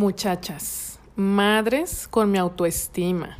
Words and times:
Muchachas, 0.00 0.98
madres 1.14 2.08
con 2.08 2.30
mi 2.30 2.38
autoestima. 2.38 3.36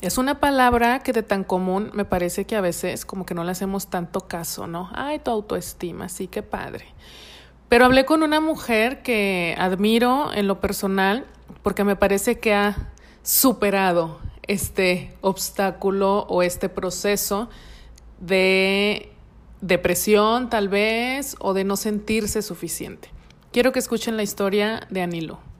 Es 0.00 0.18
una 0.18 0.40
palabra 0.40 1.04
que 1.04 1.12
de 1.12 1.22
tan 1.22 1.44
común 1.44 1.92
me 1.94 2.04
parece 2.04 2.46
que 2.46 2.56
a 2.56 2.60
veces 2.60 3.06
como 3.06 3.24
que 3.24 3.34
no 3.34 3.44
le 3.44 3.52
hacemos 3.52 3.86
tanto 3.86 4.22
caso, 4.22 4.66
¿no? 4.66 4.90
Ay, 4.92 5.20
tu 5.20 5.30
autoestima, 5.30 6.08
sí, 6.08 6.26
qué 6.26 6.42
padre. 6.42 6.86
Pero 7.68 7.84
hablé 7.84 8.04
con 8.04 8.24
una 8.24 8.40
mujer 8.40 9.02
que 9.02 9.54
admiro 9.56 10.32
en 10.34 10.48
lo 10.48 10.58
personal 10.58 11.26
porque 11.62 11.84
me 11.84 11.94
parece 11.94 12.40
que 12.40 12.54
ha 12.54 12.92
superado 13.22 14.18
este 14.48 15.14
obstáculo 15.20 16.26
o 16.28 16.42
este 16.42 16.68
proceso 16.68 17.48
de 18.18 19.12
depresión 19.60 20.50
tal 20.50 20.68
vez 20.68 21.36
o 21.38 21.54
de 21.54 21.62
no 21.62 21.76
sentirse 21.76 22.42
suficiente. 22.42 23.10
Quiero 23.52 23.70
que 23.70 23.78
escuchen 23.78 24.16
la 24.16 24.24
historia 24.24 24.88
de 24.90 25.00
Anilo. 25.00 25.53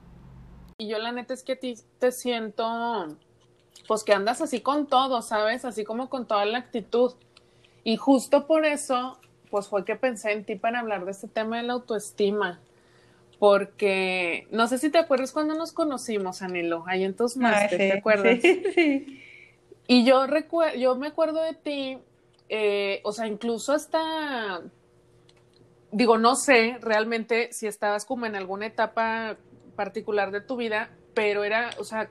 Y 0.77 0.87
yo 0.89 0.99
la 0.99 1.13
neta 1.13 1.33
es 1.33 1.41
que 1.41 1.53
a 1.53 1.55
ti 1.55 1.75
te 1.99 2.11
siento, 2.11 3.07
pues 3.87 4.03
que 4.03 4.11
andas 4.11 4.41
así 4.41 4.59
con 4.59 4.87
todo, 4.87 5.21
¿sabes? 5.21 5.63
Así 5.63 5.85
como 5.85 6.09
con 6.09 6.27
toda 6.27 6.45
la 6.45 6.57
actitud. 6.57 7.13
Y 7.85 7.95
justo 7.95 8.45
por 8.45 8.65
eso, 8.65 9.17
pues 9.49 9.69
fue 9.69 9.85
que 9.85 9.95
pensé 9.95 10.33
en 10.33 10.43
ti 10.43 10.55
para 10.55 10.81
hablar 10.81 11.05
de 11.05 11.11
este 11.11 11.29
tema 11.29 11.57
de 11.57 11.63
la 11.63 11.73
autoestima. 11.73 12.59
Porque 13.39 14.47
no 14.51 14.67
sé 14.67 14.77
si 14.77 14.89
te 14.89 14.97
acuerdas 14.97 15.31
cuando 15.31 15.55
nos 15.55 15.71
conocimos, 15.71 16.41
Anilo, 16.41 16.83
ahí 16.87 17.05
en 17.05 17.15
tus 17.15 17.37
másteres, 17.37 17.93
¿te 17.93 17.97
acuerdas? 17.97 18.39
Sí, 18.41 18.63
sí. 18.75 19.21
Y 19.87 20.03
yo, 20.03 20.27
recuerdo, 20.27 20.77
yo 20.77 20.97
me 20.97 21.07
acuerdo 21.07 21.41
de 21.41 21.53
ti, 21.53 21.99
eh, 22.49 22.99
o 23.05 23.13
sea, 23.13 23.27
incluso 23.27 23.71
hasta, 23.71 24.61
digo, 25.91 26.17
no 26.17 26.35
sé 26.35 26.77
realmente 26.81 27.53
si 27.53 27.65
estabas 27.65 28.03
como 28.03 28.25
en 28.25 28.35
alguna 28.35 28.65
etapa 28.65 29.37
particular 29.75 30.31
de 30.31 30.41
tu 30.41 30.55
vida, 30.55 30.89
pero 31.13 31.43
era, 31.43 31.71
o 31.79 31.83
sea, 31.83 32.09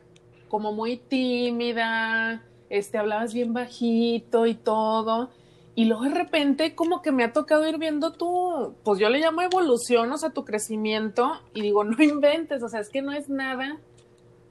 como 0.48 0.72
muy 0.72 0.96
tímida, 0.96 2.42
este, 2.70 2.98
hablabas 2.98 3.34
bien 3.34 3.52
bajito 3.52 4.46
y 4.46 4.54
todo. 4.54 5.30
Y 5.74 5.86
luego 5.86 6.04
de 6.04 6.10
repente 6.10 6.74
como 6.74 7.02
que 7.02 7.10
me 7.10 7.24
ha 7.24 7.32
tocado 7.32 7.68
ir 7.68 7.78
viendo 7.78 8.12
tu, 8.12 8.74
pues 8.84 9.00
yo 9.00 9.08
le 9.08 9.18
llamo 9.18 9.42
evolución, 9.42 10.12
o 10.12 10.16
sea, 10.16 10.30
tu 10.30 10.44
crecimiento, 10.44 11.40
y 11.52 11.62
digo, 11.62 11.82
no 11.84 11.96
inventes, 12.02 12.62
o 12.62 12.68
sea, 12.68 12.80
es 12.80 12.88
que 12.90 13.02
no 13.02 13.12
es 13.12 13.28
nada 13.28 13.78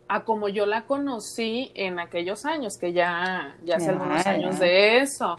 a 0.10 0.26
como 0.26 0.50
yo 0.50 0.66
la 0.66 0.86
conocí 0.86 1.72
en 1.76 2.00
aquellos 2.00 2.46
años, 2.46 2.78
que 2.78 2.94
ya, 2.94 3.58
ya 3.64 3.78
hace 3.78 3.92
algunos 3.92 4.26
años 4.28 4.60
de 4.60 5.00
eso. 5.00 5.38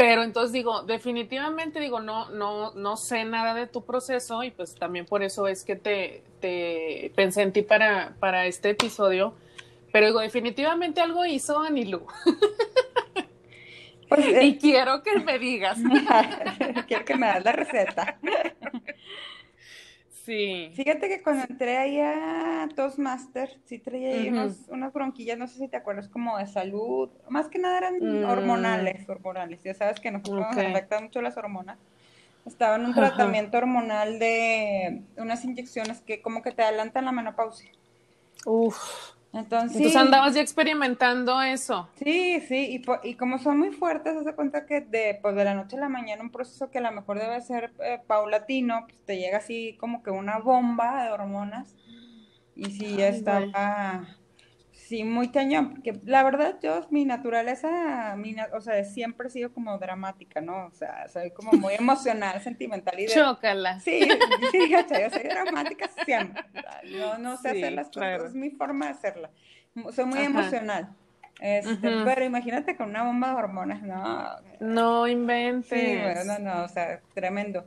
Pero 0.00 0.22
entonces 0.22 0.52
digo, 0.52 0.82
definitivamente 0.84 1.78
digo, 1.78 2.00
no, 2.00 2.30
no, 2.30 2.72
no 2.72 2.96
sé 2.96 3.26
nada 3.26 3.52
de 3.52 3.66
tu 3.66 3.84
proceso 3.84 4.42
y 4.42 4.50
pues 4.50 4.74
también 4.74 5.04
por 5.04 5.22
eso 5.22 5.46
es 5.46 5.62
que 5.62 5.76
te, 5.76 6.22
te 6.40 7.12
pensé 7.14 7.42
en 7.42 7.52
ti 7.52 7.60
para, 7.60 8.14
para 8.18 8.46
este 8.46 8.70
episodio. 8.70 9.34
Pero 9.92 10.06
digo, 10.06 10.20
definitivamente 10.20 11.02
algo 11.02 11.26
hizo 11.26 11.60
Anilú. 11.60 12.06
Pues, 14.08 14.26
y 14.26 14.30
eh, 14.30 14.58
quiero 14.58 15.02
que 15.02 15.18
me 15.18 15.38
digas. 15.38 15.78
quiero 16.88 17.04
que 17.04 17.16
me 17.16 17.26
das 17.26 17.44
la 17.44 17.52
receta. 17.52 18.18
Sí. 20.30 20.70
Fíjate 20.74 21.08
que 21.08 21.22
cuando 21.24 21.44
entré 21.50 21.76
ahí 21.76 21.98
a 21.98 22.68
Toastmaster, 22.76 23.58
sí 23.64 23.80
traía 23.80 24.10
ahí 24.10 24.28
unas 24.68 24.92
bronquillas, 24.92 25.36
no 25.36 25.48
sé 25.48 25.58
si 25.58 25.66
te 25.66 25.76
acuerdas, 25.76 26.08
como 26.08 26.38
de 26.38 26.46
salud. 26.46 27.10
Más 27.28 27.48
que 27.48 27.58
nada 27.58 27.78
eran 27.78 27.96
mm. 27.98 28.30
hormonales, 28.30 29.08
hormonales. 29.08 29.60
Ya 29.64 29.74
sabes 29.74 29.98
que 29.98 30.12
nosotros 30.12 30.46
nos 30.54 30.56
afectan 30.56 31.02
mucho 31.02 31.20
las 31.20 31.36
hormonas. 31.36 31.78
Estaba 32.46 32.76
en 32.76 32.84
un 32.84 32.94
tratamiento 32.94 33.58
hormonal 33.58 34.20
de 34.20 35.02
unas 35.16 35.44
inyecciones 35.44 36.00
que 36.00 36.22
como 36.22 36.42
que 36.42 36.52
te 36.52 36.62
adelantan 36.62 37.06
la 37.06 37.12
menopausia. 37.12 37.72
Uf. 38.46 38.78
Entonces, 39.32 39.94
andabas 39.94 40.34
ya 40.34 40.40
experimentando 40.40 41.40
eso. 41.40 41.88
Sí, 41.96 42.40
sí, 42.48 42.82
y, 42.82 43.08
y 43.08 43.14
como 43.14 43.38
son 43.38 43.58
muy 43.58 43.70
fuertes, 43.70 44.24
se 44.24 44.34
cuenta 44.34 44.66
que 44.66 44.80
de, 44.80 45.18
pues 45.22 45.36
de 45.36 45.44
la 45.44 45.54
noche 45.54 45.76
a 45.76 45.80
la 45.80 45.88
mañana 45.88 46.22
un 46.22 46.30
proceso 46.30 46.70
que 46.70 46.78
a 46.78 46.80
lo 46.80 46.90
mejor 46.90 47.20
debe 47.20 47.40
ser 47.40 47.72
eh, 47.80 48.00
paulatino, 48.06 48.86
pues 48.86 48.98
te 49.04 49.18
llega 49.18 49.38
así 49.38 49.76
como 49.78 50.02
que 50.02 50.10
una 50.10 50.38
bomba 50.38 51.04
de 51.04 51.10
hormonas. 51.10 51.76
Y 52.56 52.72
sí, 52.72 52.96
ya 52.96 53.08
estaba, 53.08 54.04
sí, 54.86 55.04
muy 55.04 55.30
cañón, 55.30 55.70
porque 55.70 56.00
la 56.04 56.22
verdad 56.22 56.58
yo, 56.62 56.86
mi 56.90 57.04
naturaleza, 57.04 58.14
mi, 58.16 58.34
o 58.52 58.60
sea, 58.60 58.82
siempre 58.84 59.28
he 59.28 59.30
sido 59.30 59.52
como 59.52 59.78
dramática, 59.78 60.40
¿no? 60.40 60.66
O 60.66 60.72
sea, 60.72 61.08
soy 61.08 61.30
como 61.30 61.52
muy 61.52 61.74
emocional, 61.78 62.40
sentimental 62.40 62.98
y 62.98 63.06
de... 63.06 63.12
Chócala. 63.12 63.80
Sí, 63.80 64.08
fíjate, 64.52 65.02
yo 65.02 65.10
soy 65.10 65.28
dramática 65.28 65.88
siempre. 66.04 66.42
No, 66.98 67.18
no 67.18 67.36
sé 67.36 67.50
hacer 67.50 67.72
las 67.72 67.88
cosas, 67.88 68.24
es 68.24 68.34
mi 68.34 68.50
forma 68.50 68.86
de 68.86 68.92
hacerla. 68.92 69.30
Soy 69.92 70.06
muy 70.06 70.20
emocional. 70.20 70.96
Este, 71.40 71.78
Pero 72.04 72.24
imagínate 72.24 72.76
con 72.76 72.90
una 72.90 73.02
bomba 73.02 73.30
de 73.30 73.34
hormonas, 73.34 73.82
no. 73.82 74.28
No 74.60 75.08
inventes. 75.08 75.80
Sí, 75.80 75.96
bueno, 75.96 76.24
no, 76.24 76.38
no, 76.38 76.64
o 76.64 76.68
sea, 76.68 77.00
tremendo. 77.14 77.66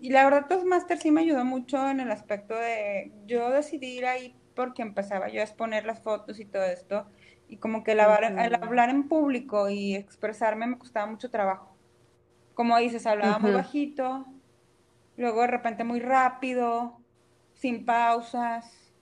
Y 0.00 0.10
la 0.10 0.24
verdad, 0.24 0.46
Toastmaster 0.48 0.98
sí 0.98 1.10
me 1.10 1.22
ayudó 1.22 1.44
mucho 1.44 1.88
en 1.88 2.00
el 2.00 2.10
aspecto 2.10 2.54
de 2.54 3.10
yo 3.26 3.50
decidí 3.50 3.98
ir 3.98 4.06
ahí 4.06 4.36
porque 4.54 4.82
empezaba 4.82 5.28
yo 5.28 5.40
a 5.40 5.44
exponer 5.44 5.84
las 5.84 6.00
fotos 6.00 6.40
y 6.40 6.44
todo 6.44 6.64
esto, 6.64 7.06
y 7.48 7.56
como 7.56 7.84
que 7.84 7.92
el, 7.92 8.00
hablar 8.00 8.90
en 8.90 9.08
público 9.08 9.68
y 9.68 9.94
expresarme 9.94 10.66
me 10.66 10.78
costaba 10.78 11.06
mucho 11.06 11.30
trabajo. 11.30 11.76
Como 12.54 12.76
dices, 12.78 13.06
hablaba 13.06 13.38
muy 13.38 13.52
bajito, 13.52 14.26
luego 15.16 15.42
de 15.42 15.46
repente 15.48 15.84
muy 15.84 16.00
rápido, 16.00 16.98
sin 17.54 17.84
pausas. 17.84 18.92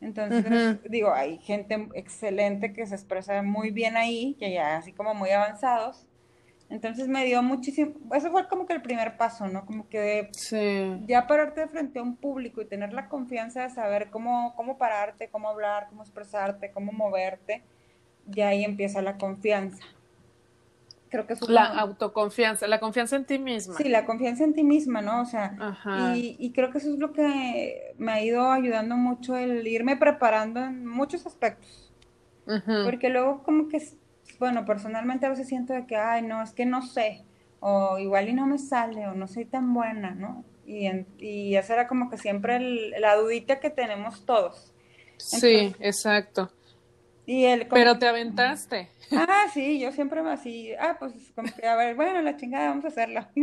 Entonces, 0.00 0.78
digo, 0.90 1.12
hay 1.14 1.38
gente 1.38 1.88
excelente 1.94 2.72
que 2.72 2.86
se 2.86 2.94
expresa 2.94 3.42
muy 3.42 3.70
bien 3.70 3.96
ahí, 3.96 4.36
que 4.38 4.52
ya 4.52 4.76
así 4.76 4.92
como 4.92 5.14
muy 5.14 5.30
avanzados, 5.30 6.06
entonces 6.74 7.06
me 7.06 7.24
dio 7.24 7.40
muchísimo, 7.40 7.94
eso 8.14 8.32
fue 8.32 8.48
como 8.48 8.66
que 8.66 8.72
el 8.72 8.82
primer 8.82 9.16
paso, 9.16 9.46
¿no? 9.46 9.64
Como 9.64 9.88
que 9.88 10.28
ya 11.06 11.28
pararte 11.28 11.60
de 11.60 11.68
frente 11.68 12.00
a 12.00 12.02
un 12.02 12.16
público 12.16 12.60
y 12.60 12.64
tener 12.64 12.92
la 12.92 13.08
confianza 13.08 13.62
de 13.62 13.70
saber 13.70 14.10
cómo, 14.10 14.54
cómo 14.56 14.76
pararte, 14.76 15.28
cómo 15.28 15.48
hablar, 15.48 15.86
cómo 15.88 16.02
expresarte, 16.02 16.72
cómo 16.72 16.90
moverte, 16.90 17.62
ya 18.26 18.48
ahí 18.48 18.64
empieza 18.64 19.02
la 19.02 19.18
confianza. 19.18 19.84
Creo 21.10 21.28
que 21.28 21.34
es 21.34 21.48
La 21.48 21.66
autoconfianza, 21.66 22.66
la 22.66 22.80
confianza 22.80 23.14
en 23.14 23.24
ti 23.24 23.38
misma. 23.38 23.76
Sí, 23.76 23.84
la 23.84 24.04
confianza 24.04 24.42
en 24.42 24.52
ti 24.52 24.64
misma, 24.64 25.00
¿no? 25.00 25.20
O 25.20 25.26
sea, 25.26 25.56
y, 26.16 26.34
y, 26.40 26.50
creo 26.50 26.72
que 26.72 26.78
eso 26.78 26.92
es 26.92 26.98
lo 26.98 27.12
que 27.12 27.94
me 27.98 28.10
ha 28.10 28.20
ido 28.20 28.50
ayudando 28.50 28.96
mucho 28.96 29.36
el 29.36 29.64
irme 29.68 29.96
preparando 29.96 30.58
en 30.58 30.84
muchos 30.84 31.24
aspectos. 31.24 31.92
Porque 32.84 33.10
luego 33.10 33.44
como 33.44 33.68
que 33.68 33.80
bueno, 34.38 34.64
personalmente 34.64 35.26
a 35.26 35.30
veces 35.30 35.48
siento 35.48 35.72
de 35.72 35.86
que, 35.86 35.96
ay, 35.96 36.22
no, 36.22 36.42
es 36.42 36.52
que 36.52 36.66
no 36.66 36.82
sé, 36.82 37.24
o 37.60 37.98
igual 37.98 38.28
y 38.28 38.32
no 38.32 38.46
me 38.46 38.58
sale, 38.58 39.06
o 39.06 39.14
no 39.14 39.26
soy 39.26 39.44
tan 39.44 39.72
buena, 39.72 40.12
¿no? 40.12 40.44
Y, 40.66 40.88
y 41.18 41.56
esa 41.56 41.74
era 41.74 41.86
como 41.86 42.10
que 42.10 42.18
siempre 42.18 42.58
la 42.98 43.16
dudita 43.16 43.60
que 43.60 43.70
tenemos 43.70 44.24
todos. 44.24 44.72
sí, 45.18 45.74
exacto. 45.78 46.50
Y 47.26 47.44
él 47.44 47.66
Pero 47.70 47.98
te 47.98 48.06
aventaste. 48.06 48.90
Ah, 49.16 49.44
sí, 49.52 49.78
yo 49.78 49.92
siempre 49.92 50.22
me 50.22 50.30
así, 50.30 50.72
ah, 50.80 50.96
pues 50.98 51.12
como 51.34 51.48
que, 51.54 51.66
a 51.66 51.76
ver, 51.76 51.94
bueno, 51.94 52.20
la 52.22 52.36
chingada, 52.36 52.68
vamos 52.70 52.86
a 52.86 52.88
hacerla. 52.88 53.30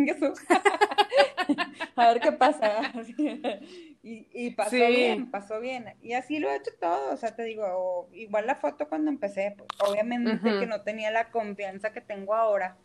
a 1.95 2.07
ver 2.13 2.21
qué 2.21 2.31
pasa. 2.31 2.91
y, 4.03 4.27
y 4.33 4.51
pasó 4.51 4.75
bien, 4.75 5.31
pasó 5.31 5.59
bien. 5.59 5.85
Y 6.01 6.13
así 6.13 6.39
lo 6.39 6.49
he 6.49 6.55
hecho 6.55 6.71
todo, 6.79 7.13
o 7.13 7.17
sea, 7.17 7.35
te 7.35 7.43
digo, 7.43 8.09
igual 8.13 8.47
la 8.47 8.55
foto 8.55 8.87
cuando 8.87 9.11
empecé, 9.11 9.55
pues, 9.57 9.69
obviamente 9.89 10.39
que 10.41 10.65
no 10.65 10.81
tenía 10.81 11.11
la 11.11 11.29
confianza 11.29 11.91
que 11.93 12.01
tengo 12.01 12.33
ahora, 12.33 12.77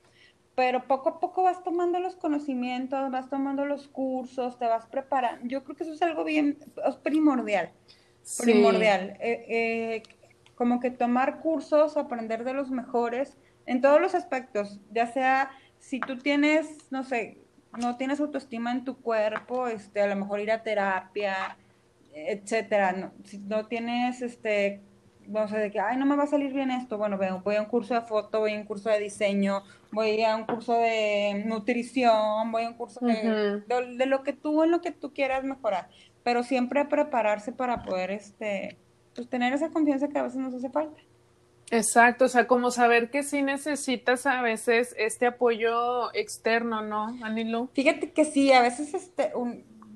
pero 0.54 0.86
poco 0.86 1.10
a 1.10 1.20
poco 1.20 1.42
vas 1.42 1.62
tomando 1.62 2.00
los 2.00 2.16
conocimientos, 2.16 3.10
vas 3.10 3.28
tomando 3.28 3.66
los 3.66 3.88
cursos, 3.88 4.58
te 4.58 4.66
vas 4.66 4.86
preparando. 4.86 5.46
Yo 5.46 5.62
creo 5.64 5.76
que 5.76 5.84
eso 5.84 5.92
es 5.92 6.02
algo 6.02 6.24
bien, 6.24 6.58
es 6.86 6.96
primordial. 6.96 7.72
Primordial. 8.38 9.16
Eh, 9.20 9.44
eh, 9.48 10.02
como 10.54 10.80
que 10.80 10.90
tomar 10.90 11.40
cursos, 11.40 11.96
aprender 11.96 12.42
de 12.42 12.54
los 12.54 12.70
mejores 12.70 13.36
en 13.66 13.80
todos 13.80 14.00
los 14.00 14.14
aspectos, 14.14 14.80
ya 14.90 15.06
sea 15.06 15.50
si 15.78 16.00
tú 16.00 16.16
tienes, 16.16 16.90
no 16.90 17.04
sé, 17.04 17.38
no 17.78 17.96
tienes 17.96 18.20
autoestima 18.20 18.72
en 18.72 18.84
tu 18.84 18.96
cuerpo, 19.00 19.68
este, 19.68 20.00
a 20.00 20.06
lo 20.06 20.16
mejor 20.16 20.40
ir 20.40 20.50
a 20.50 20.62
terapia, 20.62 21.56
etcétera, 22.14 22.92
no, 22.92 23.12
si 23.24 23.38
no 23.38 23.66
tienes, 23.66 24.22
este, 24.22 24.80
vamos 25.26 25.52
a 25.52 25.58
decir 25.58 25.72
que, 25.72 25.80
ay, 25.80 25.96
no 25.96 26.06
me 26.06 26.16
va 26.16 26.24
a 26.24 26.28
salir 26.28 26.52
bien 26.52 26.70
esto, 26.70 26.98
bueno, 26.98 27.18
voy 27.44 27.56
a 27.56 27.62
un 27.62 27.68
curso 27.68 27.94
de 27.94 28.00
foto, 28.00 28.40
voy 28.40 28.54
a 28.54 28.58
un 28.58 28.64
curso 28.64 28.88
de 28.88 29.00
diseño, 29.00 29.62
voy 29.92 30.22
a 30.22 30.36
un 30.36 30.44
curso 30.44 30.78
de 30.78 31.44
nutrición, 31.46 32.50
voy 32.52 32.64
a 32.64 32.68
un 32.68 32.74
curso 32.74 33.00
de, 33.04 33.62
de, 33.66 34.06
lo 34.06 34.22
que 34.22 34.32
tú, 34.32 34.62
en 34.62 34.70
lo 34.70 34.80
que 34.80 34.92
tú 34.92 35.12
quieras 35.12 35.44
mejorar, 35.44 35.88
pero 36.22 36.42
siempre 36.42 36.84
prepararse 36.84 37.52
para 37.52 37.82
poder, 37.82 38.10
este, 38.10 38.76
pues 39.14 39.28
tener 39.28 39.52
esa 39.52 39.70
confianza 39.70 40.08
que 40.08 40.18
a 40.18 40.22
veces 40.22 40.38
nos 40.38 40.54
hace 40.54 40.70
falta. 40.70 41.00
Exacto, 41.70 42.26
o 42.26 42.28
sea, 42.28 42.46
como 42.46 42.70
saber 42.70 43.10
que 43.10 43.22
sí 43.22 43.42
necesitas 43.42 44.26
a 44.26 44.40
veces 44.40 44.94
este 44.98 45.26
apoyo 45.26 46.14
externo, 46.14 46.82
¿no, 46.82 47.16
Anilu? 47.24 47.68
Fíjate 47.72 48.12
que 48.12 48.24
sí, 48.24 48.52
a 48.52 48.62
veces 48.62 48.94
este, 48.94 49.32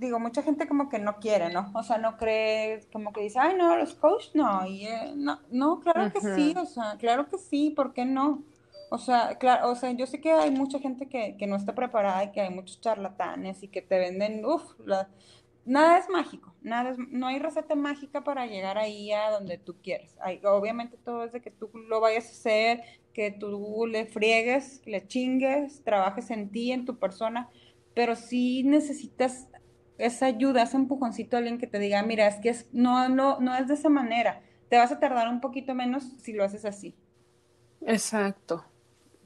digo, 0.00 0.19
mucha 0.19 0.43
gente 0.43 0.67
como 0.67 0.88
que 0.88 0.99
no 0.99 1.17
quiere, 1.17 1.52
¿no? 1.52 1.70
O 1.75 1.82
sea, 1.84 1.99
no 1.99 2.17
cree, 2.17 2.81
como 2.93 3.12
que 3.12 3.20
dice, 3.20 3.38
ay, 3.38 3.55
no, 3.56 3.76
los 3.76 3.94
coaches 3.94 4.34
no, 4.34 4.67
y 4.67 4.87
eh, 4.87 5.12
no, 5.14 5.38
no, 5.50 5.81
claro 5.81 6.12
que 6.12 6.20
sí, 6.20 6.55
o 6.56 6.67
sea, 6.67 6.96
claro 6.99 7.28
que 7.28 7.38
sí, 7.38 7.70
¿por 7.70 7.93
qué 7.93 8.05
no? 8.05 8.43
O 8.90 8.99
sea, 8.99 9.38
claro, 9.38 9.70
o 9.70 9.76
sea, 9.76 9.93
yo 9.93 10.06
sé 10.08 10.20
que 10.20 10.32
hay 10.32 10.50
mucha 10.50 10.81
gente 10.81 11.06
que, 11.06 11.37
que 11.37 11.46
no 11.46 11.55
está 11.55 11.76
preparada 11.76 12.25
y 12.25 12.32
que 12.32 12.40
hay 12.40 12.50
muchos 12.50 12.81
charlatanes 12.81 13.62
y 13.62 13.69
que 13.69 13.82
te 13.82 13.99
venden, 13.99 14.44
uff, 14.44 14.64
nada 15.64 15.98
es 15.98 16.08
mágico, 16.08 16.54
nada 16.62 16.90
es, 16.90 16.98
no 16.98 17.26
hay 17.26 17.38
receta 17.38 17.74
mágica 17.74 18.24
para 18.24 18.46
llegar 18.46 18.78
ahí 18.78 19.12
a 19.12 19.30
donde 19.30 19.58
tú 19.58 19.76
quieres. 19.82 20.16
Hay, 20.20 20.40
obviamente 20.44 20.96
todo 20.96 21.24
es 21.24 21.32
de 21.32 21.40
que 21.40 21.50
tú 21.50 21.70
lo 21.88 22.00
vayas 22.00 22.26
a 22.26 22.30
hacer, 22.30 22.82
que 23.12 23.30
tú 23.30 23.86
le 23.86 24.06
friegues, 24.06 24.82
le 24.86 25.06
chingues, 25.06 25.82
trabajes 25.84 26.30
en 26.30 26.50
ti, 26.50 26.72
en 26.72 26.84
tu 26.84 26.98
persona, 26.98 27.48
pero 27.94 28.16
sí 28.16 28.62
necesitas 28.64 29.48
esa 29.98 30.26
ayuda, 30.26 30.62
ese 30.62 30.76
empujoncito 30.76 31.36
a 31.36 31.38
alguien 31.40 31.58
que 31.58 31.66
te 31.66 31.78
diga, 31.78 32.02
mira, 32.02 32.26
es 32.26 32.36
que 32.40 32.50
es, 32.50 32.68
no, 32.72 33.08
no, 33.08 33.40
no 33.40 33.54
es 33.56 33.68
de 33.68 33.74
esa 33.74 33.88
manera. 33.90 34.42
Te 34.68 34.78
vas 34.78 34.92
a 34.92 35.00
tardar 35.00 35.28
un 35.28 35.40
poquito 35.40 35.74
menos 35.74 36.04
si 36.18 36.32
lo 36.32 36.44
haces 36.44 36.64
así. 36.64 36.96
Exacto. 37.86 38.69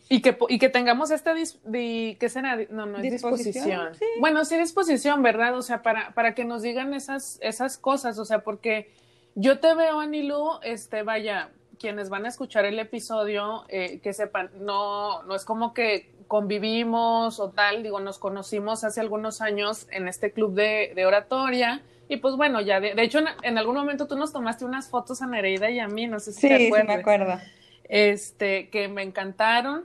Y 0.09 0.21
que, 0.21 0.37
y 0.49 0.59
que 0.59 0.69
tengamos 0.69 1.11
esta 1.11 1.35
que 1.35 2.29
será? 2.29 2.59
No, 2.71 2.87
no 2.87 2.99
es 2.99 3.03
disposición. 3.03 3.91
Bueno, 4.21 4.45
sí 4.45 4.57
disposición, 4.59 5.23
¿verdad? 5.23 5.57
O 5.57 5.63
sea, 5.63 5.83
para, 5.83 6.13
para 6.13 6.35
que 6.35 6.45
nos 6.45 6.63
digan 6.63 6.93
esas, 6.93 7.39
esas 7.41 7.79
cosas, 7.79 8.19
o 8.19 8.25
sea, 8.25 8.41
porque 8.41 8.93
yo 9.35 9.61
te 9.61 9.75
veo, 9.75 10.01
Anilu, 10.01 10.61
este, 10.63 11.03
vaya, 11.03 11.51
quienes 11.79 12.09
van 12.11 12.27
a 12.27 12.29
escuchar 12.29 12.67
el 12.67 12.79
episodio, 12.79 13.65
eh, 13.69 14.01
que 14.03 14.13
sepan, 14.13 14.51
no, 14.61 15.23
no 15.23 15.35
es 15.35 15.45
como 15.45 15.73
que 15.73 16.13
convivimos 16.29 17.41
o 17.41 17.51
tal, 17.51 17.83
digo, 17.83 18.01
nos 18.01 18.19
conocimos 18.19 18.85
hace 18.85 19.01
algunos 19.01 19.41
años 19.41 19.87
en 19.91 20.09
este 20.09 20.33
club 20.33 20.55
de, 20.55 20.93
de 20.95 21.07
oratoria. 21.07 21.83
Y 22.09 22.19
pues 22.19 22.37
bueno, 22.37 22.61
ya, 22.61 22.81
de, 22.81 22.95
hecho, 23.03 23.21
en, 23.43 23.59
algún 23.59 23.75
momento 23.75 24.07
tú 24.07 24.17
nos 24.17 24.33
tomaste 24.33 24.65
unas 24.65 24.89
fotos 24.89 25.23
a 25.23 25.27
Nereida 25.27 25.71
y 25.71 25.79
a 25.79 25.89
mí, 25.89 26.07
no 26.07 26.21
sé 26.21 26.33
si 26.33 26.47
te 26.47 26.67
acuerdas. 26.67 26.87
Sí, 26.87 26.87
me 26.87 27.01
acuerdo. 27.01 27.41
Este, 27.85 28.69
que 28.69 28.89
me 28.89 29.03
encantaron. 29.03 29.85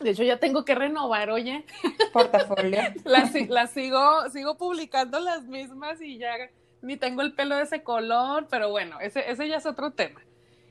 De 0.00 0.10
hecho, 0.10 0.24
ya 0.24 0.38
tengo 0.38 0.64
que 0.64 0.74
renovar, 0.74 1.30
oye. 1.30 1.64
Portafolio. 2.12 2.80
las, 3.04 3.70
sigo, 3.70 4.28
sigo 4.30 4.56
publicando 4.56 5.20
las 5.20 5.44
mismas 5.44 6.00
y 6.02 6.18
ya 6.18 6.34
ni 6.82 6.96
tengo 6.96 7.22
el 7.22 7.34
pelo 7.34 7.56
de 7.56 7.62
ese 7.62 7.82
color, 7.82 8.46
pero 8.50 8.70
bueno, 8.70 9.00
ese, 9.00 9.30
ese 9.30 9.48
ya 9.48 9.56
es 9.56 9.66
otro 9.66 9.92
tema. 9.92 10.20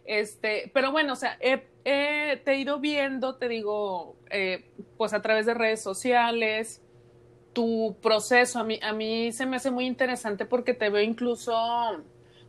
Este, 0.06 0.70
pero 0.74 0.92
bueno, 0.92 1.14
o 1.14 1.16
sea, 1.16 1.38
te 1.40 2.42
he 2.46 2.58
ido 2.58 2.80
viendo, 2.80 3.36
te 3.36 3.48
digo, 3.50 4.16
eh, 4.30 4.70
pues 4.98 5.14
a 5.14 5.22
través 5.22 5.48
de 5.48 5.56
redes 5.56 5.82
sociales, 5.82 6.82
tu 7.54 7.98
proceso, 8.02 8.60
a 8.60 8.64
mí, 8.64 8.80
a 8.84 8.94
mí 8.94 9.32
se 9.32 9.46
me 9.46 9.56
hace 9.56 9.72
muy 9.72 9.86
interesante 9.86 10.46
porque 10.46 10.74
te 10.74 10.90
veo 10.90 11.02
incluso 11.02 11.54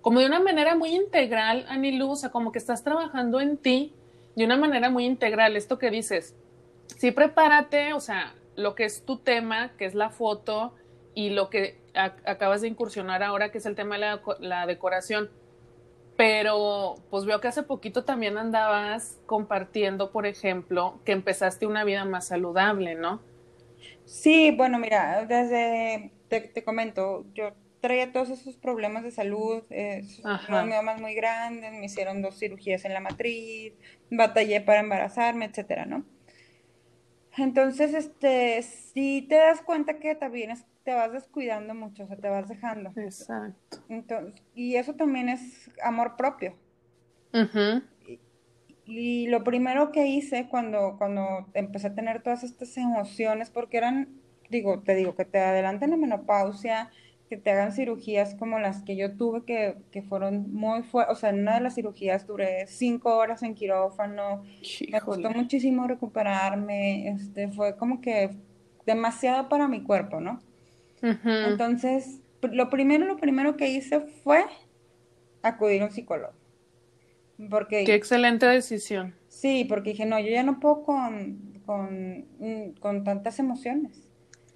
como 0.02 0.20
de 0.20 0.26
una 0.26 0.40
manera 0.40 0.76
muy 0.76 0.94
integral, 0.94 1.64
Anilu, 1.69 2.11
o 2.11 2.17
sea, 2.17 2.31
como 2.31 2.52
que 2.52 2.58
estás 2.58 2.84
trabajando 2.84 3.40
en 3.40 3.56
ti 3.56 3.94
de 4.37 4.44
una 4.44 4.56
manera 4.56 4.90
muy 4.90 5.05
integral. 5.05 5.56
Esto 5.56 5.79
que 5.79 5.90
dices, 5.90 6.37
sí 6.96 7.10
prepárate, 7.12 7.93
o 7.93 8.00
sea, 8.00 8.34
lo 8.56 8.75
que 8.75 8.84
es 8.84 9.04
tu 9.04 9.19
tema, 9.19 9.72
que 9.76 9.84
es 9.84 9.94
la 9.94 10.10
foto, 10.10 10.75
y 11.16 11.31
lo 11.31 11.48
que 11.48 11.78
acabas 11.94 12.60
de 12.60 12.69
incursionar 12.69 13.22
ahora, 13.22 13.50
que 13.50 13.56
es 13.56 13.64
el 13.64 13.75
tema 13.75 13.98
de 13.98 14.20
la, 14.38 14.66
decoración. 14.66 15.31
Pero 16.14 16.96
pues 17.10 17.25
veo 17.25 17.40
que 17.40 17.48
hace 17.48 17.62
poquito 17.62 18.04
también 18.04 18.37
andabas 18.37 19.19
compartiendo, 19.25 20.12
por 20.12 20.26
ejemplo, 20.26 21.00
que 21.06 21.12
empezaste 21.12 21.66
una 21.66 21.84
vida 21.84 22.04
más 22.04 22.28
saludable, 22.28 22.96
¿no? 22.96 23.22
Sí, 24.04 24.50
bueno, 24.54 24.78
mira, 24.78 25.25
desde, 25.25 26.12
te, 26.28 26.64
comento, 26.64 27.25
yo 27.34 27.52
traía 27.81 28.12
todos 28.12 28.28
esos 28.28 28.56
problemas 28.56 29.02
de 29.02 29.10
salud, 29.10 29.62
eh, 29.70 30.02
miomas 30.66 31.00
muy 31.00 31.14
grandes, 31.14 31.72
me 31.72 31.87
hicieron 31.87 32.20
dos 32.20 32.38
cirugías 32.38 32.84
en 32.84 32.93
la 32.93 33.00
matriz, 33.00 33.72
batallé 34.10 34.60
para 34.60 34.81
embarazarme, 34.81 35.46
etcétera, 35.46 35.87
¿no? 35.87 36.04
Entonces, 37.36 37.94
este, 37.94 38.62
si 38.62 39.22
te 39.22 39.36
das 39.36 39.60
cuenta 39.60 39.98
que 39.98 40.14
también 40.14 40.54
te 40.84 40.94
vas 40.94 41.12
descuidando 41.12 41.74
mucho, 41.74 42.04
o 42.04 42.06
sea, 42.06 42.16
te 42.16 42.28
vas 42.28 42.48
dejando. 42.48 42.92
Exacto. 42.96 43.78
Entonces, 43.88 44.40
y 44.54 44.76
eso 44.76 44.94
también 44.94 45.28
es 45.28 45.70
amor 45.82 46.16
propio. 46.16 46.56
y, 48.86 49.26
lo 49.28 49.44
primero 49.44 49.92
que 49.92 50.06
hice 50.06 50.48
cuando, 50.48 50.96
cuando 50.96 51.48
empecé 51.54 51.88
a 51.88 51.94
tener 51.94 52.22
todas 52.22 52.44
estas 52.44 52.76
emociones, 52.76 53.50
porque 53.50 53.76
eran, 53.78 54.20
digo, 54.48 54.80
te 54.80 54.94
digo, 54.94 55.14
que 55.14 55.24
te 55.24 55.40
adelantan 55.40 55.90
la 55.90 55.96
menopausia, 55.96 56.90
que 57.28 57.37
te 57.37 57.50
hagan 57.50 57.73
cirugías 57.73 58.34
como 58.34 58.58
las 58.58 58.82
que 58.82 58.96
yo 58.96 59.17
tuve, 59.17 59.44
que, 59.44 59.76
que 59.90 60.02
fueron 60.02 60.52
muy 60.52 60.82
fuertes. 60.82 61.17
O 61.17 61.19
sea, 61.19 61.31
en 61.31 61.40
una 61.40 61.56
de 61.56 61.61
las 61.61 61.75
cirugías 61.75 62.26
duré 62.26 62.67
cinco 62.67 63.17
horas 63.17 63.43
en 63.43 63.55
quirófano. 63.55 64.43
Me 64.90 65.00
costó 65.00 65.31
muchísimo 65.31 65.87
recuperarme. 65.88 67.08
Este, 67.08 67.49
fue 67.49 67.76
como 67.76 68.00
que 68.00 68.37
demasiado 68.84 69.49
para 69.49 69.67
mi 69.67 69.82
cuerpo, 69.82 70.20
¿no? 70.20 70.40
Entonces, 71.02 72.20
lo 72.43 72.70
primero, 72.70 73.06
lo 73.06 73.17
primero 73.17 73.56
que 73.56 73.69
hice 73.69 74.00
fue 74.00 74.44
acudir 75.43 75.82
a 75.82 75.87
un 75.87 75.90
psicólogo. 75.93 76.32
Porque, 77.50 77.84
Qué 77.84 77.94
excelente 77.94 78.46
decisión. 78.46 79.14
Sí, 79.29 79.67
porque 79.69 79.90
dije, 79.90 80.06
no, 80.06 80.19
yo 80.19 80.29
ya 80.29 80.43
no 80.43 80.58
puedo 80.58 80.82
con, 80.84 81.61
con, 81.67 82.26
con 82.81 83.05
tantas 83.05 83.38
emociones. 83.38 84.06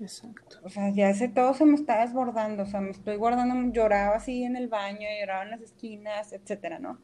Exacto. 0.00 0.58
O 0.62 0.70
sea, 0.70 0.91
ya 0.91 1.11
ese 1.11 1.29
todo 1.29 1.52
se 1.52 1.67
me 1.67 1.75
está 1.75 2.00
desbordando, 2.00 2.62
o 2.62 2.67
sea, 2.67 2.81
me 2.81 2.91
estoy 2.91 3.17
guardando, 3.17 3.73
lloraba 3.73 4.17
así 4.17 4.44
en 4.44 4.56
el 4.56 4.69
baño, 4.69 5.06
lloraba 5.20 5.44
en 5.44 5.50
las 5.50 5.61
esquinas, 5.61 6.32
etcétera, 6.32 6.79
¿no? 6.79 6.99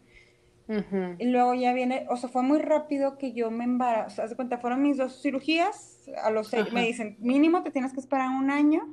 Y 1.18 1.26
luego 1.26 1.54
ya 1.54 1.72
viene, 1.72 2.06
o 2.10 2.16
sea, 2.16 2.28
fue 2.28 2.42
muy 2.42 2.58
rápido 2.58 3.18
que 3.18 3.32
yo 3.32 3.52
me 3.52 3.62
embarazo, 3.62 4.22
haz 4.22 4.30
de 4.30 4.36
cuenta, 4.36 4.58
fueron 4.58 4.82
mis 4.82 4.96
dos 4.96 5.22
cirugías, 5.22 6.10
a 6.20 6.30
los 6.30 6.48
seis, 6.48 6.72
me 6.72 6.84
dicen, 6.84 7.16
mínimo 7.20 7.62
te 7.62 7.70
tienes 7.70 7.92
que 7.92 8.00
esperar 8.00 8.30
un 8.30 8.50
año, 8.50 8.92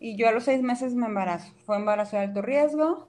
y 0.00 0.16
yo 0.16 0.28
a 0.28 0.32
los 0.32 0.42
seis 0.42 0.60
meses 0.60 0.96
me 0.96 1.06
embarazo, 1.06 1.54
fue 1.64 1.76
embarazo 1.76 2.16
de 2.16 2.22
alto 2.24 2.42
riesgo, 2.42 3.08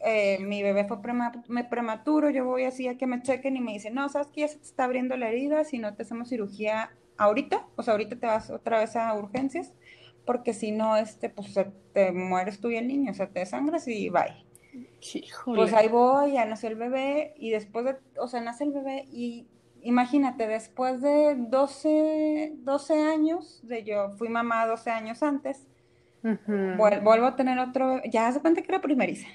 eh, 0.00 0.38
mi 0.40 0.62
bebé 0.62 0.86
fue 0.86 1.02
prematuro, 1.02 2.30
yo 2.30 2.46
voy 2.46 2.64
así 2.64 2.88
a 2.88 2.96
que 2.96 3.06
me 3.06 3.20
chequen 3.20 3.56
y 3.56 3.60
me 3.60 3.72
dicen, 3.72 3.94
no, 3.94 4.08
sabes 4.08 4.28
que 4.28 4.42
ya 4.42 4.48
se 4.48 4.56
te 4.56 4.64
está 4.64 4.84
abriendo 4.84 5.14
la 5.18 5.28
herida, 5.28 5.64
si 5.64 5.78
no 5.78 5.94
te 5.94 6.04
hacemos 6.04 6.30
cirugía 6.30 6.90
ahorita, 7.18 7.66
o 7.76 7.82
sea, 7.82 7.92
ahorita 7.92 8.16
te 8.16 8.26
vas 8.26 8.50
otra 8.50 8.80
vez 8.80 8.96
a 8.96 9.12
urgencias, 9.14 9.72
porque 10.24 10.52
si 10.54 10.72
no, 10.72 10.96
este, 10.96 11.30
pues 11.30 11.54
te 11.92 12.12
mueres 12.12 12.60
tú 12.60 12.70
y 12.70 12.76
el 12.76 12.88
niño, 12.88 13.12
o 13.12 13.14
sea, 13.14 13.28
te 13.28 13.44
sangras 13.46 13.86
y 13.88 14.08
bye. 14.10 14.44
Pues 15.44 15.72
ahí 15.72 15.88
voy, 15.88 16.32
ya 16.32 16.44
nació 16.44 16.68
el 16.68 16.74
bebé 16.74 17.34
y 17.38 17.50
después 17.50 17.84
de, 17.84 17.96
o 18.18 18.28
sea, 18.28 18.40
nace 18.40 18.64
el 18.64 18.72
bebé 18.72 19.04
y 19.10 19.46
imagínate, 19.82 20.46
después 20.48 21.00
de 21.00 21.36
12, 21.36 22.54
12 22.56 23.02
años, 23.02 23.60
de 23.62 23.84
yo 23.84 24.10
fui 24.10 24.28
mamá 24.28 24.66
12 24.66 24.90
años 24.90 25.22
antes, 25.22 25.66
vuelvo 26.76 27.26
a 27.26 27.36
tener 27.36 27.58
otro 27.60 28.02
ya 28.10 28.32
se 28.32 28.40
cuenta 28.40 28.60
que 28.62 28.72
era 28.72 28.80
primeriza. 28.80 29.28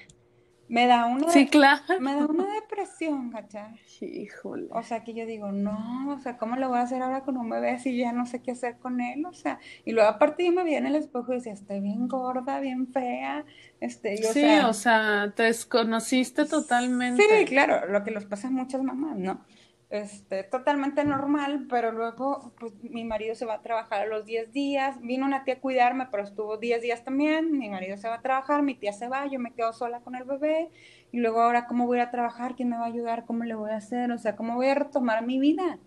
Me 0.72 0.86
da 0.86 1.04
una, 1.04 1.28
sí, 1.28 1.48
claro. 1.48 1.82
me 2.00 2.14
da 2.14 2.24
una 2.24 2.46
depresión, 2.54 3.30
¿cachai? 3.30 3.74
Híjole. 4.00 4.68
O 4.70 4.82
sea, 4.82 5.04
que 5.04 5.12
yo 5.12 5.26
digo, 5.26 5.52
no, 5.52 6.14
o 6.16 6.18
sea, 6.18 6.38
¿cómo 6.38 6.56
lo 6.56 6.70
voy 6.70 6.78
a 6.78 6.84
hacer 6.84 7.02
ahora 7.02 7.24
con 7.24 7.36
un 7.36 7.50
bebé 7.50 7.78
si 7.78 7.94
ya 7.94 8.12
no 8.12 8.24
sé 8.24 8.40
qué 8.40 8.52
hacer 8.52 8.78
con 8.78 9.02
él? 9.02 9.26
O 9.26 9.34
sea, 9.34 9.60
y 9.84 9.92
luego 9.92 10.08
aparte 10.08 10.46
yo 10.46 10.50
me 10.50 10.64
vi 10.64 10.74
en 10.74 10.86
el 10.86 10.94
espejo 10.94 11.30
y 11.30 11.36
decía, 11.36 11.52
estoy 11.52 11.80
bien 11.80 12.08
gorda, 12.08 12.58
bien 12.58 12.90
fea. 12.90 13.44
Este, 13.80 14.16
sí, 14.16 14.24
o 14.24 14.32
sea, 14.32 14.68
o 14.68 14.72
sea, 14.72 15.32
te 15.36 15.42
desconociste 15.42 16.46
totalmente. 16.46 17.22
Sí, 17.22 17.44
claro, 17.44 17.92
lo 17.92 18.02
que 18.02 18.10
les 18.10 18.24
pasa 18.24 18.48
a 18.48 18.50
muchas 18.50 18.82
mamás, 18.82 19.18
¿no? 19.18 19.44
Este, 19.92 20.42
totalmente 20.42 21.04
normal, 21.04 21.66
pero 21.68 21.92
luego 21.92 22.54
pues, 22.58 22.72
mi 22.82 23.04
marido 23.04 23.34
se 23.34 23.44
va 23.44 23.56
a 23.56 23.60
trabajar 23.60 24.00
a 24.00 24.06
los 24.06 24.24
10 24.24 24.50
días, 24.50 24.98
vino 25.02 25.26
una 25.26 25.44
tía 25.44 25.54
a 25.54 25.60
cuidarme, 25.60 26.08
pero 26.10 26.22
estuvo 26.22 26.56
10 26.56 26.80
días 26.80 27.04
también, 27.04 27.58
mi 27.58 27.68
marido 27.68 27.98
se 27.98 28.08
va 28.08 28.14
a 28.14 28.22
trabajar, 28.22 28.62
mi 28.62 28.74
tía 28.74 28.94
se 28.94 29.08
va, 29.08 29.26
yo 29.26 29.38
me 29.38 29.52
quedo 29.52 29.74
sola 29.74 30.00
con 30.00 30.14
el 30.14 30.24
bebé, 30.24 30.70
y 31.12 31.18
luego 31.18 31.42
ahora 31.42 31.66
cómo 31.66 31.86
voy 31.86 31.98
a 31.98 32.10
trabajar, 32.10 32.56
quién 32.56 32.70
me 32.70 32.78
va 32.78 32.84
a 32.84 32.88
ayudar, 32.88 33.26
cómo 33.26 33.44
le 33.44 33.54
voy 33.54 33.70
a 33.70 33.76
hacer, 33.76 34.10
o 34.12 34.18
sea, 34.18 34.34
cómo 34.34 34.54
voy 34.54 34.68
a 34.68 34.74
retomar 34.76 35.26
mi 35.26 35.38
vida, 35.38 35.78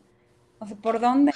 o 0.59 0.67
sea, 0.67 0.77
por 0.77 0.99
dónde. 0.99 1.31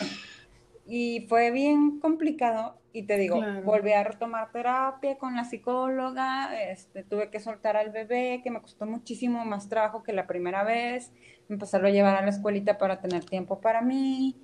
Y 0.89 1.27
fue 1.29 1.51
bien 1.51 1.99
complicado, 1.99 2.79
y 2.91 3.03
te 3.03 3.17
digo, 3.17 3.39
volví 3.63 3.91
a 3.91 4.03
retomar 4.03 4.51
terapia 4.51 5.19
con 5.19 5.35
la 5.35 5.43
psicóloga, 5.43 6.59
este, 6.71 7.03
tuve 7.03 7.29
que 7.29 7.39
soltar 7.39 7.77
al 7.77 7.91
bebé, 7.91 8.41
que 8.43 8.49
me 8.49 8.59
costó 8.59 8.87
muchísimo 8.87 9.45
más 9.45 9.69
trabajo 9.69 10.01
que 10.01 10.13
la 10.13 10.25
primera 10.25 10.63
vez, 10.63 11.11
empezarlo 11.47 11.87
a 11.87 11.91
llevar 11.91 12.15
a 12.15 12.21
la 12.21 12.29
escuelita 12.29 12.79
para 12.79 12.99
tener 12.99 13.23
tiempo 13.23 13.61
para 13.61 13.81
mí. 13.81 14.35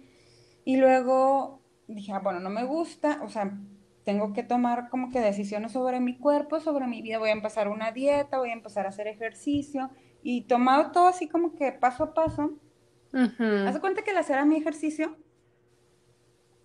Y 0.63 0.77
luego 0.77 1.61
dije, 1.87 2.13
ah, 2.13 2.19
bueno, 2.19 2.39
no 2.39 2.51
me 2.51 2.63
gusta, 2.63 3.19
o 3.23 3.29
sea, 3.29 3.57
tengo 4.03 4.31
que 4.31 4.43
tomar 4.43 4.89
como 4.89 5.09
que 5.09 5.19
decisiones 5.19 5.71
sobre 5.71 5.99
mi 5.99 6.17
cuerpo, 6.17 6.59
sobre 6.59 6.85
mi 6.85 7.01
vida. 7.01 7.17
Voy 7.17 7.29
a 7.29 7.33
empezar 7.33 7.67
una 7.67 7.91
dieta, 7.91 8.37
voy 8.37 8.51
a 8.51 8.53
empezar 8.53 8.85
a 8.85 8.89
hacer 8.89 9.07
ejercicio. 9.07 9.89
Y 10.21 10.41
tomado 10.41 10.91
todo 10.91 11.07
así 11.07 11.27
como 11.27 11.55
que 11.55 11.71
paso 11.71 12.03
a 12.03 12.13
paso. 12.13 12.53
Haz 13.11 13.79
cuenta 13.79 14.03
que 14.03 14.11
al 14.11 14.17
hacer 14.17 14.37
a 14.37 14.45
mi 14.45 14.57
ejercicio 14.57 15.17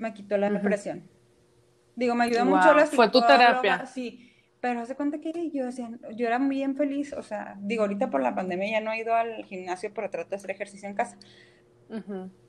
me 0.01 0.13
quitó 0.15 0.37
la 0.37 0.51
depresión. 0.51 1.09
Digo, 1.95 2.15
me 2.15 2.25
ayudó 2.25 2.45
mucho 2.45 2.75
la 2.75 2.87
Fue 2.87 3.11
tu 3.11 3.21
terapia. 3.21 3.87
Sí, 3.87 4.33
Pero 4.61 4.81
hace 4.81 4.97
cuenta 4.97 5.21
que 5.21 5.51
yo 5.51 5.67
decía, 5.67 5.91
yo 6.17 6.27
era 6.27 6.39
muy 6.39 6.57
bien 6.57 6.75
feliz, 6.75 7.13
o 7.13 7.23
sea, 7.23 7.57
digo, 7.61 7.83
ahorita 7.83 8.11
por 8.11 8.23
la 8.23 8.35
pandemia 8.35 8.71
ya 8.73 8.81
no 8.81 8.93
he 8.93 9.01
ido 9.01 9.15
al 9.15 9.45
gimnasio, 9.45 9.93
pero 9.95 10.11
trato 10.11 10.31
de 10.31 10.37
hacer 10.37 10.51
ejercicio 10.51 10.89
en 10.89 10.95
casa. 10.95 11.17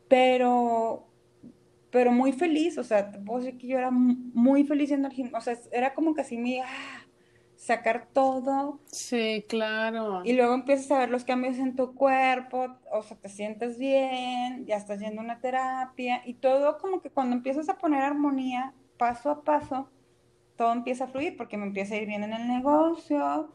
Pero, 0.08 1.08
pero 1.90 2.12
muy 2.12 2.32
feliz, 2.32 2.78
o 2.78 2.84
sea, 2.84 3.12
te 3.12 3.20
puedo 3.20 3.40
decir 3.40 3.58
que 3.58 3.68
yo 3.68 3.78
era 3.78 3.92
muy 3.92 4.64
feliz 4.64 4.92
en 4.92 5.06
el 5.06 5.12
gimnasio, 5.12 5.38
o 5.38 5.56
sea, 5.56 5.58
era 5.72 5.94
como 5.94 6.14
que 6.14 6.22
así 6.22 6.38
mi, 6.38 6.60
ah, 6.60 7.01
sacar 7.62 8.08
todo. 8.12 8.80
Sí, 8.88 9.46
claro. 9.48 10.24
Y 10.26 10.34
luego 10.34 10.56
empiezas 10.56 10.90
a 10.90 10.98
ver 10.98 11.12
los 11.12 11.24
cambios 11.24 11.60
en 11.60 11.76
tu 11.76 11.94
cuerpo, 11.94 12.76
o 12.92 13.04
sea, 13.04 13.18
te 13.18 13.30
sientes 13.30 13.78
bien, 13.78 14.66
ya 14.66 14.78
estás 14.78 15.00
yendo 15.00 15.22
a 15.22 15.24
una 15.26 15.40
terapia, 15.40 16.24
y 16.26 16.34
todo 16.34 16.80
como 16.80 17.02
que 17.02 17.12
cuando 17.12 17.36
empiezas 17.36 17.70
a 17.70 17.78
poner 17.78 18.02
armonía, 18.02 18.74
paso 18.98 19.30
a 19.30 19.44
paso, 19.44 19.92
todo 20.56 20.74
empieza 20.74 21.04
a 21.04 21.08
fluir 21.08 21.38
porque 21.38 21.56
me 21.58 21.68
empieza 21.68 21.94
a 21.94 21.98
ir 21.98 22.08
bien 22.08 22.24
en 22.24 22.34
el 22.34 22.48
negocio, 22.48 23.54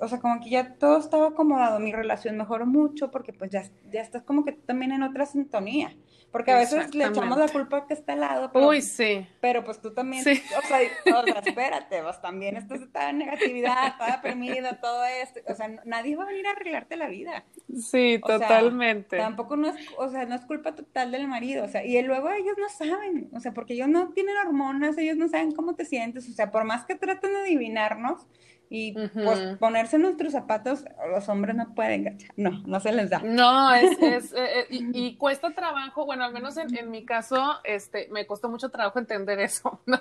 o 0.00 0.08
sea, 0.08 0.18
como 0.18 0.40
que 0.40 0.50
ya 0.50 0.74
todo 0.74 0.98
estaba 0.98 1.28
acomodado, 1.28 1.78
mi 1.78 1.92
relación 1.92 2.36
mejoró 2.36 2.66
mucho 2.66 3.12
porque 3.12 3.32
pues 3.32 3.50
ya, 3.50 3.62
ya 3.92 4.00
estás 4.00 4.24
como 4.24 4.44
que 4.44 4.52
también 4.52 4.90
en 4.90 5.04
otra 5.04 5.24
sintonía. 5.24 5.96
Porque 6.30 6.52
a 6.52 6.58
veces 6.58 6.94
le 6.94 7.06
echamos 7.06 7.38
la 7.38 7.48
culpa 7.48 7.86
que 7.86 7.94
está 7.94 8.12
al 8.12 8.20
lado. 8.20 8.50
Pero, 8.52 8.68
Uy, 8.68 8.82
sí. 8.82 9.26
Pero 9.40 9.64
pues 9.64 9.80
tú 9.80 9.92
también, 9.92 10.22
sí. 10.22 10.40
o, 10.56 10.66
sea, 10.66 10.78
o, 11.18 11.24
sea, 11.24 11.40
espérate, 11.44 12.02
vos 12.02 12.20
también 12.20 12.56
estás 12.56 12.80
en 13.08 13.18
negatividad, 13.18 13.96
toda 13.98 14.12
deprimida, 14.16 14.80
todo 14.80 15.04
esto. 15.04 15.40
O 15.48 15.54
sea, 15.54 15.68
nadie 15.84 16.14
va 16.14 16.24
a 16.24 16.26
venir 16.26 16.46
a 16.46 16.52
arreglarte 16.52 16.96
la 16.96 17.08
vida. 17.08 17.44
Sí, 17.76 18.20
totalmente. 18.24 19.16
tampoco 19.16 19.56
no 19.56 19.68
es, 19.68 19.76
o 19.98 20.08
sea, 20.08 20.24
no 20.26 20.36
es 20.36 20.42
culpa 20.42 20.74
total 20.74 21.10
del 21.10 21.26
marido. 21.26 21.64
O 21.64 21.68
sea, 21.68 21.84
y 21.84 22.00
luego 22.02 22.30
ellos 22.30 22.54
no 22.58 22.68
saben, 22.68 23.28
o 23.32 23.40
sea, 23.40 23.52
porque 23.52 23.74
ellos 23.74 23.88
no 23.88 24.10
tienen 24.10 24.36
hormonas, 24.36 24.96
ellos 24.98 25.16
no 25.16 25.28
saben 25.28 25.52
cómo 25.52 25.74
te 25.74 25.84
sientes. 25.84 26.28
O 26.28 26.32
sea, 26.32 26.52
por 26.52 26.64
más 26.64 26.84
que 26.84 26.94
traten 26.94 27.32
de 27.32 27.38
adivinarnos, 27.40 28.26
y 28.72 28.92
pues 28.92 29.58
ponerse 29.58 29.98
nuestros 29.98 30.32
zapatos, 30.32 30.84
los 31.12 31.28
hombres 31.28 31.56
no 31.56 31.74
pueden, 31.74 32.18
no, 32.36 32.62
no 32.64 32.78
se 32.78 32.92
les 32.92 33.10
da. 33.10 33.18
No, 33.18 33.74
es, 33.74 33.98
es 34.00 34.32
eh, 34.32 34.60
eh, 34.60 34.66
y, 34.70 35.16
cuesta 35.16 35.50
trabajo, 35.50 36.06
bueno, 36.06 36.24
al 36.24 36.32
menos 36.32 36.56
en, 36.56 36.88
mi 36.88 37.04
caso, 37.04 37.58
este, 37.64 38.06
me 38.12 38.28
costó 38.28 38.48
mucho 38.48 38.68
trabajo 38.68 39.00
entender 39.00 39.40
eso, 39.40 39.80
¿no? 39.86 40.00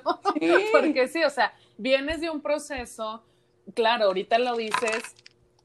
Porque 0.71 1.07
sí, 1.07 1.23
o 1.23 1.31
sea, 1.31 1.51
vienes 1.79 2.21
de 2.21 2.29
un 2.29 2.41
proceso, 2.41 3.23
claro, 3.73 4.05
ahorita 4.05 4.37
lo 4.37 4.55
dices, 4.55 5.15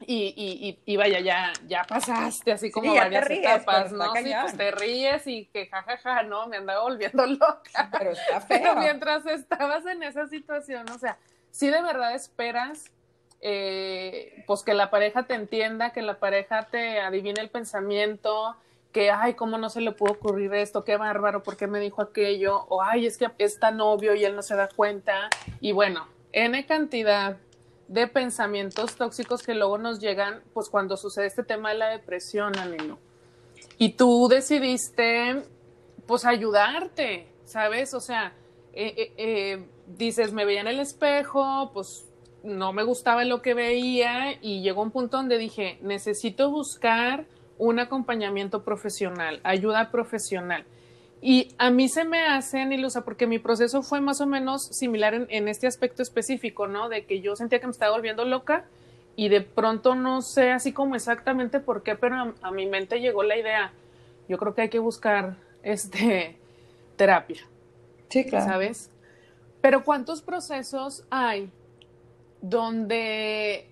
y, 0.07 0.79
y, 0.87 0.97
vaya, 0.97 1.21
ya, 1.21 1.53
ya 1.67 1.85
pasaste 1.85 2.53
así 2.53 2.71
como 2.71 2.95
varias 2.95 3.29
etapas, 3.29 3.93
¿no? 3.93 4.15
Sí, 4.15 4.33
pues 4.41 4.57
te 4.57 4.71
ríes 4.71 5.27
y 5.27 5.47
que 5.47 5.67
jajaja, 5.67 6.23
no, 6.23 6.47
me 6.47 6.57
andaba 6.57 6.83
volviendo 6.83 7.27
loca. 7.27 7.91
Pero 7.99 8.13
está 8.13 8.41
feo. 8.41 8.59
Pero 8.63 8.77
mientras 8.77 9.27
estabas 9.27 9.85
en 9.87 10.03
esa 10.03 10.27
situación, 10.27 10.89
o 10.91 10.99
sea, 10.99 11.19
sí 11.51 11.69
de 11.69 11.81
verdad 11.81 12.15
esperas 12.15 12.91
eh, 13.47 14.43
pues 14.47 14.63
que 14.63 14.73
la 14.73 14.89
pareja 14.89 15.25
te 15.25 15.35
entienda, 15.35 15.93
que 15.93 16.01
la 16.01 16.19
pareja 16.19 16.67
te 16.71 16.99
adivine 17.01 17.43
el 17.43 17.51
pensamiento, 17.51 18.57
que, 18.91 19.11
ay, 19.11 19.35
¿cómo 19.35 19.59
no 19.59 19.69
se 19.69 19.83
le 19.83 19.93
pudo 19.93 20.13
ocurrir 20.13 20.55
esto? 20.55 20.83
Qué 20.83 20.97
bárbaro, 20.97 21.43
¿por 21.43 21.59
qué 21.59 21.67
me 21.67 21.79
dijo 21.79 22.01
aquello? 22.01 22.65
O, 22.71 22.81
ay, 22.81 23.05
es 23.05 23.19
que 23.19 23.31
es 23.37 23.61
tan 23.61 23.83
obvio 23.83 24.15
y 24.15 24.25
él 24.25 24.35
no 24.35 24.41
se 24.41 24.57
da 24.57 24.69
cuenta. 24.75 25.29
Y 25.61 25.73
bueno, 25.73 26.09
N 26.33 26.65
cantidad 26.65 27.37
de 27.87 28.07
pensamientos 28.07 28.97
tóxicos 28.97 29.43
que 29.43 29.55
luego 29.55 29.77
nos 29.77 30.01
llegan, 30.01 30.41
pues 30.55 30.71
cuando 30.71 30.97
sucede 30.97 31.27
este 31.27 31.43
tema 31.43 31.69
de 31.69 31.79
la 31.79 31.89
depresión, 31.91 32.59
amigo. 32.59 32.99
Y 33.77 33.91
tú 33.91 34.27
decidiste, 34.29 35.43
pues, 36.07 36.25
ayudarte, 36.25 37.29
¿sabes? 37.45 37.93
O 37.93 38.01
sea, 38.01 38.33
eh, 38.73 39.13
eh, 39.19 39.67
dices, 39.87 40.33
me 40.33 40.47
veía 40.47 40.63
en 40.63 40.69
el 40.69 40.81
espejo, 40.81 41.71
pues 41.75 42.07
no 42.45 42.73
me 42.73 42.85
gustaba 42.85 43.25
lo 43.25 43.43
que 43.43 43.55
veía 43.55 44.39
y 44.41 44.63
llegó 44.63 44.83
un 44.83 44.91
punto 44.91 45.17
donde 45.17 45.39
dije, 45.39 45.79
necesito 45.81 46.51
buscar 46.51 47.25
un 47.59 47.79
acompañamiento 47.79 48.63
profesional, 48.63 49.41
ayuda 49.45 49.91
profesional. 49.91 50.65
Y 51.23 51.55
a 51.57 51.71
mí 51.71 51.89
se 51.89 52.05
me 52.05 52.27
hace, 52.27 52.67
Nilusa, 52.67 53.03
porque 53.03 53.27
mi 53.27 53.39
proceso 53.39 53.83
fue 53.83 54.03
más 54.03 54.21
o 54.21 54.27
menos 54.27 54.67
similar 54.67 55.27
en, 55.29 55.49
este 55.49 55.67
aspecto 55.67 56.03
específico, 56.03 56.67
¿no? 56.67 56.91
De 56.91 57.07
que 57.07 57.23
yo 57.23 57.35
sentía 57.35 57.61
que 57.61 57.67
me 57.67 57.73
estaba 57.73 57.93
volviendo 57.93 58.27
loca 58.27 58.67
y 59.17 59.31
de 59.31 59.41
pronto 59.41 59.95
no 59.95 60.21
sé 60.21 60.51
así 60.51 60.73
como 60.73 60.97
exactamente 60.97 61.61
por 61.61 61.83
qué, 61.83 61.95
pero 61.95 62.17
a, 62.17 62.35
a 62.43 62.51
mi 62.51 62.67
mente 62.67 63.01
llegó 63.01 63.23
la 63.23 63.39
idea, 63.39 63.73
yo 64.29 64.37
creo 64.37 64.55
que 64.55 64.63
hay 64.63 64.69
que 64.69 64.81
buscar 64.81 65.37
este 65.63 66.37
terapia. 66.97 67.41
Sí, 68.11 68.27
claro. 68.27 68.45
¿Sabes? 68.45 68.91
Pero 69.63 69.83
¿cuántos 69.83 70.21
procesos 70.21 71.07
hay 71.09 71.51
donde 72.45 73.71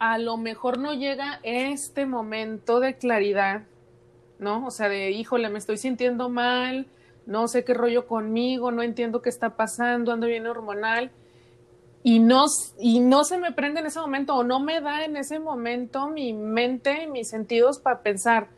a 0.00 0.18
lo 0.18 0.36
mejor 0.36 0.78
no 0.78 0.92
llega 0.92 1.38
este 1.44 2.04
momento 2.04 2.80
de 2.80 2.96
claridad, 2.96 3.62
¿no? 4.40 4.66
O 4.66 4.70
sea, 4.72 4.88
de, 4.88 5.12
híjole, 5.12 5.48
me 5.50 5.58
estoy 5.58 5.76
sintiendo 5.76 6.28
mal, 6.28 6.88
no 7.26 7.46
sé 7.46 7.62
qué 7.62 7.74
rollo 7.74 8.08
conmigo, 8.08 8.72
no 8.72 8.82
entiendo 8.82 9.22
qué 9.22 9.28
está 9.28 9.54
pasando, 9.54 10.10
ando 10.10 10.26
bien 10.26 10.48
hormonal, 10.48 11.12
y 12.02 12.18
no, 12.18 12.46
y 12.80 12.98
no 12.98 13.22
se 13.22 13.38
me 13.38 13.52
prende 13.52 13.78
en 13.78 13.86
ese 13.86 14.00
momento, 14.00 14.34
o 14.34 14.42
no 14.42 14.58
me 14.58 14.80
da 14.80 15.04
en 15.04 15.16
ese 15.16 15.38
momento 15.38 16.08
mi 16.08 16.32
mente, 16.32 17.06
mis 17.06 17.28
sentidos 17.28 17.78
para 17.78 18.02
pensar, 18.02 18.48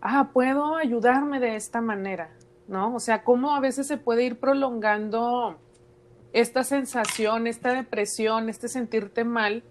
ah, 0.00 0.30
puedo 0.32 0.76
ayudarme 0.76 1.38
de 1.38 1.56
esta 1.56 1.82
manera, 1.82 2.30
¿no? 2.66 2.94
O 2.94 3.00
sea, 3.00 3.24
cómo 3.24 3.54
a 3.54 3.60
veces 3.60 3.86
se 3.86 3.98
puede 3.98 4.24
ir 4.24 4.40
prolongando 4.40 5.58
esta 6.36 6.64
sensación, 6.64 7.46
esta 7.46 7.72
depresión, 7.72 8.50
este 8.50 8.68
sentirte 8.68 9.24
mal, 9.24 9.62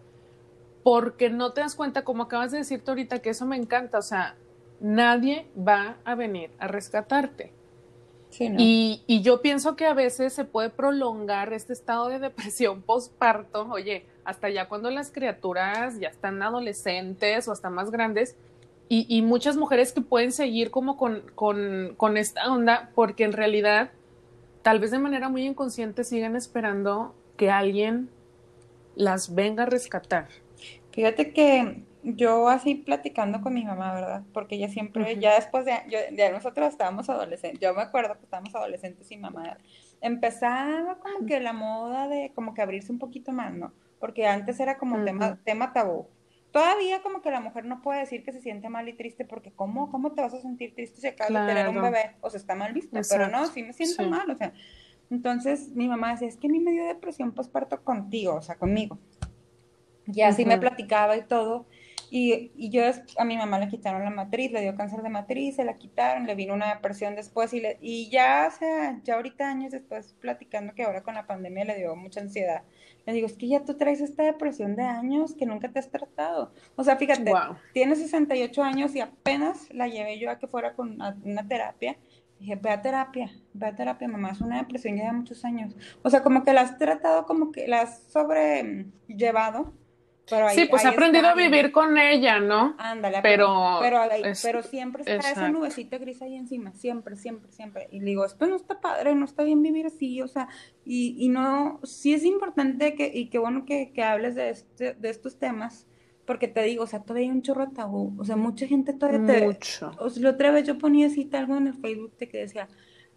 porque 0.83 1.29
no 1.29 1.53
te 1.53 1.61
das 1.61 1.75
cuenta, 1.75 2.03
como 2.03 2.23
acabas 2.23 2.51
de 2.51 2.57
decirte 2.57 2.89
ahorita, 2.89 3.19
que 3.19 3.29
eso 3.29 3.45
me 3.45 3.55
encanta, 3.55 3.99
o 3.99 4.01
sea, 4.01 4.35
nadie 4.79 5.45
va 5.55 5.97
a 6.05 6.15
venir 6.15 6.49
a 6.57 6.67
rescatarte. 6.67 7.53
y, 8.39 9.03
y, 9.05 9.21
yo 9.21 9.43
pienso 9.43 9.75
que 9.75 9.85
a 9.85 9.93
veces 9.93 10.33
se 10.33 10.43
puede 10.43 10.71
prolongar 10.71 11.53
este 11.53 11.71
estado 11.71 12.07
de 12.07 12.17
depresión 12.29 12.81
postparto, 12.81 13.67
oye, 13.69 14.07
hasta 14.23 14.49
ya 14.49 14.67
cuando 14.67 14.89
las 14.89 15.11
criaturas 15.11 15.99
ya 15.99 16.09
están 16.09 16.41
adolescentes 16.41 17.47
o 17.47 17.51
hasta 17.51 17.69
más 17.69 17.91
grandes, 17.91 18.35
y, 18.89 19.05
y 19.07 19.21
muchas 19.21 19.55
mujeres 19.55 19.93
que 19.93 20.01
pueden 20.01 20.31
seguir 20.31 20.71
como 20.71 20.97
con, 20.97 21.21
con, 21.35 21.93
con 21.95 22.17
esta 22.17 22.51
onda, 22.51 22.89
porque 22.95 23.23
en 23.23 23.33
realidad 23.33 23.91
tal 24.65 24.79
vez 24.79 24.89
de 24.89 24.97
manera 24.97 25.29
muy 25.29 25.45
inconsciente 25.45 26.03
sigan 26.03 26.35
esperando 26.35 27.13
que 27.37 27.51
alguien 27.51 28.09
las 28.95 29.35
venga 29.35 29.61
a 29.61 29.65
rescatar. 29.67 30.27
Fíjate 30.91 31.33
que 31.33 31.83
yo 32.01 32.49
así 32.49 32.73
platicando 32.73 33.41
con 33.41 33.53
mi 33.53 33.63
mamá, 33.63 33.93
¿verdad? 33.93 34.23
Porque 34.33 34.55
ella 34.55 34.67
siempre, 34.67 35.19
ya 35.19 35.35
después 35.35 35.65
de, 35.65 35.73
ya 36.17 36.31
nosotros 36.31 36.67
estábamos 36.69 37.07
adolescentes, 37.11 37.59
yo 37.59 37.75
me 37.75 37.83
acuerdo 37.83 38.15
que 38.17 38.23
estábamos 38.23 38.55
adolescentes 38.55 39.11
y 39.11 39.17
mamá 39.17 39.55
empezaba 40.01 40.97
como 40.97 41.27
que 41.27 41.39
la 41.39 41.53
moda 41.53 42.07
de 42.07 42.31
como 42.33 42.55
que 42.55 42.63
abrirse 42.63 42.91
un 42.91 42.97
poquito 42.97 43.31
más, 43.31 43.53
¿no? 43.53 43.71
Porque 43.99 44.25
antes 44.25 44.59
era 44.59 44.79
como 44.79 45.03
tema, 45.05 45.37
tema 45.43 45.73
tabú 45.73 46.07
todavía 46.55 47.01
como 47.01 47.21
que 47.21 47.29
la 47.31 47.41
mujer 47.41 47.65
no 47.65 47.81
puede 47.81 47.99
decir 47.99 48.23
que 48.23 48.31
se 48.31 48.39
siente 48.39 48.69
mal 48.69 48.87
y 48.87 48.93
triste 48.93 49.25
porque 49.25 49.51
¿cómo, 49.51 49.91
cómo 49.91 50.13
te 50.13 50.21
vas 50.21 50.33
a 50.33 50.39
sentir 50.39 50.73
triste 50.73 51.01
si 51.01 51.07
acabas 51.07 51.33
de 51.33 51.53
tener 51.53 51.67
un 51.67 51.81
bebé? 51.81 52.15
O 52.21 52.29
sea, 52.29 52.39
está 52.39 52.55
mal 52.55 52.71
visto, 52.71 52.97
pero 53.09 53.27
no, 53.27 53.45
sí 53.47 53.61
me 53.61 53.73
siento 53.73 54.07
mal, 54.07 54.29
o 54.31 54.37
sea. 54.37 54.53
Entonces 55.09 55.75
mi 55.75 55.89
mamá 55.89 56.11
decía, 56.11 56.29
es 56.29 56.37
que 56.37 56.47
a 56.47 56.49
mí 56.49 56.61
me 56.61 56.71
dio 56.71 56.85
depresión 56.85 57.33
postparto 57.33 57.83
contigo, 57.83 58.35
o 58.35 58.41
sea, 58.41 58.55
conmigo. 58.55 58.97
Y 60.07 60.21
así 60.21 60.45
me 60.45 60.57
platicaba 60.57 61.17
y 61.17 61.23
todo. 61.23 61.65
Y, 62.17 62.53
y, 62.55 62.69
yo 62.69 62.83
a 63.17 63.25
mi 63.25 63.35
mamá 63.35 63.59
le 63.59 63.67
quitaron 63.67 64.01
la 64.01 64.09
matriz, 64.09 64.49
le 64.49 64.61
dio 64.61 64.73
cáncer 64.75 65.01
de 65.01 65.09
matriz, 65.09 65.57
se 65.57 65.65
la 65.65 65.77
quitaron, 65.77 66.25
le 66.25 66.35
vino 66.35 66.53
una 66.53 66.73
depresión 66.73 67.13
después 67.13 67.53
y, 67.53 67.59
le, 67.59 67.77
y 67.81 68.09
ya, 68.09 68.47
o 68.47 68.57
sea, 68.57 69.01
ya 69.03 69.15
ahorita 69.15 69.49
años 69.49 69.73
después 69.73 70.15
platicando 70.21 70.73
que 70.73 70.83
ahora 70.83 71.03
con 71.03 71.15
la 71.15 71.27
pandemia 71.27 71.65
le 71.65 71.75
dio 71.75 71.93
mucha 71.97 72.21
ansiedad 72.21 72.63
le 73.05 73.13
digo, 73.13 73.27
es 73.27 73.33
que 73.33 73.47
ya 73.47 73.63
tú 73.63 73.75
traes 73.75 74.01
esta 74.01 74.23
depresión 74.23 74.75
de 74.75 74.83
años 74.83 75.35
que 75.35 75.45
nunca 75.45 75.69
te 75.69 75.79
has 75.79 75.89
tratado. 75.89 76.51
O 76.75 76.83
sea, 76.83 76.97
fíjate, 76.97 77.31
tiene 77.71 77.95
68 77.95 78.63
años 78.63 78.95
y 78.95 79.01
apenas 79.01 79.71
la 79.71 79.87
llevé 79.87 80.17
yo 80.17 80.31
a 80.31 80.39
que 80.39 80.47
fuera 80.47 80.73
con 80.73 80.97
una 81.23 81.47
terapia. 81.47 81.97
Dije, 82.39 82.55
ve 82.55 82.71
a 82.71 82.81
terapia, 82.81 83.31
ve 83.53 83.67
a 83.67 83.75
terapia, 83.75 84.07
mamá, 84.07 84.31
es 84.31 84.41
una 84.41 84.57
depresión 84.57 84.97
ya 84.97 85.05
de 85.05 85.11
muchos 85.11 85.45
años. 85.45 85.75
O 86.01 86.09
sea, 86.09 86.23
como 86.23 86.43
que 86.43 86.53
la 86.53 86.61
has 86.61 86.77
tratado, 86.77 87.25
como 87.25 87.51
que 87.51 87.67
la 87.67 87.81
has 87.81 88.01
sobrellevado 88.07 89.73
sí, 90.53 90.65
pues 90.69 90.85
ha 90.85 90.89
aprendido 90.89 91.27
a 91.27 91.35
vivir 91.35 91.71
con 91.71 91.97
ella, 91.97 92.39
¿no? 92.39 92.75
Ándale, 92.77 93.19
pero, 93.21 93.79
pero, 93.81 94.01
pero, 94.41 94.63
siempre 94.63 95.03
está 95.05 95.31
esa 95.31 95.49
nubecita 95.49 95.97
gris 95.97 96.21
ahí 96.21 96.35
encima, 96.35 96.73
siempre, 96.73 97.15
siempre, 97.15 97.51
siempre. 97.51 97.87
Y 97.91 97.99
digo, 97.99 98.25
esto 98.25 98.47
no 98.47 98.55
está 98.55 98.79
padre, 98.81 99.15
no 99.15 99.25
está 99.25 99.43
bien 99.43 99.61
vivir 99.61 99.85
así, 99.85 100.21
o 100.21 100.27
sea, 100.27 100.47
y, 100.83 101.15
y 101.19 101.29
no, 101.29 101.79
sí 101.83 102.13
es 102.13 102.23
importante 102.23 102.95
que, 102.95 103.11
y 103.13 103.27
qué 103.29 103.37
bueno 103.37 103.65
que, 103.65 103.91
que 103.91 104.03
hables 104.03 104.35
de, 104.35 104.49
este, 104.49 104.93
de 104.93 105.09
estos 105.09 105.37
temas, 105.37 105.85
porque 106.25 106.47
te 106.47 106.63
digo, 106.63 106.83
o 106.83 106.87
sea, 106.87 107.01
todavía 107.01 107.29
hay 107.29 107.35
un 107.35 107.41
chorro 107.41 107.69
tabú, 107.69 108.15
o 108.17 108.25
sea, 108.25 108.35
mucha 108.35 108.65
gente 108.67 108.93
todavía 108.93 109.25
te... 109.25 109.45
Mucho. 109.45 109.91
O 109.99 110.09
sea, 110.09 110.23
la 110.23 110.31
otra 110.31 110.51
vez 110.51 110.65
yo 110.65 110.77
ponía 110.77 111.07
así 111.07 111.29
algo 111.33 111.55
en 111.57 111.67
el 111.67 111.73
Facebook 111.75 112.17
de 112.17 112.27
que 112.29 112.39
decía, 112.39 112.67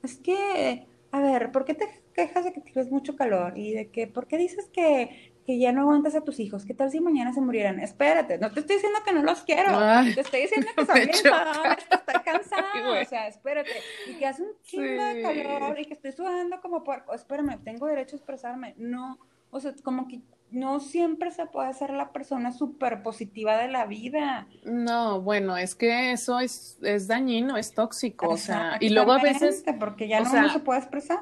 es 0.02 0.18
que, 0.18 0.86
a 1.10 1.20
ver, 1.20 1.50
¿por 1.52 1.64
qué 1.64 1.74
te 1.74 1.88
quejas 2.12 2.44
de 2.44 2.52
que 2.52 2.60
tienes 2.60 2.90
mucho 2.90 3.16
calor? 3.16 3.56
Y 3.56 3.72
de 3.72 3.88
que, 3.88 4.06
¿por 4.06 4.26
qué 4.26 4.36
dices 4.36 4.68
que 4.72 5.32
que 5.48 5.58
ya 5.58 5.72
no 5.72 5.80
aguantas 5.80 6.14
a 6.14 6.20
tus 6.20 6.40
hijos. 6.40 6.66
¿Qué 6.66 6.74
tal 6.74 6.90
si 6.90 7.00
mañana 7.00 7.32
se 7.32 7.40
murieran? 7.40 7.80
Espérate, 7.80 8.36
no 8.36 8.52
te 8.52 8.60
estoy 8.60 8.76
diciendo 8.76 8.98
que 9.02 9.14
no 9.14 9.22
los 9.22 9.40
quiero. 9.44 9.78
te 10.14 10.20
estoy 10.20 10.42
diciendo 10.42 10.68
que 10.76 10.84
son 10.84 10.94
bien 10.94 11.08
estoy 11.08 12.20
cansada. 12.22 13.00
O 13.00 13.04
sea, 13.06 13.28
espérate. 13.28 13.70
Y 14.10 14.18
que 14.18 14.26
hace 14.26 14.42
un 14.42 14.50
chingo 14.62 15.02
de 15.02 15.22
calor 15.22 15.80
y 15.80 15.86
que 15.86 15.94
estoy 15.94 16.12
sudando 16.12 16.60
como 16.60 16.84
puerco. 16.84 17.14
Espérame, 17.14 17.64
tengo 17.64 17.86
derecho 17.86 18.16
a 18.16 18.18
expresarme. 18.18 18.74
No, 18.76 19.18
o 19.48 19.58
sea, 19.58 19.72
como 19.82 20.06
que 20.06 20.20
no 20.50 20.80
siempre 20.80 21.30
se 21.30 21.46
puede 21.46 21.72
ser 21.72 21.94
la 21.94 22.12
persona 22.12 22.52
súper 22.52 23.02
positiva 23.02 23.56
de 23.56 23.68
la 23.68 23.86
vida. 23.86 24.48
No, 24.64 25.22
bueno, 25.22 25.56
es 25.56 25.74
que 25.74 26.12
eso 26.12 26.40
es, 26.40 26.76
es 26.82 27.08
dañino, 27.08 27.56
es 27.56 27.72
tóxico, 27.72 28.28
o 28.28 28.36
sea, 28.36 28.76
y 28.80 28.90
luego 28.90 29.12
a 29.12 29.22
veces... 29.22 29.64
Porque 29.80 30.08
ya 30.08 30.20
no 30.20 30.50
se 30.50 30.60
puede 30.60 30.80
expresar. 30.80 31.20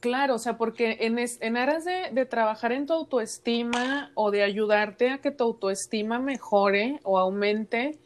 Claro, 0.00 0.36
o 0.36 0.38
sea, 0.38 0.56
porque 0.56 0.98
en, 1.00 1.18
en 1.18 1.56
aras 1.56 1.84
de, 1.84 2.10
de, 2.12 2.24
trabajar 2.24 2.70
en 2.70 2.86
tu 2.86 2.92
autoestima 2.92 4.12
o 4.14 4.30
de 4.30 4.44
ayudarte 4.44 5.10
a 5.10 5.18
que 5.18 5.32
tu 5.32 5.42
autoestima 5.44 6.20
mejore 6.20 7.00
o 7.02 7.18
aumente, 7.18 7.98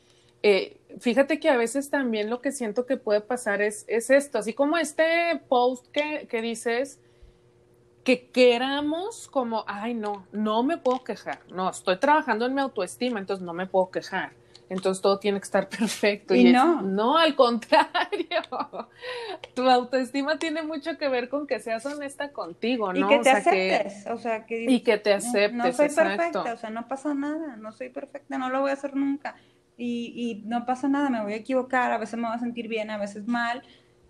eh, 0.42 0.78
fíjate 0.98 1.38
que 1.38 1.50
a 1.50 1.56
veces 1.56 1.90
también 1.90 2.30
lo 2.30 2.40
que 2.40 2.50
siento 2.50 2.86
que 2.86 2.96
puede 2.96 3.20
pasar 3.20 3.60
es, 3.60 3.84
es 3.88 4.08
esto, 4.10 4.38
así 4.38 4.54
como 4.54 4.78
este 4.78 5.40
post 5.48 5.86
que, 5.92 6.26
que 6.28 6.40
dices, 6.40 6.98
que 8.04 8.28
queramos 8.30 9.28
como, 9.28 9.64
ay, 9.66 9.94
no, 9.94 10.26
no 10.32 10.62
me 10.62 10.78
puedo 10.78 11.04
quejar, 11.04 11.40
no, 11.50 11.70
estoy 11.70 11.98
trabajando 11.98 12.46
en 12.46 12.54
mi 12.54 12.60
autoestima, 12.60 13.20
entonces 13.20 13.44
no 13.44 13.52
me 13.52 13.66
puedo 13.66 13.90
quejar. 13.90 14.32
Entonces 14.68 15.02
todo 15.02 15.18
tiene 15.18 15.38
que 15.38 15.44
estar 15.44 15.68
perfecto. 15.78 16.34
Y, 16.34 16.52
no. 16.52 16.82
no, 16.82 17.18
al 17.18 17.34
contrario. 17.34 18.42
Tu 19.54 19.68
autoestima 19.68 20.38
tiene 20.38 20.62
mucho 20.62 20.96
que 20.96 21.08
ver 21.08 21.28
con 21.28 21.46
que 21.46 21.60
seas 21.60 21.84
honesta 21.84 22.32
contigo, 22.32 22.92
¿no? 22.92 23.06
Y 23.06 23.08
que 23.08 23.18
te 23.22 23.30
aceptes. 23.30 24.06
o 24.06 24.16
sea, 24.16 24.46
que, 24.46 24.64
y 24.64 24.80
que 24.80 24.96
te 24.98 25.12
aceptes. 25.12 25.52
No, 25.52 25.72
soy 25.72 25.88
perfecta, 25.88 26.54
o 26.54 26.56
sea, 26.56 26.70
no 26.70 26.88
pasa 26.88 27.14
nada. 27.14 27.56
No 27.56 27.72
soy 27.72 27.90
perfecta, 27.90 28.38
no 28.38 28.48
lo 28.48 28.60
voy 28.60 28.70
a 28.70 28.74
hacer 28.74 28.96
nunca. 28.96 29.36
Y, 29.76 30.12
y 30.14 30.42
no 30.46 30.64
pasa 30.64 30.88
nada, 30.88 31.10
me 31.10 31.22
voy 31.22 31.32
a 31.32 31.36
equivocar, 31.36 31.92
a 31.92 31.98
veces 31.98 32.18
me 32.18 32.26
voy 32.26 32.36
a 32.36 32.38
sentir 32.38 32.68
bien, 32.68 32.90
a 32.90 32.98
veces 32.98 33.26
mal, 33.26 33.62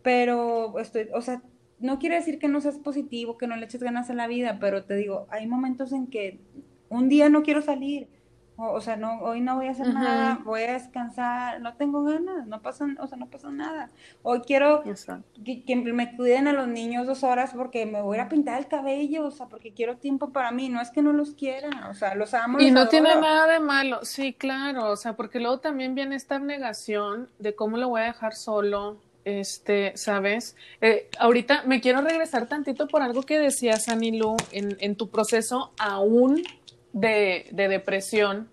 pero 0.03 0.79
estoy, 0.79 1.09
o 1.15 1.23
sea, 1.23 1.41
no 1.79 1.99
quiere 1.99 2.17
decir 2.17 2.39
que 2.39 2.49
no 2.49 2.61
seas 2.61 2.79
positivo, 2.79 3.37
que 3.37 3.47
no 3.47 3.57
le 3.57 3.65
eches 3.65 3.83
ganas 3.83 4.09
a 4.11 4.15
la 4.15 4.29
vida, 4.29 4.59
pero 4.61 4.85
te 4.85 4.95
digo, 4.95 5.27
hay 5.31 5.47
momentos 5.47 5.93
en 5.93 6.07
que 6.07 6.41
un 6.89 7.09
día 7.09 7.29
no 7.29 7.43
quiero 7.43 7.63
salir, 7.63 8.09
o, 8.57 8.81
sea, 8.81 8.97
no, 8.97 9.21
hoy 9.21 9.41
no 9.41 9.57
voy 9.57 9.69
a 9.69 9.71
hacer 9.71 9.93
nada, 9.93 10.41
voy 10.45 10.63
a 10.63 10.73
descansar, 10.75 11.61
no 11.61 11.75
tengo 11.75 12.05
ganas, 12.05 12.47
no 12.47 12.61
pasa, 12.61 12.87
o 13.01 13.07
sea, 13.07 13.17
no 13.17 13.27
pasa 13.27 13.51
nada. 13.51 13.91
Hoy 14.23 14.43
quiero 14.47 14.83
que, 14.85 15.77
me 15.77 16.17
cuiden 16.17 16.49
a 16.49 16.53
los 16.53 16.69
niños 16.69 17.07
dos 17.07 17.25
horas 17.25 17.53
porque 17.55 17.87
me 17.87 18.03
voy 18.03 18.19
a 18.19 18.29
pintar 18.29 18.59
el 18.59 18.69
cabello, 18.69 19.27
o 19.27 19.31
sea, 19.31 19.47
porque 19.47 19.73
quiero 19.73 19.97
tiempo 19.97 20.31
para 20.31 20.51
mí, 20.53 20.69
no 20.69 20.81
es 20.81 20.91
que 20.91 21.03
no 21.03 21.13
los 21.13 21.31
quiera, 21.31 21.89
o 21.91 21.95
sea, 21.95 22.15
los 22.15 22.35
amo. 22.35 22.61
Y 22.61 22.71
no 22.71 22.89
tiene 22.89 23.15
nada 23.17 23.47
de 23.53 23.61
malo, 23.61 24.01
sí, 24.05 24.35
claro, 24.35 24.91
o 24.91 24.97
sea, 24.97 25.15
porque 25.15 25.41
luego 25.41 25.59
también 25.59 25.95
viene 25.95 26.15
esta 26.15 26.39
negación 26.39 27.31
de 27.39 27.55
cómo 27.55 27.79
lo 27.79 27.89
voy 27.89 28.03
a 28.03 28.05
dejar 28.05 28.35
solo, 28.35 28.99
este, 29.25 29.93
¿sabes? 29.97 30.57
Eh, 30.81 31.09
ahorita 31.19 31.63
me 31.65 31.81
quiero 31.81 32.01
regresar 32.01 32.47
tantito 32.47 32.87
por 32.87 33.03
algo 33.03 33.23
que 33.23 33.39
decías, 33.39 33.89
Anilu, 33.89 34.37
en, 34.51 34.77
en 34.81 34.97
tu 34.97 35.09
proceso 35.09 35.73
aún 35.79 36.43
de, 36.93 37.47
de, 37.51 37.69
depresión, 37.69 38.49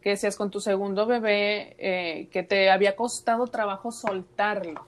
que 0.00 0.10
decías 0.10 0.36
con 0.36 0.50
tu 0.50 0.60
segundo 0.60 1.06
bebé, 1.06 1.76
eh, 1.78 2.28
que 2.30 2.42
te 2.42 2.70
había 2.70 2.96
costado 2.96 3.46
trabajo 3.46 3.92
soltarlo. 3.92 4.86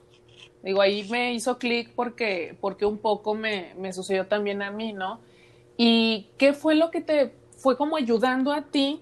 Digo, 0.63 0.81
ahí 0.81 1.07
me 1.09 1.33
hizo 1.33 1.57
clic 1.57 1.91
porque, 1.95 2.57
porque 2.59 2.85
un 2.85 2.97
poco 2.97 3.35
me, 3.35 3.73
me 3.77 3.93
sucedió 3.93 4.27
también 4.27 4.61
a 4.61 4.71
mí, 4.71 4.93
¿no? 4.93 5.19
¿Y 5.77 6.29
qué 6.37 6.53
fue 6.53 6.75
lo 6.75 6.89
que 6.89 7.01
te 7.01 7.33
fue 7.57 7.77
como 7.77 7.97
ayudando 7.97 8.51
a 8.51 8.63
ti 8.63 9.01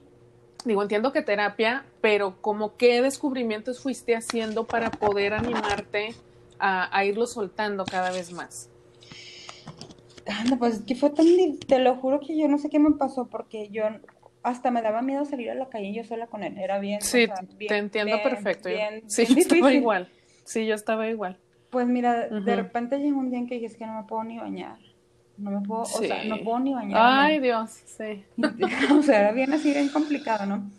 digo, 0.65 0.81
entiendo 0.81 1.11
que 1.11 1.21
terapia, 1.21 1.85
pero 2.01 2.41
como 2.41 2.77
qué 2.77 3.01
descubrimientos 3.01 3.79
fuiste 3.79 4.15
haciendo 4.15 4.65
para 4.65 4.91
poder 4.91 5.33
animarte 5.33 6.15
a, 6.59 7.03
irlo 7.03 7.27
soltando 7.27 7.83
cada 7.83 8.11
vez 8.11 8.31
más. 8.31 8.69
Anda, 10.27 10.57
pues 10.57 10.81
que 10.81 10.95
fue 10.95 11.09
tan, 11.09 11.25
te 11.67 11.79
lo 11.79 11.95
juro 11.95 12.19
que 12.19 12.37
yo 12.37 12.47
no 12.47 12.57
sé 12.57 12.69
qué 12.69 12.79
me 12.79 12.91
pasó 12.91 13.27
porque 13.27 13.69
yo 13.69 13.83
hasta 14.41 14.71
me 14.71 14.81
daba 14.81 15.01
miedo 15.01 15.25
salir 15.25 15.49
a 15.51 15.55
la 15.55 15.69
calle 15.69 15.93
yo 15.93 16.03
sola 16.03 16.27
con 16.27 16.43
él, 16.43 16.57
era 16.57 16.79
bien. 16.79 17.01
Sí, 17.01 17.27
te 17.67 17.77
entiendo 17.77 18.21
perfecto. 18.23 18.69
sí, 19.07 19.25
yo 19.27 19.39
estaba 19.39 19.73
igual. 19.73 20.09
Sí, 20.43 20.65
yo 20.65 20.75
estaba 20.75 21.07
igual. 21.09 21.37
Pues 21.69 21.87
mira, 21.87 22.27
de 22.27 22.55
repente 22.55 22.99
llegó 22.99 23.19
un 23.19 23.29
día 23.29 23.39
en 23.39 23.47
que 23.47 23.55
dije, 23.55 23.67
es 23.67 23.77
que 23.77 23.85
no 23.85 23.93
me 24.01 24.03
puedo 24.03 24.23
ni 24.23 24.37
bañar 24.37 24.77
no 25.37 25.51
me 25.51 25.67
puedo, 25.67 25.81
o 25.81 25.85
sea, 25.85 26.23
no 26.25 26.37
puedo 26.43 26.59
ni 26.59 26.73
bañar. 26.73 26.99
Ay, 27.01 27.39
Dios, 27.39 27.71
sí. 27.85 28.23
o 28.97 29.01
sea, 29.01 29.21
era 29.21 29.31
bien 29.31 29.51
así, 29.53 29.71
bien 29.71 29.89
complicado, 29.89 30.45
¿no? 30.45 30.69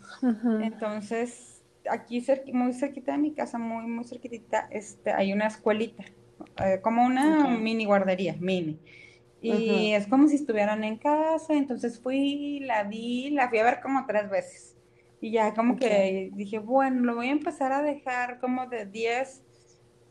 Entonces, 0.61 1.61
aquí 1.89 2.25
muy 2.53 2.73
cerquita 2.73 3.11
de 3.13 3.17
mi 3.17 3.33
casa, 3.33 3.57
muy, 3.57 3.85
muy 3.85 4.05
cerquita, 4.05 4.67
este, 4.71 5.11
hay 5.11 5.33
una 5.33 5.47
escuelita, 5.47 6.05
eh, 6.63 6.79
como 6.81 7.05
una 7.05 7.47
mini 7.47 7.85
guardería, 7.85 8.35
mini. 8.39 8.79
Y 9.45 9.93
es 9.93 10.07
como 10.07 10.27
si 10.27 10.35
estuvieran 10.35 10.83
en 10.83 10.97
casa, 10.97 11.53
entonces 11.53 11.99
fui, 11.99 12.59
la 12.61 12.83
vi, 12.83 13.29
la 13.29 13.49
fui 13.49 13.59
a 13.59 13.63
ver 13.63 13.79
como 13.81 14.05
tres 14.05 14.29
veces. 14.29 14.75
Y 15.21 15.31
ya 15.31 15.53
como 15.53 15.75
que 15.75 16.31
dije, 16.33 16.59
bueno, 16.59 17.01
lo 17.01 17.15
voy 17.15 17.29
a 17.29 17.31
empezar 17.31 17.71
a 17.71 17.81
dejar 17.81 18.39
como 18.39 18.67
de 18.67 18.85
10 18.85 19.43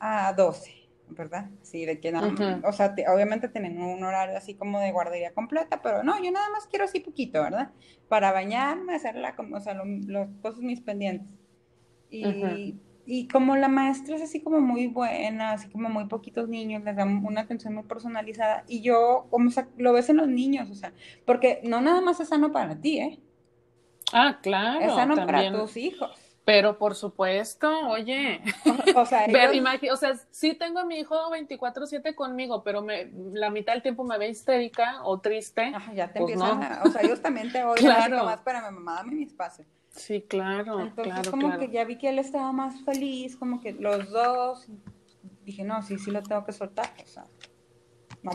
a 0.00 0.32
12 0.32 0.84
¿verdad? 1.08 1.50
Sí, 1.62 1.84
de 1.84 2.00
que 2.00 2.12
nada, 2.12 2.60
o 2.64 2.72
sea, 2.72 2.94
obviamente 3.12 3.48
tienen 3.48 3.80
un 3.80 4.02
horario 4.02 4.36
así 4.36 4.54
como 4.54 4.80
de 4.80 4.92
guardería 4.92 5.32
completa, 5.32 5.80
pero 5.82 6.02
no, 6.02 6.22
yo 6.22 6.30
nada 6.30 6.48
más 6.50 6.66
quiero 6.66 6.86
así 6.86 7.00
poquito, 7.00 7.42
¿verdad? 7.42 7.70
Para 8.08 8.32
bañarme, 8.32 8.94
hacer 8.94 9.16
la, 9.16 9.34
o 9.38 9.60
sea, 9.60 9.74
los 9.74 10.28
cosas 10.42 10.60
mis 10.60 10.80
pendientes. 10.80 11.34
Y, 12.10 12.76
y 13.06 13.28
como 13.28 13.56
la 13.56 13.68
maestra 13.68 14.16
es 14.16 14.22
así 14.22 14.40
como 14.40 14.60
muy 14.60 14.86
buena, 14.86 15.52
así 15.52 15.68
como 15.68 15.88
muy 15.88 16.06
poquitos 16.06 16.48
niños, 16.48 16.82
les 16.84 16.96
dan 16.96 17.24
una 17.24 17.42
atención 17.42 17.74
muy 17.74 17.84
personalizada, 17.84 18.64
y 18.66 18.82
yo, 18.82 19.26
como 19.30 19.50
lo 19.78 19.92
ves 19.92 20.08
en 20.08 20.16
los 20.16 20.28
niños, 20.28 20.70
o 20.70 20.74
sea, 20.74 20.92
porque 21.24 21.60
no 21.64 21.80
nada 21.80 22.00
más 22.00 22.20
es 22.20 22.28
sano 22.28 22.52
para 22.52 22.80
ti, 22.80 22.98
¿eh? 22.98 23.20
Ah, 24.12 24.38
claro. 24.42 24.80
Es 24.80 24.94
sano 24.94 25.16
para 25.16 25.52
tus 25.52 25.76
hijos. 25.76 26.10
Pero 26.44 26.76
por 26.76 26.94
supuesto, 26.94 27.70
oye, 27.88 28.42
o 28.94 29.06
sea, 29.06 29.26
o 29.92 29.96
sea, 29.96 30.14
sí 30.30 30.54
tengo 30.54 30.78
a 30.78 30.84
mi 30.84 30.98
hijo 30.98 31.14
24/7 31.30 32.14
conmigo, 32.14 32.62
pero 32.62 32.82
me, 32.82 33.10
la 33.32 33.48
mitad 33.48 33.72
del 33.72 33.82
tiempo 33.82 34.04
me 34.04 34.18
ve 34.18 34.28
histérica 34.28 35.00
o 35.04 35.20
triste. 35.20 35.72
ya 35.94 36.12
te 36.12 36.20
pues 36.20 36.34
empiezan 36.34 36.62
a, 36.62 36.82
o 36.84 36.90
sea, 36.90 37.00
ellos 37.00 37.22
también 37.22 37.50
te 37.50 37.64
oyen 37.64 37.86
claro. 37.86 38.24
más 38.24 38.40
para 38.40 38.60
mi 38.70 38.74
mamá, 38.76 38.96
dame 38.96 39.14
mi 39.14 39.22
espacio. 39.22 39.64
Sí, 39.94 40.22
claro, 40.22 40.80
Entonces, 40.80 41.28
como 41.30 41.56
que 41.58 41.70
ya 41.70 41.84
vi 41.84 41.96
que 41.96 42.08
él 42.08 42.18
estaba 42.18 42.52
más 42.52 42.82
feliz, 42.84 43.36
como 43.36 43.60
que 43.60 43.72
los 43.72 44.10
dos, 44.10 44.66
dije, 45.44 45.62
no, 45.62 45.82
sí, 45.82 45.98
sí 45.98 46.10
lo 46.10 46.22
tengo 46.22 46.44
que 46.44 46.52
soltar, 46.52 46.90
o 47.02 47.06
sea. 47.06 47.24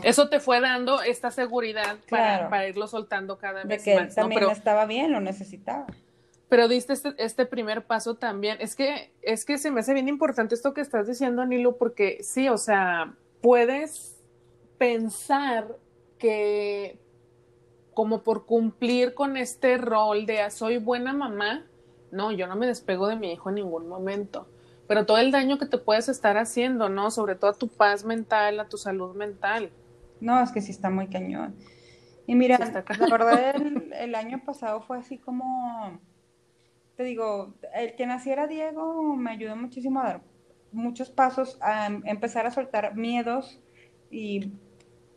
Eso 0.04 0.28
te 0.28 0.38
fue 0.38 0.60
dando 0.60 1.02
esta 1.02 1.30
seguridad 1.30 1.96
para, 2.08 2.48
para 2.48 2.68
irlo 2.68 2.86
soltando 2.86 3.38
cada 3.38 3.64
vez 3.64 3.84
de 3.84 3.92
que 3.92 4.00
más. 4.00 4.14
también 4.14 4.48
estaba 4.50 4.86
bien, 4.86 5.10
lo 5.10 5.20
necesitaba. 5.20 5.86
Pero 6.48 6.68
diste 6.68 6.92
este, 6.92 7.14
este, 7.18 7.44
primer 7.44 7.84
paso 7.86 8.14
también. 8.14 8.56
Es 8.60 8.76
que, 8.76 9.12
es 9.22 9.44
que 9.44 9.58
se 9.58 9.70
me 9.70 9.80
hace 9.80 9.92
bien 9.92 10.08
importante 10.08 10.54
esto 10.54 10.74
que 10.74 10.80
estás 10.80 11.06
diciendo, 11.06 11.42
Anilo, 11.42 11.76
porque 11.76 12.18
sí, 12.22 12.48
o 12.48 12.56
sea, 12.56 13.14
puedes 13.40 14.16
pensar 14.78 15.76
que 16.18 16.98
como 18.00 18.22
por 18.22 18.46
cumplir 18.46 19.12
con 19.12 19.36
este 19.36 19.76
rol 19.76 20.24
de 20.24 20.40
ah, 20.40 20.48
soy 20.48 20.78
buena 20.78 21.12
mamá, 21.12 21.66
no, 22.10 22.32
yo 22.32 22.46
no 22.46 22.56
me 22.56 22.66
despego 22.66 23.08
de 23.08 23.16
mi 23.16 23.30
hijo 23.30 23.50
en 23.50 23.56
ningún 23.56 23.88
momento. 23.88 24.48
Pero 24.88 25.04
todo 25.04 25.18
el 25.18 25.30
daño 25.30 25.58
que 25.58 25.66
te 25.66 25.76
puedes 25.76 26.08
estar 26.08 26.38
haciendo, 26.38 26.88
¿no? 26.88 27.10
Sobre 27.10 27.34
todo 27.34 27.50
a 27.50 27.58
tu 27.58 27.68
paz 27.68 28.06
mental, 28.06 28.58
a 28.58 28.70
tu 28.70 28.78
salud 28.78 29.14
mental. 29.14 29.70
No, 30.18 30.42
es 30.42 30.50
que 30.50 30.62
sí 30.62 30.70
está 30.70 30.88
muy 30.88 31.08
cañón. 31.08 31.54
Y 32.26 32.36
mira, 32.36 32.56
la 32.58 33.06
verdad, 33.10 33.54
el 33.92 34.14
año 34.14 34.40
pasado 34.46 34.80
fue 34.80 34.96
así 34.96 35.18
como 35.18 36.00
te 36.96 37.04
digo, 37.04 37.52
el 37.74 37.96
que 37.96 38.06
naciera 38.06 38.46
Diego 38.46 39.14
me 39.14 39.32
ayudó 39.32 39.56
muchísimo 39.56 40.00
a 40.00 40.04
dar 40.04 40.22
muchos 40.72 41.10
pasos, 41.10 41.58
a 41.60 41.84
empezar 42.04 42.46
a 42.46 42.50
soltar 42.50 42.96
miedos 42.96 43.60
y 44.10 44.54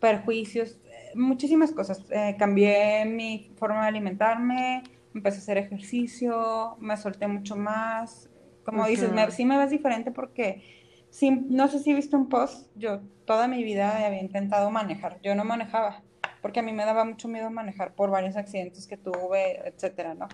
perjuicios, 0.02 0.78
muchísimas 1.16 1.72
cosas. 1.72 2.04
Eh, 2.10 2.36
cambié 2.38 3.06
mi 3.06 3.52
forma 3.58 3.82
de 3.84 3.88
alimentarme, 3.88 4.84
empecé 5.14 5.38
a 5.38 5.42
hacer 5.42 5.58
ejercicio, 5.58 6.78
me 6.80 6.98
solté 6.98 7.28
mucho 7.28 7.56
más. 7.56 8.30
Como 8.64 8.86
dices, 8.88 9.12
me, 9.12 9.30
sí 9.32 9.46
me 9.46 9.58
ves 9.58 9.72
diferente 9.72 10.12
porque 10.12 10.64
sí, 11.10 11.32
no 11.32 11.68
sé 11.68 11.80
si 11.80 11.92
he 11.92 11.96
visto 11.96 12.18
un 12.18 12.30
post, 12.30 12.68
yo 12.76 13.02
toda 13.26 13.48
mi 13.48 13.64
vida 13.64 14.06
había 14.06 14.22
intentado 14.22 14.72
manejar, 14.72 15.20
yo 15.22 15.36
no 15.36 15.44
manejaba, 15.44 16.02
porque 16.42 16.62
a 16.62 16.64
mí 16.64 16.72
me 16.72 16.86
daba 16.86 17.06
mucho 17.06 17.28
miedo 17.28 17.52
manejar 17.52 17.94
por 17.94 18.10
varios 18.10 18.36
accidentes 18.36 18.88
que 18.88 18.98
tuve, 18.98 19.68
etcétera, 19.68 20.16
¿no? 20.16 20.28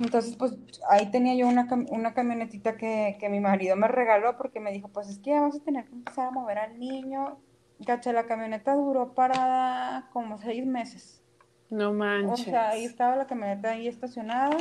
Entonces, 0.00 0.36
pues 0.36 0.56
ahí 0.88 1.10
tenía 1.10 1.34
yo 1.34 1.48
una, 1.48 1.68
una 1.90 2.14
camionetita 2.14 2.76
que, 2.76 3.16
que, 3.18 3.28
mi 3.28 3.40
marido 3.40 3.76
me 3.76 3.88
regaló 3.88 4.36
porque 4.36 4.60
me 4.60 4.72
dijo, 4.72 4.88
pues 4.88 5.08
es 5.08 5.18
que 5.18 5.32
vamos 5.32 5.56
a 5.56 5.64
tener 5.64 5.84
que 5.84 5.94
empezar 5.94 6.28
a 6.28 6.30
mover 6.30 6.58
al 6.58 6.78
niño. 6.78 7.38
Gacha, 7.84 8.12
la 8.12 8.26
camioneta 8.26 8.74
duró 8.74 9.14
parada 9.14 10.08
como 10.12 10.38
seis 10.38 10.66
meses. 10.66 11.22
No 11.70 11.92
manches. 11.92 12.46
O 12.46 12.50
sea, 12.50 12.70
ahí 12.70 12.84
estaba 12.84 13.16
la 13.16 13.26
camioneta 13.26 13.70
ahí 13.70 13.88
estacionada. 13.88 14.56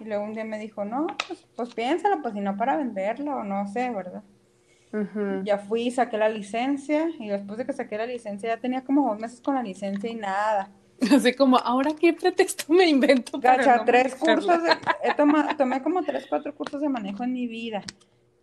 Y 0.00 0.04
luego 0.04 0.24
un 0.24 0.34
día 0.34 0.44
me 0.44 0.58
dijo, 0.58 0.84
no, 0.84 1.06
pues, 1.26 1.46
pues 1.56 1.74
piénsalo, 1.74 2.22
pues 2.22 2.34
si 2.34 2.40
no 2.40 2.56
para 2.56 2.76
venderlo, 2.76 3.38
o 3.38 3.44
no 3.44 3.66
sé, 3.66 3.90
¿verdad? 3.90 4.22
Ya 5.44 5.58
fui, 5.58 5.90
saqué 5.90 6.16
la 6.16 6.30
licencia 6.30 7.10
y 7.18 7.28
después 7.28 7.58
de 7.58 7.66
que 7.66 7.74
saqué 7.74 7.98
la 7.98 8.06
licencia 8.06 8.48
ya 8.48 8.60
tenía 8.60 8.82
como 8.82 9.10
dos 9.10 9.20
meses 9.20 9.40
con 9.40 9.54
la 9.54 9.62
licencia 9.62 10.10
y 10.10 10.14
nada. 10.14 10.70
Así 11.14 11.34
como, 11.34 11.58
¿ahora 11.58 11.90
qué 11.98 12.12
pretexto 12.12 12.72
me 12.72 12.86
invento? 12.86 13.38
Para 13.40 13.84
tres 13.84 14.14
cursos, 14.14 14.62
de, 14.62 14.70
he 15.04 15.14
tomado, 15.14 15.54
tomé 15.56 15.82
como 15.82 16.02
tres, 16.02 16.26
cuatro 16.28 16.54
cursos 16.54 16.80
de 16.80 16.88
manejo 16.88 17.22
en 17.22 17.32
mi 17.32 17.46
vida. 17.46 17.82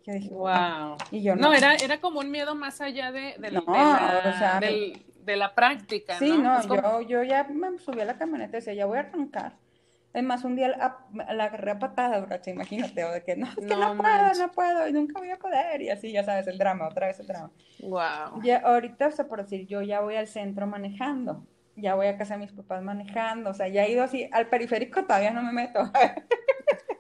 Yo 0.05 0.13
dije, 0.13 0.29
wow. 0.29 0.97
Y 1.09 1.23
yo 1.23 1.35
no. 1.35 1.51
era, 1.51 1.75
era 1.75 1.99
como 1.99 2.19
un 2.19 2.29
miedo 2.29 2.53
más 2.53 2.79
allá 2.79 3.11
de, 3.11 3.35
de, 3.39 3.51
la, 3.51 4.59
de 4.61 5.35
la 5.35 5.55
práctica. 5.55 6.19
Sí, 6.19 6.37
no, 6.37 6.61
yo, 6.61 7.01
yo 7.01 7.23
ya 7.23 7.43
me 7.45 7.79
subí 7.79 8.01
a 8.01 8.05
la 8.05 8.17
camioneta 8.17 8.57
y 8.57 8.59
decía, 8.59 8.73
ya 8.73 8.85
voy 8.85 8.97
a 8.97 9.01
arrancar. 9.01 9.53
Es 10.13 10.23
más, 10.23 10.45
un 10.45 10.55
día 10.55 10.69
la, 10.69 10.99
la 11.33 11.43
agarré 11.43 11.71
a 11.71 11.79
patadas, 11.79 12.25
brocha, 12.25 12.49
imagínate, 12.49 13.03
o 13.03 13.11
de 13.11 13.21
que 13.21 13.35
no, 13.35 13.47
es 13.47 13.55
que 13.55 13.75
no, 13.75 13.97
puedo, 13.97 14.33
no 14.39 14.51
puedo, 14.53 14.87
y 14.87 14.93
nunca 14.93 15.19
voy 15.19 15.29
a 15.29 15.37
poder, 15.37 15.81
y 15.81 15.89
así, 15.89 16.09
ya 16.09 16.23
sabes, 16.23 16.47
el 16.47 16.57
drama, 16.57 16.87
otra 16.87 17.07
vez 17.07 17.19
el 17.19 17.27
drama. 17.27 17.51
Wow. 17.79 18.41
Ya, 18.41 18.59
ahorita, 18.59 19.07
o 19.07 19.11
sea, 19.11 19.27
por 19.27 19.41
decir, 19.41 19.67
yo 19.67 19.81
ya 19.81 19.99
voy 19.99 20.15
al 20.15 20.27
centro 20.27 20.67
manejando, 20.67 21.45
ya 21.75 21.95
voy 21.95 22.07
a 22.07 22.17
casa 22.17 22.35
de 22.35 22.41
mis 22.41 22.51
papás 22.51 22.81
manejando, 22.81 23.49
o 23.49 23.53
sea, 23.53 23.67
ya 23.67 23.83
he 23.83 23.91
ido 23.91 24.03
así, 24.03 24.29
al 24.31 24.47
periférico 24.47 25.03
todavía 25.03 25.31
no 25.31 25.43
me 25.43 25.51
meto. 25.51 25.91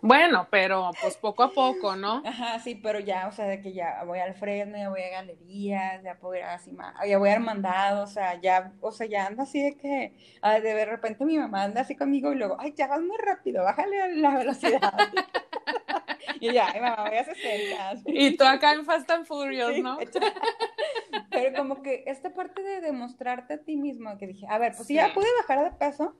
Bueno, 0.07 0.47
pero 0.51 0.91
pues 1.01 1.17
poco 1.17 1.41
a 1.41 1.51
poco, 1.51 1.95
¿no? 1.95 2.21
Ajá, 2.23 2.59
sí, 2.59 2.75
pero 2.75 2.99
ya, 2.99 3.27
o 3.27 3.31
sea, 3.31 3.45
de 3.45 3.59
que 3.59 3.73
ya 3.73 4.03
voy 4.05 4.19
al 4.19 4.35
Fresno, 4.35 4.77
ya 4.77 4.87
voy 4.87 5.01
a 5.01 5.09
galerías, 5.09 6.03
ya 6.03 6.19
puedo 6.19 6.35
ir 6.35 6.43
así 6.43 6.71
más, 6.73 6.93
ya 7.07 7.17
voy 7.17 7.31
a 7.31 7.39
mandado, 7.39 8.03
o 8.03 8.07
sea, 8.07 8.39
ya, 8.39 8.71
o 8.81 8.91
sea, 8.91 9.07
ya 9.07 9.25
ando 9.25 9.41
así 9.41 9.63
de 9.63 9.75
que, 9.75 10.13
de 10.61 10.85
repente 10.85 11.25
mi 11.25 11.39
mamá 11.39 11.63
anda 11.63 11.81
así 11.81 11.95
conmigo 11.95 12.31
y 12.31 12.35
luego, 12.35 12.55
ay, 12.59 12.75
ya 12.77 12.85
vas 12.85 13.01
muy 13.01 13.17
rápido, 13.17 13.63
bájale 13.63 14.15
la 14.17 14.37
velocidad. 14.37 14.93
y 16.39 16.53
ya, 16.53 16.67
ay, 16.71 16.81
mamá, 16.81 17.09
voy 17.09 17.17
a 17.17 17.23
60. 17.23 18.01
Y 18.05 18.37
tú 18.37 18.43
acá 18.43 18.73
en 18.73 18.85
Fast 18.85 19.09
and 19.09 19.25
Furious, 19.25 19.75
¿no? 19.79 19.97
pero 21.35 21.57
como 21.57 21.81
que 21.81 22.03
esta 22.07 22.33
parte 22.33 22.61
de 22.63 22.81
demostrarte 22.81 23.55
a 23.55 23.57
ti 23.57 23.75
mismo, 23.75 24.17
que 24.17 24.27
dije, 24.27 24.47
a 24.49 24.57
ver, 24.57 24.73
pues 24.75 24.87
si 24.87 24.95
ya 24.95 25.13
pude 25.13 25.27
bajar 25.41 25.63
de 25.63 25.77
peso, 25.77 26.15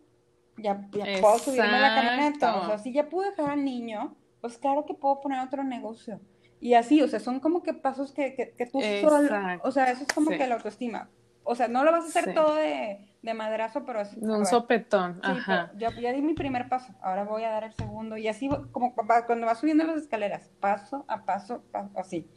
ya, 0.58 0.90
puedo 1.22 1.38
subirme 1.40 1.68
a 1.68 1.80
la 1.80 1.96
camioneta. 1.96 2.56
O 2.58 2.66
sea, 2.68 2.78
si 2.78 2.94
ya 2.94 3.10
pude 3.10 3.32
dejar 3.32 3.52
al 3.52 3.66
niño, 3.66 4.16
pues 4.42 4.58
claro 4.58 4.86
que 4.86 4.94
puedo 4.94 5.22
poner 5.22 5.40
otro 5.40 5.64
negocio. 5.64 6.20
Y 6.62 6.74
así, 6.74 7.02
o 7.02 7.08
sea, 7.08 7.20
son 7.20 7.40
como 7.40 7.62
que 7.62 7.74
pasos 7.74 8.12
que, 8.12 8.34
que, 8.36 8.54
que 8.56 8.66
tú 8.66 8.80
solo, 9.02 9.28
o 9.64 9.72
sea, 9.72 9.92
eso 9.92 10.04
es 10.04 10.14
como 10.14 10.30
que 10.32 10.48
la 10.48 10.56
autoestima. 10.56 11.10
O 11.44 11.54
sea, 11.54 11.68
no 11.68 11.84
lo 11.84 11.92
vas 11.92 12.06
a 12.06 12.08
hacer 12.08 12.34
todo 12.34 12.56
de, 12.56 13.06
de, 13.22 13.34
madrazo, 13.36 13.86
pero 13.86 14.02
es... 14.02 14.16
Un 14.18 14.46
sopetón, 14.48 15.20
ajá. 15.22 15.72
Ya, 15.78 15.92
ya, 16.00 16.12
di 16.12 16.22
mi 16.24 16.34
primer 16.34 16.68
paso, 16.70 16.94
ahora 17.02 17.24
voy 17.24 17.44
a 17.44 17.52
dar 17.52 17.66
el 17.66 17.74
segundo. 17.74 18.18
Y 18.18 18.28
así, 18.28 18.50
como 18.72 18.96
cuando 18.96 19.46
vas 19.46 19.60
subiendo 19.60 19.84
las 19.84 19.98
escaleras, 19.98 20.50
paso 20.60 21.06
a 21.08 21.24
paso, 21.24 21.64
paso 21.72 21.92
así. 22.00 22.28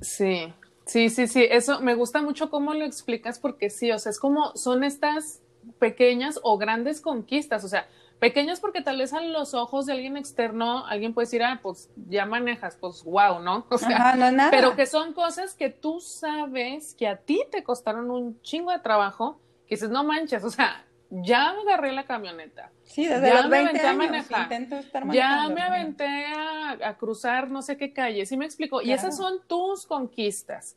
Sí, 0.00 0.52
sí, 0.90 1.08
sí, 1.08 1.26
sí. 1.26 1.46
Eso 1.48 1.80
me 1.80 1.94
gusta 1.94 2.20
mucho 2.20 2.50
cómo 2.50 2.74
lo 2.74 2.84
explicas 2.84 3.38
porque 3.38 3.70
sí, 3.70 3.92
o 3.92 3.98
sea, 3.98 4.10
es 4.10 4.18
como, 4.18 4.54
son 4.56 4.84
estas 4.84 5.42
pequeñas 5.78 6.40
o 6.42 6.58
grandes 6.58 7.00
conquistas, 7.00 7.64
o 7.64 7.68
sea, 7.68 7.86
pequeñas 8.18 8.60
porque 8.60 8.82
tal 8.82 8.98
vez 8.98 9.12
a 9.12 9.20
los 9.20 9.54
ojos 9.54 9.86
de 9.86 9.92
alguien 9.92 10.16
externo 10.16 10.86
alguien 10.86 11.14
puede 11.14 11.26
decir, 11.26 11.42
ah, 11.42 11.60
pues 11.62 11.90
ya 12.08 12.26
manejas, 12.26 12.76
pues 12.76 13.04
wow, 13.04 13.40
¿no? 13.40 13.66
O 13.70 13.78
sea, 13.78 14.16
pero 14.50 14.74
que 14.74 14.86
son 14.86 15.12
cosas 15.12 15.54
que 15.54 15.70
tú 15.70 16.00
sabes 16.00 16.94
que 16.94 17.08
a 17.08 17.16
ti 17.16 17.42
te 17.50 17.62
costaron 17.62 18.10
un 18.10 18.40
chingo 18.42 18.72
de 18.72 18.78
trabajo, 18.80 19.40
que 19.66 19.76
dices, 19.76 19.90
no 19.90 20.04
manches, 20.04 20.44
o 20.44 20.50
sea, 20.50 20.84
ya 21.10 21.50
agarré 21.50 21.92
la 21.92 22.04
camioneta. 22.04 22.70
Sí, 22.84 23.06
desde 23.06 23.28
ya 23.28 23.42
los 23.42 23.50
20 23.50 23.80
años 23.80 24.26
intento 24.30 24.76
estar 24.76 25.10
Ya 25.10 25.48
me 25.48 25.60
aventé 25.60 26.26
a, 26.26 26.96
cruzar 26.98 27.50
no 27.50 27.62
sé 27.62 27.76
qué 27.76 27.92
calle, 27.92 28.24
¿sí 28.26 28.36
me 28.36 28.46
explico? 28.46 28.80
Y 28.80 28.92
esas 28.92 29.16
son 29.16 29.40
tus 29.46 29.86
conquistas. 29.86 30.76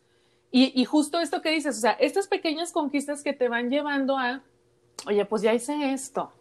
Y, 0.52 0.80
y 0.80 0.86
justo 0.86 1.20
esto 1.20 1.42
que 1.42 1.50
dices, 1.50 1.78
o 1.78 1.82
sea, 1.82 1.92
estas 1.94 2.28
pequeñas 2.28 2.72
conquistas 2.72 3.24
que 3.24 3.34
te 3.34 3.50
van 3.50 3.70
llevando 3.70 4.18
a 4.18 4.44
oye, 5.08 5.26
pues 5.26 5.42
ya 5.42 5.54
hice 5.54 5.94
esto, 5.94 6.32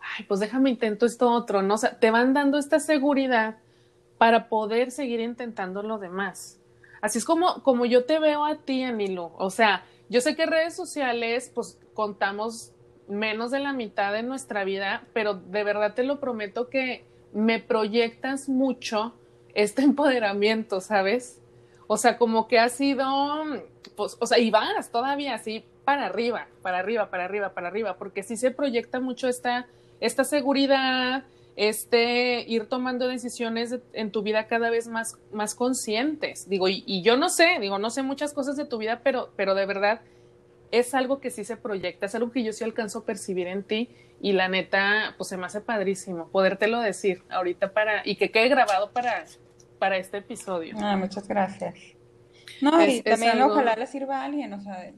ay, 0.00 0.24
pues 0.24 0.40
déjame 0.40 0.70
intento 0.70 1.06
esto 1.06 1.30
otro, 1.30 1.62
¿no? 1.62 1.74
O 1.74 1.78
sea, 1.78 1.98
te 1.98 2.10
van 2.10 2.34
dando 2.34 2.58
esta 2.58 2.80
seguridad 2.80 3.56
para 4.18 4.48
poder 4.48 4.90
seguir 4.90 5.20
intentando 5.20 5.82
lo 5.82 5.98
demás. 5.98 6.60
Así 7.00 7.18
es 7.18 7.24
como, 7.24 7.62
como 7.62 7.84
yo 7.84 8.04
te 8.04 8.18
veo 8.18 8.44
a 8.44 8.56
ti, 8.56 8.82
Anilu. 8.82 9.32
O 9.36 9.50
sea, 9.50 9.84
yo 10.08 10.20
sé 10.20 10.36
que 10.36 10.46
redes 10.46 10.76
sociales, 10.76 11.50
pues 11.54 11.78
contamos 11.94 12.72
menos 13.12 13.50
de 13.50 13.60
la 13.60 13.72
mitad 13.72 14.12
de 14.12 14.22
nuestra 14.22 14.64
vida, 14.64 15.04
pero 15.12 15.34
de 15.34 15.64
verdad 15.64 15.94
te 15.94 16.02
lo 16.02 16.20
prometo 16.20 16.68
que 16.68 17.04
me 17.32 17.60
proyectas 17.60 18.48
mucho 18.48 19.14
este 19.54 19.82
empoderamiento, 19.82 20.80
¿sabes? 20.80 21.40
O 21.86 21.96
sea, 21.96 22.16
como 22.16 22.48
que 22.48 22.58
ha 22.58 22.68
sido, 22.68 23.04
pues, 23.96 24.16
o 24.20 24.26
sea, 24.26 24.38
y 24.38 24.50
vas 24.50 24.90
todavía 24.90 25.34
así 25.34 25.64
para 25.84 26.06
arriba, 26.06 26.46
para 26.62 26.78
arriba, 26.78 27.10
para 27.10 27.24
arriba, 27.24 27.50
para 27.50 27.68
arriba, 27.68 27.96
porque 27.98 28.22
sí 28.22 28.36
se 28.36 28.50
proyecta 28.50 29.00
mucho 29.00 29.28
esta, 29.28 29.66
esta 30.00 30.24
seguridad, 30.24 31.24
este 31.56 32.44
ir 32.48 32.66
tomando 32.66 33.08
decisiones 33.08 33.76
en 33.92 34.10
tu 34.10 34.22
vida 34.22 34.46
cada 34.46 34.70
vez 34.70 34.88
más, 34.88 35.18
más 35.32 35.54
conscientes. 35.54 36.48
Digo, 36.48 36.68
y, 36.68 37.02
yo 37.02 37.16
no 37.16 37.28
sé, 37.28 37.58
digo, 37.60 37.78
no 37.78 37.90
sé 37.90 38.02
muchas 38.02 38.32
cosas 38.32 38.56
de 38.56 38.64
tu 38.64 38.78
vida, 38.78 39.00
pero, 39.02 39.30
pero 39.36 39.54
de 39.54 39.66
verdad 39.66 40.00
es 40.72 40.94
algo 40.94 41.20
que 41.20 41.30
sí 41.30 41.44
se 41.44 41.56
proyecta, 41.56 42.06
es 42.06 42.14
algo 42.14 42.32
que 42.32 42.42
yo 42.42 42.52
sí 42.52 42.64
alcanzo 42.64 43.00
a 43.00 43.04
percibir 43.04 43.46
en 43.46 43.62
ti 43.62 43.90
y 44.20 44.32
la 44.32 44.48
neta, 44.48 45.14
pues 45.18 45.28
se 45.28 45.36
me 45.36 45.46
hace 45.46 45.60
padrísimo 45.60 46.28
podértelo 46.28 46.80
decir 46.80 47.22
ahorita 47.30 47.72
para, 47.72 48.02
y 48.04 48.16
que 48.16 48.30
quede 48.30 48.48
grabado 48.48 48.90
para, 48.90 49.24
para 49.78 49.98
este 49.98 50.18
episodio. 50.18 50.74
Ah, 50.80 50.96
muchas 50.96 51.28
gracias. 51.28 51.74
No, 52.60 52.84
y 52.84 53.02
también 53.02 53.40
ojalá 53.42 53.76
le 53.76 53.86
sirva 53.86 54.22
a 54.22 54.24
alguien, 54.24 54.52
o 54.54 54.60
sea, 54.60 54.92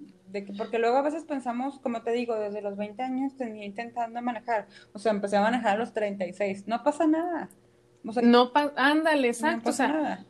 porque 0.56 0.78
luego 0.78 0.96
a 0.96 1.02
veces 1.02 1.24
pensamos, 1.24 1.80
como 1.80 2.02
te 2.02 2.12
digo, 2.12 2.36
desde 2.36 2.62
los 2.62 2.76
20 2.76 3.02
años 3.02 3.36
tenía 3.36 3.64
intentando 3.64 4.20
manejar, 4.22 4.68
o 4.92 4.98
sea, 4.98 5.12
empecé 5.12 5.36
a 5.36 5.42
manejar 5.42 5.76
a 5.76 5.78
los 5.78 5.92
36, 5.92 6.68
no 6.68 6.82
pasa 6.84 7.06
nada. 7.06 7.48
no 8.02 8.52
ándale, 8.76 9.28
exacto, 9.28 9.70
o 9.70 9.72
sea, 9.72 9.88
nada. 9.88 10.26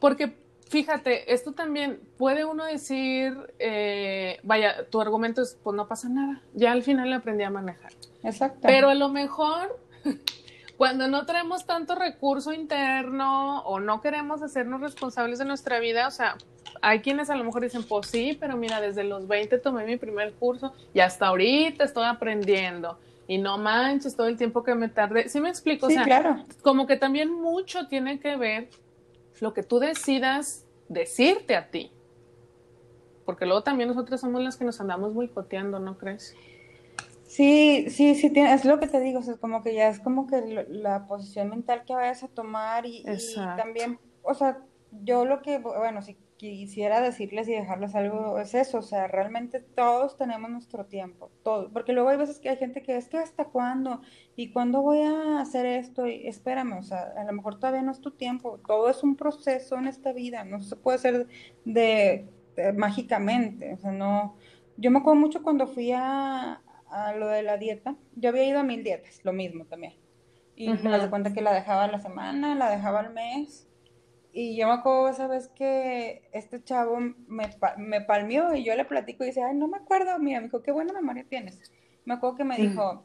porque 0.00 0.36
fíjate, 0.68 1.32
esto 1.32 1.52
también 1.52 2.00
puede 2.16 2.44
uno 2.44 2.64
decir, 2.64 3.34
eh, 3.58 4.38
vaya, 4.42 4.86
tu 4.90 5.00
argumento 5.00 5.42
es, 5.42 5.58
pues 5.62 5.74
no 5.74 5.88
pasa 5.88 6.08
nada, 6.08 6.42
ya 6.54 6.72
al 6.72 6.82
final 6.82 7.12
aprendí 7.12 7.44
a 7.44 7.50
manejar. 7.50 7.92
Exacto. 8.22 8.60
Pero 8.62 8.88
a 8.88 8.94
lo 8.94 9.08
mejor 9.08 9.78
cuando 10.76 11.08
no 11.08 11.26
tenemos 11.26 11.66
tanto 11.66 11.94
recurso 11.94 12.52
interno 12.52 13.62
o 13.62 13.80
no 13.80 14.00
queremos 14.00 14.42
hacernos 14.42 14.80
responsables 14.80 15.38
de 15.38 15.44
nuestra 15.44 15.80
vida, 15.80 16.06
o 16.06 16.10
sea, 16.10 16.36
hay 16.82 17.00
quienes 17.00 17.30
a 17.30 17.36
lo 17.36 17.44
mejor 17.44 17.62
dicen, 17.62 17.82
pues 17.82 18.08
sí, 18.08 18.36
pero 18.38 18.56
mira, 18.56 18.80
desde 18.80 19.04
los 19.04 19.26
20 19.26 19.58
tomé 19.58 19.84
mi 19.84 19.96
primer 19.96 20.34
curso 20.34 20.72
y 20.94 21.00
hasta 21.00 21.26
ahorita 21.26 21.84
estoy 21.84 22.04
aprendiendo. 22.04 22.98
Y 23.26 23.36
no 23.36 23.58
manches 23.58 24.16
todo 24.16 24.26
el 24.26 24.38
tiempo 24.38 24.62
que 24.64 24.74
me 24.74 24.88
tardé. 24.88 25.28
¿Sí 25.28 25.38
me 25.38 25.50
explico? 25.50 25.86
Sí, 25.88 25.92
o 25.92 25.96
sea, 25.96 26.04
claro. 26.04 26.44
como 26.62 26.86
que 26.86 26.96
también 26.96 27.30
mucho 27.30 27.86
tiene 27.86 28.20
que 28.20 28.36
ver 28.36 28.70
lo 29.40 29.54
que 29.54 29.62
tú 29.62 29.78
decidas 29.78 30.64
decirte 30.88 31.56
a 31.56 31.70
ti. 31.70 31.92
Porque 33.24 33.44
luego 33.44 33.62
también 33.62 33.88
nosotros 33.88 34.20
somos 34.20 34.42
las 34.42 34.56
que 34.56 34.64
nos 34.64 34.80
andamos 34.80 35.14
boicoteando, 35.14 35.78
¿no 35.78 35.98
crees? 35.98 36.34
Sí, 37.26 37.90
sí, 37.90 38.14
sí, 38.14 38.32
es 38.34 38.64
lo 38.64 38.80
que 38.80 38.86
te 38.86 39.00
digo, 39.00 39.20
es 39.20 39.36
como 39.38 39.62
que 39.62 39.74
ya 39.74 39.88
es 39.88 40.00
como 40.00 40.26
que 40.26 40.66
la 40.68 41.06
posición 41.06 41.50
mental 41.50 41.84
que 41.86 41.94
vayas 41.94 42.22
a 42.22 42.28
tomar 42.28 42.86
y, 42.86 43.04
y 43.06 43.34
también, 43.34 43.98
o 44.22 44.32
sea, 44.32 44.62
yo 45.04 45.26
lo 45.26 45.42
que, 45.42 45.58
bueno, 45.58 46.00
si 46.00 46.16
quisiera 46.38 47.00
decirles 47.00 47.48
y 47.48 47.52
dejarles 47.52 47.96
algo 47.96 48.38
es 48.38 48.54
eso, 48.54 48.78
o 48.78 48.82
sea, 48.82 49.08
realmente 49.08 49.58
todos 49.60 50.16
tenemos 50.16 50.48
nuestro 50.48 50.86
tiempo, 50.86 51.30
todo, 51.42 51.70
porque 51.72 51.92
luego 51.92 52.10
hay 52.10 52.16
veces 52.16 52.38
que 52.38 52.48
hay 52.48 52.56
gente 52.56 52.82
que 52.82 52.96
es 52.96 53.08
que 53.08 53.18
hasta 53.18 53.46
cuándo 53.46 54.02
y 54.36 54.52
cuándo 54.52 54.80
voy 54.80 55.02
a 55.02 55.40
hacer 55.40 55.66
esto 55.66 56.06
y 56.06 56.28
espérame, 56.28 56.78
o 56.78 56.82
sea, 56.82 57.12
a 57.16 57.24
lo 57.24 57.32
mejor 57.32 57.58
todavía 57.58 57.82
no 57.82 57.90
es 57.90 58.00
tu 58.00 58.12
tiempo, 58.12 58.60
todo 58.66 58.88
es 58.88 59.02
un 59.02 59.16
proceso 59.16 59.76
en 59.78 59.88
esta 59.88 60.12
vida, 60.12 60.44
no 60.44 60.60
se 60.60 60.76
puede 60.76 60.96
hacer 60.96 61.26
de, 61.64 62.28
mágicamente, 62.76 63.74
o 63.74 63.78
sea, 63.78 63.90
no, 63.90 64.36
yo 64.76 64.92
me 64.92 65.00
acuerdo 65.00 65.20
mucho 65.20 65.42
cuando 65.42 65.66
fui 65.66 65.90
a, 65.90 66.62
a, 66.88 67.12
lo 67.14 67.26
de 67.26 67.42
la 67.42 67.56
dieta, 67.56 67.96
yo 68.14 68.28
había 68.28 68.44
ido 68.44 68.60
a 68.60 68.62
mil 68.62 68.84
dietas, 68.84 69.20
lo 69.24 69.32
mismo 69.32 69.64
también, 69.64 69.94
y 70.54 70.68
me 70.68 70.90
das 70.90 71.08
cuenta 71.08 71.32
que 71.32 71.42
la 71.42 71.52
dejaba 71.52 71.84
a 71.84 71.88
la 71.88 71.98
semana, 71.98 72.54
la 72.54 72.70
dejaba 72.70 73.00
al 73.00 73.12
mes, 73.12 73.67
y 74.40 74.54
yo 74.54 74.68
me 74.68 74.74
acuerdo 74.74 75.08
esa 75.08 75.26
vez 75.26 75.48
que 75.48 76.22
este 76.30 76.62
chavo 76.62 77.00
me, 77.00 77.50
me 77.76 78.00
palmió 78.02 78.54
y 78.54 78.62
yo 78.62 78.76
le 78.76 78.84
platico 78.84 79.24
y 79.24 79.26
dice, 79.26 79.42
ay, 79.42 79.56
no 79.56 79.66
me 79.66 79.78
acuerdo, 79.78 80.16
mira, 80.20 80.38
me 80.38 80.46
dijo, 80.46 80.62
qué 80.62 80.70
buena 80.70 80.92
memoria 80.92 81.26
tienes. 81.28 81.60
Me 82.04 82.14
acuerdo 82.14 82.36
que 82.36 82.44
me 82.44 82.56
dijo, 82.56 83.02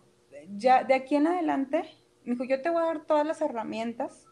ya 0.56 0.84
de 0.84 0.93
aquí 0.93 1.15
en 1.15 1.26
adelante, 1.26 1.86
me 2.24 2.34
dijo, 2.34 2.43
yo 2.43 2.62
te 2.62 2.69
voy 2.69 2.84
a 2.84 2.86
dar 2.86 3.06
todas 3.08 3.26
las 3.26 3.41
herramientas 3.41 4.28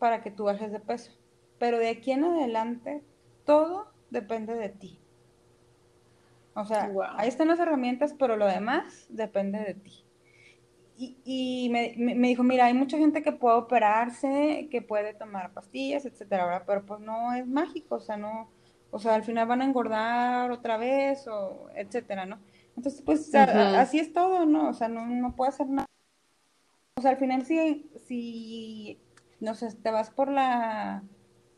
para 0.00 0.20
que 0.20 0.32
tú 0.32 0.42
bajes 0.42 0.72
de 0.72 0.80
peso, 0.80 1.12
pero 1.60 1.78
de 1.78 1.90
aquí 1.90 2.10
en 2.10 2.24
adelante 2.24 3.04
todo 3.44 3.92
depende 4.10 4.56
de 4.56 4.70
ti. 4.70 5.00
O 6.54 6.64
sea, 6.64 6.90
ahí 7.16 7.28
están 7.28 7.46
las 7.46 7.60
herramientas, 7.60 8.12
pero 8.18 8.36
lo 8.36 8.46
demás 8.48 9.06
depende 9.08 9.60
de 9.60 9.74
ti. 9.74 10.04
Y, 11.00 11.68
me, 11.70 11.94
me, 11.96 12.28
dijo, 12.28 12.42
mira, 12.42 12.66
hay 12.66 12.74
mucha 12.74 12.98
gente 12.98 13.22
que 13.22 13.30
puede 13.30 13.56
operarse, 13.56 14.68
que 14.68 14.82
puede 14.82 15.14
tomar 15.14 15.52
pastillas, 15.52 16.04
etcétera, 16.04 16.64
pero 16.66 16.84
pues 16.84 17.00
no 17.00 17.32
es 17.34 17.46
mágico, 17.46 17.96
o 17.96 18.00
sea, 18.00 18.16
no, 18.16 18.50
o 18.90 18.98
sea, 18.98 19.14
al 19.14 19.22
final 19.22 19.46
van 19.46 19.62
a 19.62 19.64
engordar 19.64 20.50
otra 20.50 20.76
vez, 20.76 21.28
o 21.28 21.68
etcétera, 21.76 22.26
¿no? 22.26 22.40
Entonces, 22.76 23.02
pues 23.02 23.32
así 23.34 24.00
es 24.00 24.12
todo, 24.12 24.44
¿no? 24.44 24.68
O 24.68 24.72
sea, 24.72 24.88
no, 24.88 25.06
no 25.06 25.36
puedo 25.36 25.48
hacer 25.48 25.68
nada. 25.68 25.86
O 26.96 27.00
sea, 27.00 27.12
al 27.12 27.16
final 27.16 27.44
si, 27.44 27.90
si, 28.06 29.00
no 29.38 29.54
sé, 29.54 29.72
te 29.76 29.90
vas 29.92 30.10
por 30.10 30.28
la 30.28 31.04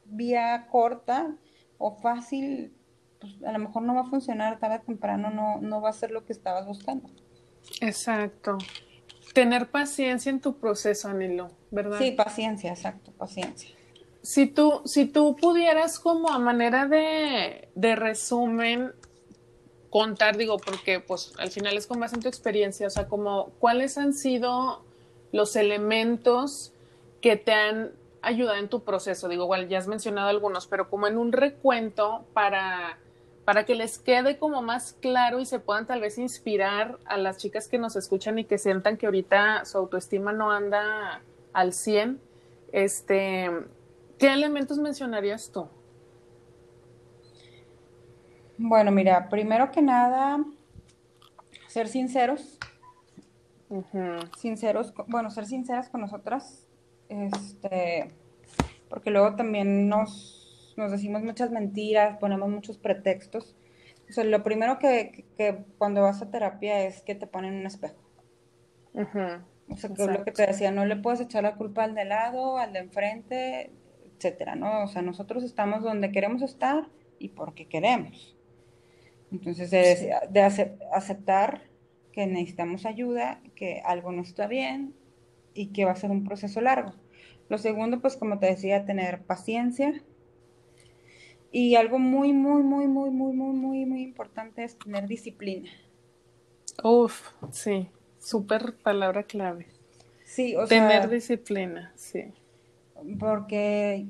vía 0.05 0.67
corta 0.71 1.35
o 1.79 1.97
fácil, 1.97 2.75
pues 3.21 3.43
a 3.45 3.53
lo 3.53 3.59
mejor 3.59 3.83
no 3.83 3.95
va 3.95 4.03
a 4.03 4.11
funcionar 4.11 4.59
tarde 4.59 4.77
o 4.77 4.87
temprano, 4.87 5.31
no, 5.31 5.61
no 5.61 5.81
va 5.81 5.91
a 5.91 5.95
ser 5.95 6.11
lo 6.11 6.27
que 6.27 6.35
estabas 6.35 6.67
buscando. 6.67 7.09
Exacto. 7.81 8.59
Tener 9.33 9.71
paciencia 9.71 10.31
en 10.31 10.41
tu 10.41 10.59
proceso, 10.59 11.09
Anilo, 11.09 11.51
¿verdad? 11.71 11.99
Sí, 11.99 12.13
paciencia, 12.13 12.71
exacto, 12.71 13.13
paciencia. 13.13 13.71
Si 14.23 14.47
tú, 14.47 14.83
si 14.85 15.07
tú 15.07 15.37
pudieras 15.37 15.99
como 15.99 16.31
a 16.31 16.39
manera 16.39 16.87
de, 16.87 17.69
de 17.75 17.97
resumen 17.97 18.93
contar, 19.89 20.37
digo, 20.37 20.59
porque 20.59 21.01
pues 21.01 21.33
al 21.39 21.51
final 21.51 21.77
es 21.77 21.87
con 21.87 22.01
base 22.01 22.17
en 22.17 22.23
tu 22.23 22.29
experiencia, 22.29 22.87
o 22.87 22.91
sea, 22.91 23.09
como 23.09 23.51
cuáles 23.59 23.99
han 23.99 24.13
sido 24.15 24.85
los 25.33 25.57
elementos 25.57 26.73
que 27.21 27.37
te 27.37 27.53
han 27.53 27.93
ayudado 28.23 28.59
en 28.59 28.69
tu 28.69 28.83
proceso, 28.83 29.29
digo, 29.29 29.45
igual 29.45 29.69
ya 29.69 29.79
has 29.79 29.89
mencionado 29.89 30.29
algunos, 30.29 30.67
pero 30.67 30.89
como 30.89 31.07
en 31.07 31.17
un 31.17 31.33
recuento 31.33 32.25
para 32.33 32.99
para 33.45 33.65
que 33.65 33.75
les 33.75 33.99
quede 33.99 34.39
como 34.39 34.63
más 34.63 34.97
claro 35.01 35.41
y 35.41 35.47
se 35.47 35.59
puedan 35.59 35.87
tal 35.87 36.01
vez 36.01 36.19
inspirar 36.19 36.99
a 37.05 37.17
las 37.17 37.39
chicas 37.39 37.69
que 37.69 37.79
nos 37.79 37.97
escuchan 37.97 38.39
y 38.39 38.45
que 38.45 38.59
sientan 38.59 38.97
que 38.97 39.07
ahorita 39.07 39.65
su 39.65 39.79
autoestima 39.79 40.33
no 40.33 40.51
anda 40.51 41.23
al 41.53 41.73
100, 41.73 42.21
este, 42.73 43.51
¿qué 44.19 44.33
elementos 44.33 44.79
mencionarías 44.79 45.51
tú? 45.51 45.69
Bueno, 48.59 48.91
mira, 48.91 49.29
primero 49.29 49.71
que 49.71 49.83
nada, 49.83 50.45
ser 51.67 51.89
sinceros. 51.89 52.59
Sinceros, 54.37 54.93
bueno, 55.07 55.31
ser 55.31 55.47
sinceras 55.47 55.89
con 55.89 56.01
nosotras, 56.01 56.67
este, 57.09 58.13
porque 58.89 59.11
luego 59.11 59.37
también 59.37 59.89
nos 59.89 60.40
nos 60.81 60.91
decimos 60.91 61.23
muchas 61.23 61.51
mentiras, 61.51 62.17
ponemos 62.19 62.49
muchos 62.49 62.79
pretextos. 62.79 63.57
O 64.09 64.13
sea, 64.13 64.25
lo 64.25 64.43
primero 64.43 64.79
que, 64.79 65.27
cuando 65.79 66.03
vas 66.03 66.21
a 66.23 66.31
terapia 66.31 66.85
es 66.85 67.03
que 67.03 67.15
te 67.15 67.27
ponen 67.27 67.55
un 67.55 67.67
espejo. 67.67 68.03
O 68.95 69.77
sea, 69.77 69.91
que 69.95 70.07
lo 70.07 70.25
que 70.25 70.33
te 70.33 70.47
decía, 70.47 70.73
no 70.73 70.85
le 70.85 70.97
puedes 70.97 71.21
echar 71.21 71.45
la 71.45 71.55
culpa 71.55 71.85
al 71.85 71.95
de 71.95 72.05
lado, 72.05 72.59
al 72.59 72.73
de 72.73 72.81
enfrente, 72.81 73.71
etcétera, 74.17 74.57
¿no? 74.57 74.83
O 74.83 74.89
sea, 74.89 75.03
nosotros 75.03 75.45
estamos 75.45 75.83
donde 75.83 76.11
queremos 76.11 76.43
estar 76.43 76.89
y 77.21 77.29
porque 77.29 77.69
queremos. 77.69 78.37
Entonces, 79.31 79.71
de, 79.71 80.13
de 80.29 80.43
aceptar 80.93 81.63
que 82.13 82.27
necesitamos 82.27 82.87
ayuda, 82.87 83.41
que 83.55 83.81
algo 83.85 84.11
no 84.11 84.23
está 84.23 84.49
bien 84.49 84.95
y 85.55 85.69
que 85.69 85.85
va 85.85 85.93
a 85.93 85.97
ser 85.97 86.11
un 86.11 86.25
proceso 86.25 86.61
largo. 86.61 86.95
Lo 87.49 87.59
segundo, 87.59 88.01
pues 88.01 88.17
como 88.17 88.39
te 88.39 88.47
decía, 88.47 88.85
tener 88.85 89.23
paciencia, 89.23 90.03
y 91.53 91.75
algo 91.75 91.99
muy, 91.99 92.33
muy, 92.33 92.63
muy, 92.63 92.87
muy, 92.87 93.11
muy, 93.11 93.33
muy, 93.33 93.53
muy, 93.55 93.87
muy 93.87 94.03
importante 94.03 94.65
es 94.65 94.79
tener 94.79 95.07
disciplina. 95.07 95.71
Uf, 96.83 97.33
sí, 97.51 97.89
súper 98.19 98.77
palabra 98.77 99.25
clave. 99.25 99.67
Sí, 100.25 100.55
o 100.55 100.67
sea. 100.67 100.89
Tener 100.89 101.09
disciplina, 101.09 101.93
sí. 101.97 102.33
Porque, 103.19 104.07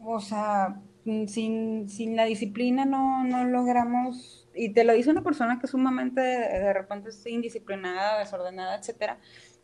o 0.00 0.20
sea, 0.20 0.80
sin, 1.04 1.88
sin 1.88 2.16
la 2.16 2.24
disciplina 2.24 2.84
no, 2.84 3.24
no 3.24 3.44
logramos, 3.44 4.46
y 4.54 4.70
te 4.70 4.84
lo 4.84 4.92
dice 4.92 5.10
una 5.10 5.22
persona 5.22 5.58
que 5.58 5.66
sumamente 5.66 6.20
de, 6.20 6.72
repente 6.72 7.08
es 7.08 7.26
indisciplinada, 7.26 8.18
desordenada, 8.18 8.76
etcétera, 8.76 9.18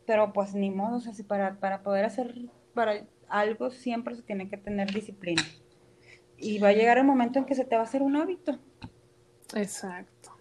pero 0.07 0.33
pues 0.33 0.55
ni 0.55 0.71
modo, 0.71 0.97
o 0.97 1.01
sea, 1.01 1.13
si 1.13 1.23
para, 1.23 1.59
para 1.59 1.83
poder 1.83 2.05
hacer 2.05 2.33
para 2.73 3.05
algo 3.27 3.69
siempre 3.69 4.15
se 4.15 4.23
tiene 4.23 4.49
que 4.49 4.57
tener 4.57 4.91
disciplina 4.91 5.43
y 6.41 6.59
va 6.59 6.69
a 6.69 6.73
llegar 6.73 6.97
el 6.97 7.05
momento 7.05 7.39
en 7.39 7.45
que 7.45 7.55
se 7.55 7.65
te 7.65 7.75
va 7.75 7.81
a 7.81 7.85
hacer 7.85 8.01
un 8.01 8.15
hábito. 8.15 8.57
Exacto. 9.55 10.31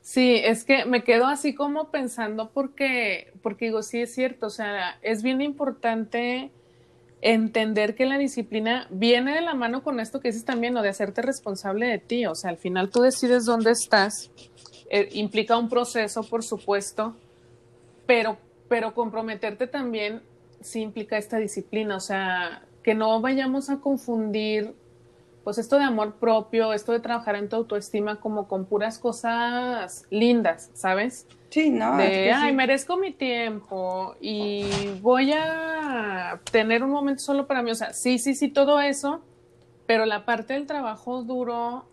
Sí, 0.00 0.40
es 0.42 0.64
que 0.64 0.86
me 0.86 1.04
quedo 1.04 1.26
así 1.26 1.54
como 1.54 1.90
pensando 1.90 2.50
porque, 2.50 3.32
porque 3.42 3.66
digo, 3.66 3.82
sí 3.82 4.00
es 4.00 4.14
cierto, 4.14 4.46
o 4.46 4.50
sea, 4.50 4.98
es 5.02 5.22
bien 5.22 5.42
importante 5.42 6.50
entender 7.20 7.94
que 7.94 8.06
la 8.06 8.16
disciplina 8.16 8.86
viene 8.90 9.34
de 9.34 9.42
la 9.42 9.54
mano 9.54 9.82
con 9.82 10.00
esto 10.00 10.20
que 10.20 10.28
dices 10.28 10.46
también, 10.46 10.76
o 10.76 10.82
de 10.82 10.88
hacerte 10.88 11.20
responsable 11.20 11.86
de 11.86 11.98
ti, 11.98 12.24
o 12.24 12.34
sea, 12.34 12.50
al 12.50 12.56
final 12.56 12.88
tú 12.88 13.02
decides 13.02 13.44
dónde 13.44 13.72
estás, 13.72 14.30
eh, 14.88 15.08
implica 15.12 15.58
un 15.58 15.68
proceso, 15.68 16.22
por 16.22 16.42
supuesto, 16.42 17.14
pero, 18.06 18.38
pero 18.68 18.94
comprometerte 18.94 19.66
también 19.66 20.22
sí 20.62 20.80
implica 20.80 21.18
esta 21.18 21.36
disciplina, 21.36 21.96
o 21.96 22.00
sea, 22.00 22.62
que 22.82 22.94
no 22.94 23.20
vayamos 23.20 23.68
a 23.68 23.80
confundir 23.80 24.74
pues 25.44 25.58
esto 25.58 25.78
de 25.78 25.84
amor 25.84 26.16
propio, 26.16 26.72
esto 26.72 26.92
de 26.92 27.00
trabajar 27.00 27.36
en 27.36 27.48
tu 27.48 27.56
autoestima 27.56 28.20
como 28.20 28.48
con 28.48 28.66
puras 28.66 28.98
cosas 28.98 30.04
lindas, 30.10 30.70
¿sabes? 30.74 31.26
Sí, 31.50 31.70
¿no? 31.70 31.96
De, 31.96 32.30
ay, 32.30 32.54
merezco 32.54 32.98
mi 32.98 33.12
tiempo 33.12 34.14
y 34.20 34.66
voy 35.00 35.32
a 35.32 36.40
tener 36.52 36.82
un 36.82 36.90
momento 36.90 37.22
solo 37.22 37.46
para 37.46 37.62
mí. 37.62 37.70
O 37.70 37.74
sea, 37.74 37.92
sí, 37.92 38.18
sí, 38.18 38.34
sí, 38.34 38.48
todo 38.48 38.80
eso, 38.80 39.22
pero 39.86 40.04
la 40.04 40.24
parte 40.24 40.54
del 40.54 40.66
trabajo 40.66 41.22
duro 41.22 41.86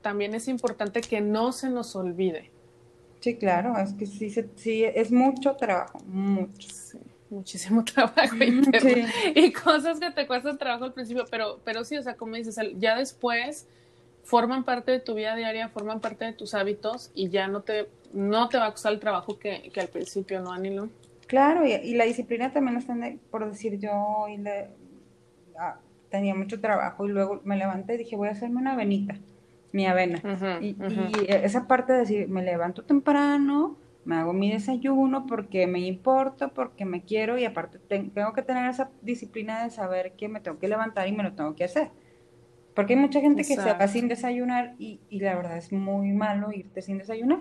también 0.00 0.34
es 0.34 0.46
importante 0.46 1.00
que 1.00 1.20
no 1.20 1.52
se 1.52 1.70
nos 1.70 1.96
olvide. 1.96 2.50
Sí, 3.20 3.36
claro, 3.36 3.76
es 3.78 3.92
que 3.94 4.06
sí, 4.06 4.30
sí 4.30 4.84
es 4.84 5.10
mucho 5.12 5.56
trabajo, 5.56 5.98
mucho. 6.06 6.68
Sí 6.70 6.98
muchísimo 7.32 7.84
trabajo 7.92 8.36
y 9.34 9.52
cosas 9.52 9.98
que 9.98 10.10
te 10.10 10.26
cuestan 10.26 10.58
trabajo 10.58 10.84
al 10.84 10.92
principio, 10.92 11.24
pero, 11.30 11.60
pero 11.64 11.84
sí, 11.84 11.96
o 11.96 12.02
sea, 12.02 12.14
como 12.14 12.36
dices, 12.36 12.56
ya 12.76 12.96
después 12.96 13.66
forman 14.22 14.64
parte 14.64 14.92
de 14.92 15.00
tu 15.00 15.14
vida 15.14 15.34
diaria, 15.34 15.68
forman 15.68 16.00
parte 16.00 16.24
de 16.24 16.32
tus 16.32 16.54
hábitos 16.54 17.10
y 17.14 17.28
ya 17.28 17.48
no 17.48 17.62
te, 17.62 17.88
no 18.12 18.48
te 18.48 18.58
va 18.58 18.66
a 18.66 18.70
costar 18.70 18.92
el 18.92 19.00
trabajo 19.00 19.38
que, 19.38 19.70
que 19.72 19.80
al 19.80 19.88
principio, 19.88 20.40
¿no, 20.40 20.52
Anilo? 20.52 20.88
Claro, 21.26 21.66
y, 21.66 21.94
la 21.94 22.04
disciplina 22.04 22.52
también 22.52 22.76
está, 22.76 22.94
por 23.30 23.48
decir, 23.48 23.78
yo 23.78 24.26
ah, 25.58 25.78
tenía 26.10 26.34
mucho 26.34 26.60
trabajo 26.60 27.06
y 27.06 27.10
luego 27.10 27.40
me 27.44 27.56
levanté 27.56 27.94
y 27.94 27.98
dije, 27.98 28.16
voy 28.16 28.28
a 28.28 28.32
hacerme 28.32 28.60
una 28.60 28.74
avenita, 28.74 29.16
mi 29.72 29.86
avena. 29.86 30.20
y, 30.60 30.68
y, 30.68 31.26
esa 31.28 31.66
parte 31.66 31.94
de 31.94 31.98
decir, 32.00 32.28
me 32.28 32.42
levanto 32.42 32.82
temprano, 32.82 33.76
me 34.04 34.16
hago 34.16 34.32
mi 34.32 34.50
desayuno 34.50 35.26
porque 35.26 35.66
me 35.66 35.80
importa, 35.80 36.48
porque 36.48 36.84
me 36.84 37.04
quiero 37.04 37.38
y 37.38 37.44
aparte 37.44 37.78
tengo 37.78 38.32
que 38.32 38.42
tener 38.42 38.68
esa 38.68 38.90
disciplina 39.00 39.62
de 39.62 39.70
saber 39.70 40.12
que 40.12 40.28
me 40.28 40.40
tengo 40.40 40.58
que 40.58 40.68
levantar 40.68 41.06
y 41.08 41.12
me 41.12 41.22
lo 41.22 41.34
tengo 41.34 41.54
que 41.54 41.64
hacer. 41.64 41.90
Porque 42.74 42.94
hay 42.94 43.00
mucha 43.00 43.20
gente 43.20 43.42
que 43.42 43.54
se 43.54 43.72
va 43.72 43.86
sin 43.86 44.08
desayunar 44.08 44.74
y, 44.78 45.00
la 45.10 45.34
verdad 45.36 45.58
es 45.58 45.72
muy 45.72 46.12
malo 46.12 46.52
irte 46.52 46.82
sin 46.82 46.98
desayunar. 46.98 47.40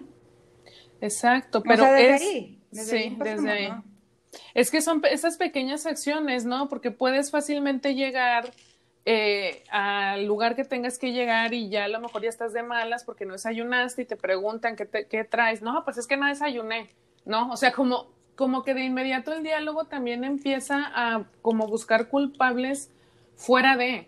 Exacto, 1.00 1.64
pero 1.64 1.86
es... 1.86 2.22
sí, 2.22 2.60
desde 2.72 3.50
ahí. 3.50 3.70
Es 4.54 4.72
que 4.72 4.82
son 4.82 5.02
esas 5.10 5.38
pequeñas 5.38 5.86
acciones, 5.86 6.46
¿no? 6.46 6.70
Porque 6.70 6.92
puedes 6.92 7.32
fácilmente 7.32 7.96
llegar 7.96 8.52
eh, 9.06 9.64
al 9.72 10.26
lugar 10.26 10.56
que 10.56 10.64
tengas 10.64 11.00
que 11.00 11.12
llegar 11.12 11.54
y 11.54 11.70
ya 11.70 11.86
a 11.86 11.88
lo 11.88 12.00
mejor 12.00 12.22
ya 12.22 12.30
estás 12.30 12.54
de 12.54 12.64
malas 12.64 13.04
porque 13.04 13.26
no 13.26 13.34
desayunaste 13.34 14.04
y 14.04 14.06
te 14.06 14.16
preguntan 14.16 14.76
qué, 14.76 14.88
qué 15.10 15.24
traes. 15.24 15.62
No, 15.62 15.84
pues 15.84 15.98
es 15.98 16.08
que 16.08 16.18
no 16.18 16.28
desayuné, 16.28 16.90
¿no? 17.26 17.52
O 17.52 17.58
sea, 17.58 17.72
como, 17.72 18.12
como 18.36 18.64
que 18.64 18.74
de 18.74 18.84
inmediato 18.84 19.34
el 19.34 19.44
diálogo 19.44 19.86
también 19.86 20.24
empieza 20.24 20.92
a 20.94 21.26
como 21.42 21.68
buscar 21.68 22.10
culpables 22.10 22.92
fuera 23.36 23.76
de. 23.76 24.08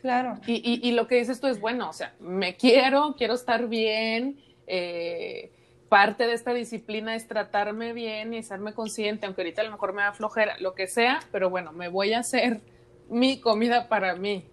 Claro. 0.00 0.38
Y, 0.46 0.56
y, 0.56 0.86
y 0.86 0.92
lo 0.92 1.06
que 1.06 1.14
dices 1.14 1.40
tú 1.40 1.46
es, 1.46 1.58
bueno, 1.58 1.88
o 1.88 1.92
sea, 1.94 2.14
me 2.20 2.56
quiero, 2.56 3.14
quiero 3.16 3.32
estar 3.32 3.68
bien, 3.68 4.38
eh, 4.66 5.50
parte 5.88 6.26
de 6.26 6.34
esta 6.34 6.52
disciplina 6.52 7.14
es 7.14 7.26
tratarme 7.26 7.94
bien 7.94 8.34
y 8.34 8.42
serme 8.42 8.74
consciente, 8.74 9.24
aunque 9.24 9.40
ahorita 9.40 9.62
a 9.62 9.64
lo 9.64 9.70
mejor 9.70 9.94
me 9.94 10.02
da 10.02 10.12
flojera, 10.12 10.58
lo 10.58 10.74
que 10.74 10.86
sea, 10.86 11.20
pero 11.32 11.48
bueno, 11.48 11.72
me 11.72 11.88
voy 11.88 12.12
a 12.12 12.18
hacer 12.18 12.60
mi 13.08 13.40
comida 13.40 13.88
para 13.88 14.14
mí. 14.14 14.44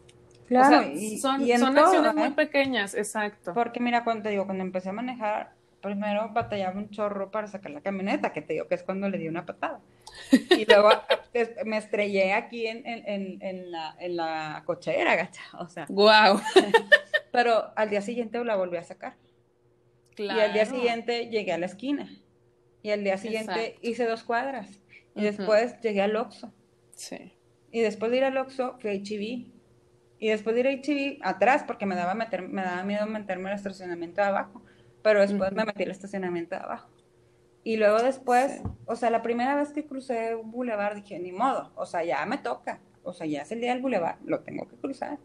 Claro, 0.47 0.83
son, 1.21 1.47
son 1.47 1.77
acciones 1.77 2.13
muy 2.13 2.27
¿eh? 2.27 2.31
pequeñas, 2.31 2.93
exacto. 2.93 3.53
Porque 3.53 3.79
mira, 3.79 4.03
cuando 4.03 4.23
te 4.23 4.29
digo, 4.29 4.45
cuando 4.45 4.63
empecé 4.63 4.89
a 4.89 4.91
manejar, 4.93 5.53
primero 5.81 6.29
batallaba 6.29 6.77
un 6.77 6.89
chorro 6.89 7.31
para 7.31 7.47
sacar 7.47 7.71
la 7.71 7.81
camioneta, 7.81 8.33
que 8.33 8.41
te 8.41 8.53
digo 8.53 8.67
que 8.67 8.75
es 8.75 8.83
cuando 8.83 9.09
le 9.09 9.17
di 9.17 9.27
una 9.27 9.45
patada. 9.45 9.79
Y 10.57 10.65
luego 10.65 10.89
me 11.65 11.77
estrellé 11.77 12.33
aquí 12.33 12.67
en, 12.67 12.85
en, 12.85 13.41
en, 13.41 13.71
la, 13.71 13.95
en 13.99 14.17
la 14.17 14.63
cochera, 14.65 15.15
gacha. 15.15 15.41
O 15.57 15.67
sea. 15.67 15.85
Wow. 15.89 16.41
Pero 17.31 17.71
al 17.75 17.89
día 17.89 18.01
siguiente 18.01 18.43
la 18.43 18.55
volví 18.55 18.77
a 18.77 18.83
sacar. 18.83 19.15
Claro. 20.15 20.39
Y 20.39 20.43
al 20.43 20.53
día 20.53 20.65
siguiente 20.65 21.29
llegué 21.29 21.53
a 21.53 21.57
la 21.57 21.65
esquina. 21.65 22.09
Y 22.83 22.91
al 22.91 23.03
día 23.03 23.17
siguiente 23.17 23.77
hice 23.81 24.05
dos 24.05 24.23
cuadras. 24.23 24.67
Y 25.15 25.23
después 25.23 25.79
llegué 25.81 26.01
al 26.01 26.15
Oxxo. 26.15 26.51
Sí. 26.95 27.33
Y 27.71 27.81
después 27.81 28.11
de 28.11 28.17
ir 28.17 28.23
al 28.23 28.37
Oxxo 28.37 28.75
fui 28.79 28.89
a 28.89 28.93
HB. 28.93 29.47
Y 30.19 30.27
después 30.27 30.55
de 30.55 30.59
ir 30.59 30.67
a 30.67 30.71
HB, 30.71 31.19
atrás, 31.23 31.63
porque 31.63 31.85
me 31.85 31.95
daba, 31.95 32.13
meter, 32.13 32.47
me 32.47 32.61
daba 32.61 32.83
miedo 32.83 33.05
meterme 33.07 33.49
al 33.49 33.55
estacionamiento 33.55 34.21
de 34.21 34.27
abajo. 34.27 34.61
Pero 35.01 35.21
después 35.21 35.51
me 35.53 35.65
metí 35.65 35.83
al 35.83 35.91
estacionamiento 35.91 36.55
de 36.55 36.61
abajo. 36.61 36.89
Y 37.63 37.77
luego 37.77 38.01
después, 38.01 38.61
o 38.85 38.95
sea, 38.95 39.09
la 39.09 39.21
primera 39.21 39.55
vez 39.55 39.71
que 39.71 39.85
crucé 39.85 40.35
un 40.35 40.51
bulevar 40.51 40.95
dije, 40.95 41.19
ni 41.19 41.31
modo, 41.31 41.71
o 41.75 41.85
sea, 41.85 42.03
ya 42.03 42.25
me 42.25 42.37
toca. 42.37 42.79
O 43.03 43.13
sea, 43.13 43.25
ya 43.25 43.41
es 43.41 43.51
el 43.51 43.61
día 43.61 43.73
del 43.73 43.81
bulevar, 43.81 44.17
lo 44.25 44.41
tengo 44.41 44.67
que 44.67 44.75
cruzar. 44.75 45.17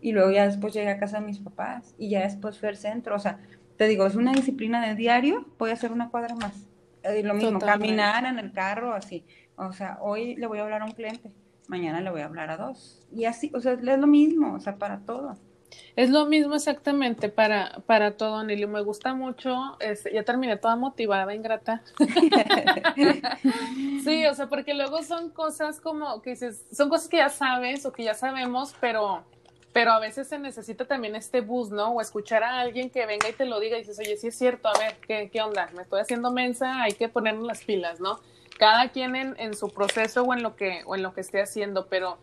Y 0.00 0.12
luego 0.12 0.30
ya 0.30 0.46
después 0.46 0.74
llegué 0.74 0.90
a 0.90 0.98
casa 0.98 1.20
de 1.20 1.26
mis 1.26 1.38
papás. 1.38 1.94
Y 1.98 2.10
ya 2.10 2.22
después 2.22 2.58
fui 2.58 2.68
al 2.68 2.76
centro. 2.76 3.16
O 3.16 3.18
sea, 3.18 3.40
te 3.76 3.88
digo, 3.88 4.06
es 4.06 4.14
una 4.14 4.32
disciplina 4.32 4.86
de 4.86 4.94
diario, 4.94 5.46
voy 5.58 5.70
a 5.70 5.74
hacer 5.74 5.92
una 5.92 6.10
cuadra 6.10 6.34
más. 6.34 6.68
Eh, 7.02 7.22
lo 7.22 7.34
mismo, 7.34 7.58
caminar 7.58 8.24
en 8.24 8.38
el 8.38 8.52
carro, 8.52 8.94
así. 8.94 9.24
O 9.56 9.72
sea, 9.72 9.98
hoy 10.00 10.36
le 10.36 10.46
voy 10.46 10.58
a 10.58 10.62
hablar 10.62 10.82
a 10.82 10.84
un 10.84 10.92
cliente, 10.92 11.30
mañana 11.68 12.00
le 12.00 12.10
voy 12.10 12.22
a 12.22 12.26
hablar 12.26 12.50
a 12.50 12.56
dos. 12.56 13.00
Y 13.14 13.24
así, 13.24 13.50
o 13.54 13.60
sea, 13.60 13.72
es 13.72 13.82
lo 13.82 14.06
mismo, 14.06 14.54
o 14.54 14.60
sea, 14.60 14.76
para 14.76 15.00
todo. 15.00 15.36
Es 15.96 16.10
lo 16.10 16.26
mismo 16.26 16.54
exactamente 16.54 17.28
para, 17.28 17.82
para 17.86 18.16
todo, 18.16 18.42
Nelly. 18.42 18.66
Me 18.66 18.82
gusta 18.82 19.14
mucho. 19.14 19.76
Este, 19.80 20.12
ya 20.12 20.24
terminé 20.24 20.56
toda 20.56 20.76
motivada, 20.76 21.34
ingrata. 21.34 21.82
sí, 24.04 24.26
o 24.26 24.34
sea, 24.34 24.48
porque 24.48 24.74
luego 24.74 25.02
son 25.02 25.30
cosas 25.30 25.80
como 25.80 26.20
que 26.22 26.30
dices, 26.30 26.66
son 26.72 26.88
cosas 26.88 27.08
que 27.08 27.18
ya 27.18 27.28
sabes 27.28 27.86
o 27.86 27.92
que 27.92 28.04
ya 28.04 28.14
sabemos, 28.14 28.74
pero 28.80 29.24
pero 29.72 29.90
a 29.90 29.98
veces 29.98 30.28
se 30.28 30.38
necesita 30.38 30.84
también 30.84 31.16
este 31.16 31.40
bus, 31.40 31.70
¿no? 31.70 31.94
O 31.94 32.00
escuchar 32.00 32.44
a 32.44 32.60
alguien 32.60 32.90
que 32.90 33.06
venga 33.06 33.28
y 33.28 33.32
te 33.32 33.44
lo 33.44 33.58
diga 33.58 33.76
y 33.76 33.80
dices, 33.80 33.98
oye, 33.98 34.16
sí 34.16 34.28
es 34.28 34.38
cierto, 34.38 34.68
a 34.68 34.78
ver, 34.78 34.98
¿qué, 35.04 35.30
qué 35.32 35.42
onda? 35.42 35.68
Me 35.74 35.82
estoy 35.82 36.00
haciendo 36.00 36.30
mensa, 36.30 36.80
hay 36.80 36.92
que 36.92 37.08
ponernos 37.08 37.44
las 37.44 37.64
pilas, 37.64 37.98
¿no? 37.98 38.20
Cada 38.58 38.90
quien 38.90 39.16
en, 39.16 39.34
en, 39.38 39.54
su 39.54 39.68
proceso 39.70 40.22
o 40.22 40.32
en 40.32 40.42
lo 40.42 40.56
que, 40.56 40.82
o 40.86 40.94
en 40.94 41.02
lo 41.02 41.12
que 41.12 41.20
esté 41.20 41.42
haciendo, 41.42 41.86
pero, 41.86 42.18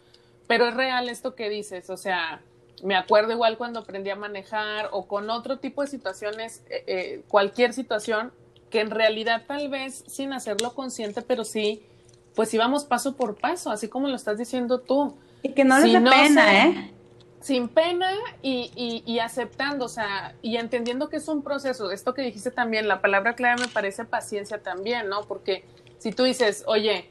pero 0.47 0.67
es 0.67 0.73
real 0.73 1.09
esto 1.09 1.35
que 1.35 1.49
dices, 1.49 1.89
o 1.89 1.97
sea, 1.97 2.41
me 2.83 2.95
acuerdo 2.95 3.31
igual 3.31 3.57
cuando 3.57 3.79
aprendí 3.79 4.09
a 4.09 4.15
manejar 4.15 4.89
o 4.91 5.07
con 5.07 5.29
otro 5.29 5.59
tipo 5.59 5.81
de 5.81 5.87
situaciones, 5.87 6.63
eh, 6.69 6.83
eh, 6.87 7.23
cualquier 7.27 7.73
situación 7.73 8.31
que 8.69 8.79
en 8.79 8.89
realidad 8.89 9.43
tal 9.47 9.69
vez 9.69 10.03
sin 10.07 10.33
hacerlo 10.33 10.73
consciente, 10.73 11.21
pero 11.21 11.43
sí, 11.43 11.83
pues 12.35 12.53
íbamos 12.53 12.85
paso 12.85 13.15
por 13.15 13.35
paso, 13.35 13.69
así 13.69 13.89
como 13.89 14.07
lo 14.07 14.15
estás 14.15 14.37
diciendo 14.37 14.79
tú. 14.79 15.15
Y 15.43 15.49
que 15.49 15.65
no 15.65 15.77
les 15.79 16.01
pena, 16.01 16.65
¿eh? 16.65 16.91
sin 17.41 17.67
pena 17.67 18.11
y, 18.41 19.03
y, 19.05 19.19
aceptando, 19.19 19.85
o 19.85 19.89
sea, 19.89 20.35
y 20.41 20.57
entendiendo 20.57 21.09
que 21.09 21.17
es 21.17 21.27
un 21.27 21.41
proceso. 21.41 21.91
Esto 21.91 22.13
que 22.13 22.21
dijiste 22.21 22.51
también, 22.51 22.87
la 22.87 23.01
palabra 23.01 23.33
clave 23.33 23.61
me 23.61 23.67
parece 23.67 24.05
paciencia 24.05 24.61
también, 24.61 25.09
¿no? 25.09 25.23
Porque 25.23 25.65
si 26.01 26.11
tú 26.11 26.23
dices, 26.23 26.63
oye, 26.65 27.07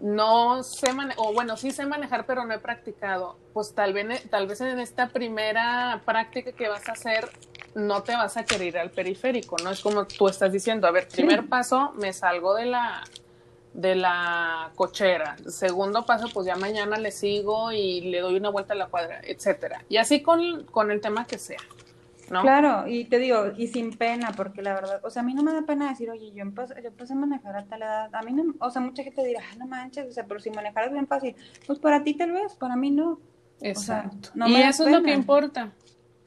no 0.00 0.62
sé 0.62 0.92
manejar, 0.92 1.24
o 1.24 1.32
bueno, 1.32 1.56
sí 1.56 1.70
sé 1.70 1.86
manejar, 1.86 2.26
pero 2.26 2.44
no 2.44 2.52
he 2.52 2.58
practicado, 2.58 3.38
pues 3.54 3.74
tal 3.74 3.94
vez, 3.94 4.28
tal 4.28 4.46
vez 4.46 4.60
en 4.60 4.78
esta 4.78 5.08
primera 5.08 6.02
práctica 6.04 6.52
que 6.52 6.68
vas 6.68 6.86
a 6.86 6.92
hacer, 6.92 7.30
no 7.74 8.02
te 8.02 8.12
vas 8.12 8.36
a 8.36 8.44
querer 8.44 8.66
ir 8.66 8.78
al 8.78 8.90
periférico, 8.90 9.56
¿no? 9.64 9.70
Es 9.70 9.80
como 9.80 10.06
tú 10.06 10.28
estás 10.28 10.52
diciendo, 10.52 10.86
a 10.86 10.90
ver, 10.90 11.08
primer 11.08 11.48
paso, 11.48 11.92
me 11.96 12.12
salgo 12.12 12.54
de 12.54 12.66
la, 12.66 13.04
de 13.72 13.94
la 13.94 14.70
cochera. 14.74 15.38
Segundo 15.48 16.04
paso, 16.04 16.28
pues 16.34 16.46
ya 16.46 16.56
mañana 16.56 16.98
le 16.98 17.12
sigo 17.12 17.72
y 17.72 18.02
le 18.02 18.20
doy 18.20 18.36
una 18.36 18.50
vuelta 18.50 18.74
a 18.74 18.76
la 18.76 18.88
cuadra, 18.88 19.22
etcétera. 19.24 19.82
Y 19.88 19.96
así 19.96 20.20
con, 20.20 20.64
con 20.64 20.90
el 20.90 21.00
tema 21.00 21.26
que 21.26 21.38
sea. 21.38 21.60
¿No? 22.30 22.42
Claro, 22.42 22.86
y 22.86 23.04
te 23.04 23.18
digo, 23.18 23.52
y 23.56 23.68
sin 23.68 23.96
pena, 23.96 24.32
porque 24.36 24.62
la 24.62 24.74
verdad, 24.74 25.00
o 25.04 25.10
sea, 25.10 25.22
a 25.22 25.24
mí 25.24 25.34
no 25.34 25.42
me 25.42 25.52
da 25.52 25.62
pena 25.62 25.88
decir, 25.88 26.10
oye, 26.10 26.32
yo 26.32 26.42
empecé, 26.42 26.74
yo 26.82 26.88
empecé 26.88 27.12
a 27.12 27.16
manejar 27.16 27.56
a 27.56 27.64
tal 27.64 27.82
edad, 27.82 28.14
a 28.14 28.22
mí 28.22 28.32
no, 28.32 28.54
o 28.58 28.70
sea, 28.70 28.82
mucha 28.82 29.02
gente 29.02 29.24
dirá, 29.24 29.42
no 29.58 29.66
manches, 29.66 30.08
o 30.08 30.12
sea, 30.12 30.24
pero 30.24 30.40
si 30.40 30.50
manejar 30.50 30.84
es 30.84 30.92
bien 30.92 31.06
fácil, 31.06 31.34
pues 31.66 31.78
para 31.78 32.02
ti 32.02 32.14
tal 32.14 32.32
vez, 32.32 32.54
para 32.54 32.76
mí 32.76 32.90
no. 32.90 33.20
Exacto. 33.60 34.30
y 34.46 34.56
eso 34.56 34.86
es 34.86 34.92
lo 34.92 35.02
que 35.02 35.12
importa. 35.12 35.72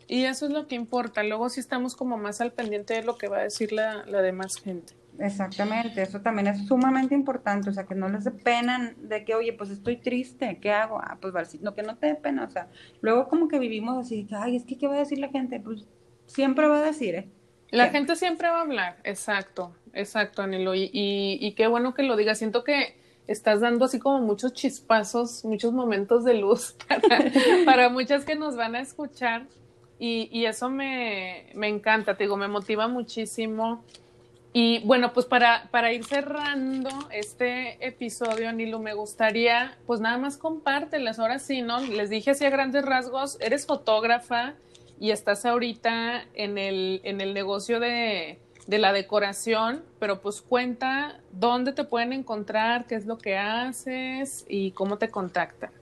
Y 0.10 0.26
eso 0.26 0.48
es 0.48 0.52
lo 0.52 0.68
que 0.68 0.76
importa. 0.76 1.24
Luego 1.24 1.50
sí 1.50 1.60
estamos 1.60 1.96
como 1.96 2.18
más 2.18 2.42
al 2.42 2.52
pendiente 2.52 2.96
de 2.96 3.04
lo 3.04 3.18
que 3.18 3.30
va 3.30 3.38
a 3.38 3.44
decir 3.44 3.72
la, 3.72 4.04
la 4.08 4.22
demás 4.22 4.58
gente. 4.58 4.94
Exactamente, 5.20 6.02
eso 6.02 6.22
también 6.22 6.48
es 6.48 6.66
sumamente 6.66 7.14
importante, 7.14 7.70
o 7.70 7.74
sea, 7.74 7.86
que 7.86 7.94
no 7.94 8.08
les 8.08 8.24
dé 8.24 8.32
pena 8.32 8.94
de 8.98 9.26
que, 9.26 9.36
oye, 9.36 9.52
pues 9.52 9.70
estoy 9.70 9.98
triste, 9.98 10.60
¿qué 10.62 10.72
hago? 10.72 11.00
Ah, 11.02 11.18
pues 11.20 11.34
no, 11.62 11.76
que 11.76 11.84
no 11.84 11.98
te 11.98 12.08
dé 12.08 12.16
pena, 12.16 12.46
o 12.46 12.50
sea, 12.50 12.70
luego 13.02 13.28
como 13.28 13.50
que 13.50 13.60
vivimos 13.60 13.98
así, 13.98 14.26
ay, 14.32 14.56
es 14.56 14.64
que, 14.64 14.78
¿qué 14.78 14.88
va 14.88 14.96
a 14.96 15.00
decir 15.00 15.20
la 15.20 15.28
gente? 15.28 15.60
Pues 15.60 15.86
siempre 16.26 16.68
va 16.68 16.80
a 16.80 16.84
decir, 16.84 17.16
¿eh? 17.16 17.30
La 17.70 17.90
gente 17.90 18.16
siempre 18.16 18.50
va 18.50 18.60
a 18.60 18.62
hablar, 18.62 18.98
exacto, 19.04 19.76
exacto, 19.94 20.42
Anilo, 20.42 20.74
y, 20.74 20.90
y, 20.94 21.52
qué 21.52 21.68
bueno 21.68 21.94
que 21.94 22.04
lo 22.04 22.16
digas, 22.16 22.38
siento 22.38 22.64
que 22.64 22.98
estás 23.28 23.60
dando 23.60 23.86
así 23.86 24.00
como 24.00 24.20
muchos 24.22 24.54
chispazos, 24.54 25.44
muchos 25.44 25.74
momentos 25.74 26.24
de 26.24 26.36
luz 26.36 26.78
para, 26.88 27.32
para 27.66 27.90
muchas 27.90 28.24
que 28.24 28.36
nos 28.36 28.56
van 28.56 28.76
a 28.76 28.80
escuchar, 28.80 29.48
y, 30.00 30.30
y 30.32 30.46
eso 30.46 30.70
me, 30.70 31.52
me 31.54 31.68
encanta, 31.68 32.16
te 32.16 32.24
digo, 32.24 32.38
me 32.38 32.48
motiva 32.48 32.88
muchísimo 32.88 33.84
y 34.52 34.80
bueno, 34.80 35.14
pues 35.14 35.26
para, 35.28 35.68
para 35.70 35.94
ir 35.94 36.04
cerrando 36.06 36.90
este 37.12 37.86
episodio, 37.86 38.52
Nilo, 38.52 38.80
me 38.80 38.94
gustaría, 38.94 39.78
pues 39.86 40.00
nada 40.00 40.18
más 40.18 40.38
compártelas. 40.38 41.20
Ahora 41.20 41.38
sí, 41.38 41.62
¿no? 41.62 41.82
Les 41.82 42.10
dije 42.10 42.32
así 42.32 42.46
a 42.46 42.50
grandes 42.50 42.84
rasgos, 42.84 43.38
eres 43.42 43.68
fotógrafa 43.68 44.56
y 45.00 45.12
estás 45.12 45.46
ahorita 45.46 46.26
en 46.34 46.58
el, 46.58 47.00
en 47.04 47.22
el 47.22 47.36
negocio 47.36 47.80
de, 47.80 48.40
de 48.66 48.80
la 48.80 48.92
decoración, 48.92 49.84
pero 50.00 50.20
pues 50.20 50.42
cuenta 50.42 51.20
dónde 51.32 51.72
te 51.72 51.84
pueden 51.84 52.12
encontrar, 52.12 52.88
qué 52.88 52.96
es 52.96 53.06
lo 53.06 53.20
que 53.20 53.38
haces 53.38 54.46
y 54.50 54.72
cómo 54.72 54.98
te 54.98 55.10
contactan. 55.10 55.79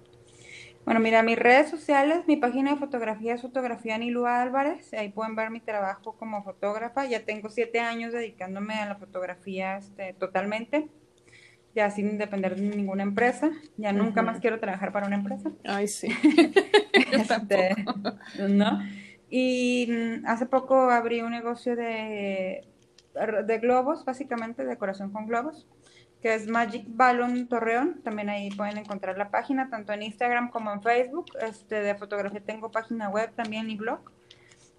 Bueno, 0.87 1.01
mira, 1.01 1.21
mis 1.21 1.37
redes 1.37 1.69
sociales, 1.69 2.23
mi 2.27 2.37
página 2.37 2.71
de 2.71 2.77
fotografía 2.77 3.33
es 3.33 3.41
Fotografía 3.41 3.97
Nilu 3.97 4.25
Álvarez. 4.25 4.93
Ahí 4.93 5.09
pueden 5.09 5.35
ver 5.35 5.51
mi 5.51 5.59
trabajo 5.59 6.15
como 6.15 6.45
fotógrafa. 6.45 7.05
Ya 7.05 7.25
tengo 7.25 7.49
siete 7.49 7.81
años 7.81 8.13
dedicándome 8.13 8.75
a 8.75 8.85
la 8.85 8.95
fotografía 8.95 9.79
este, 9.79 10.13
totalmente, 10.13 10.87
ya 11.75 11.91
sin 11.91 12.17
depender 12.17 12.55
de 12.55 12.73
ninguna 12.73 13.03
empresa. 13.03 13.51
Ya 13.75 13.91
nunca 13.91 14.21
más 14.21 14.39
quiero 14.39 14.61
trabajar 14.61 14.93
para 14.93 15.07
una 15.07 15.17
empresa. 15.17 15.51
Ay, 15.65 15.89
sí. 15.89 16.07
este, 17.11 17.75
¿no? 18.47 18.79
Y 19.29 19.89
mm, 19.89 20.25
hace 20.25 20.45
poco 20.45 20.89
abrí 20.89 21.19
un 21.19 21.31
negocio 21.31 21.75
de, 21.75 22.63
de 23.45 23.57
globos, 23.59 24.05
básicamente, 24.05 24.63
decoración 24.63 25.11
con 25.11 25.27
globos 25.27 25.67
que 26.27 26.35
es 26.35 26.45
Magic 26.45 26.83
Balloon 26.89 27.47
Torreón. 27.47 28.01
También 28.03 28.27
ahí 28.27 28.49
pueden 28.49 28.77
encontrar 28.77 29.17
la 29.17 29.31
página, 29.31 29.69
tanto 29.69 29.93
en 29.93 30.03
Instagram 30.03 30.49
como 30.49 30.73
en 30.73 30.81
Facebook. 30.81 31.27
Este, 31.41 31.75
de 31.75 31.95
fotografía 31.95 32.41
tengo 32.41 32.69
página 32.69 33.07
web 33.07 33.31
también 33.33 33.69
y 33.69 33.77
blog. 33.77 33.99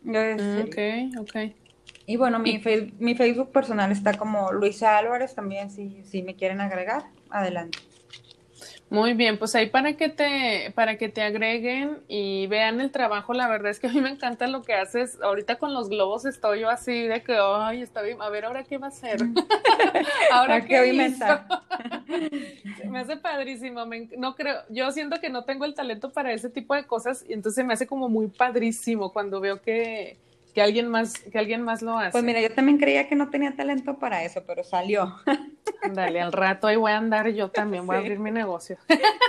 Este, 0.04 1.08
ok, 1.14 1.20
ok. 1.22 1.36
Y 2.04 2.18
bueno, 2.18 2.38
mi, 2.38 2.62
mi 2.98 3.14
Facebook 3.14 3.50
personal 3.50 3.90
está 3.92 4.12
como 4.12 4.52
Luisa 4.52 4.98
Álvarez 4.98 5.34
también, 5.34 5.70
si, 5.70 6.04
si 6.04 6.22
me 6.22 6.36
quieren 6.36 6.60
agregar, 6.60 7.04
adelante. 7.30 7.78
Muy 8.90 9.12
bien, 9.12 9.38
pues 9.38 9.54
ahí 9.54 9.68
para 9.68 9.94
que 9.98 10.08
te, 10.08 10.72
para 10.74 10.96
que 10.96 11.10
te 11.10 11.20
agreguen 11.20 11.98
y 12.08 12.46
vean 12.46 12.80
el 12.80 12.90
trabajo, 12.90 13.34
la 13.34 13.46
verdad 13.46 13.70
es 13.70 13.80
que 13.80 13.86
a 13.86 13.92
mí 13.92 14.00
me 14.00 14.08
encanta 14.08 14.46
lo 14.46 14.62
que 14.62 14.72
haces. 14.72 15.20
Ahorita 15.20 15.56
con 15.56 15.74
los 15.74 15.90
globos 15.90 16.24
estoy 16.24 16.60
yo 16.60 16.70
así 16.70 17.06
de 17.06 17.22
que, 17.22 17.36
ay, 17.38 17.82
está 17.82 18.00
bien, 18.00 18.22
a 18.22 18.30
ver 18.30 18.46
ahora 18.46 18.64
qué 18.64 18.78
va 18.78 18.86
a 18.86 18.88
hacer. 18.88 19.20
ahora 20.32 20.64
qué 20.64 20.80
hoy 20.80 20.96
me 20.96 21.08
Me 22.88 23.00
hace 23.00 23.18
padrísimo, 23.18 23.84
no 24.16 24.34
creo, 24.34 24.62
yo 24.70 24.90
siento 24.90 25.20
que 25.20 25.28
no 25.28 25.44
tengo 25.44 25.66
el 25.66 25.74
talento 25.74 26.10
para 26.10 26.32
ese 26.32 26.48
tipo 26.48 26.74
de 26.74 26.86
cosas 26.86 27.24
y 27.28 27.34
entonces 27.34 27.64
me 27.66 27.74
hace 27.74 27.86
como 27.86 28.08
muy 28.08 28.28
padrísimo 28.28 29.12
cuando 29.12 29.40
veo 29.40 29.60
que, 29.60 30.16
que 30.54 30.62
alguien 30.62 30.88
más, 30.88 31.18
que 31.18 31.38
alguien 31.38 31.62
más 31.62 31.82
lo 31.82 31.98
hace. 31.98 32.12
Pues 32.12 32.24
mira, 32.24 32.40
yo 32.40 32.50
también 32.54 32.78
creía 32.78 33.06
que 33.06 33.14
no 33.14 33.28
tenía 33.28 33.54
talento 33.54 33.98
para 33.98 34.24
eso, 34.24 34.42
pero 34.46 34.64
salió. 34.64 35.14
Dale, 35.92 36.20
al 36.20 36.32
rato 36.32 36.66
ahí 36.66 36.76
voy 36.76 36.92
a 36.92 36.96
andar 36.96 37.28
yo 37.30 37.50
también, 37.50 37.86
voy 37.86 37.96
a 37.96 37.98
abrir 38.00 38.18
mi 38.18 38.30
negocio. 38.30 38.76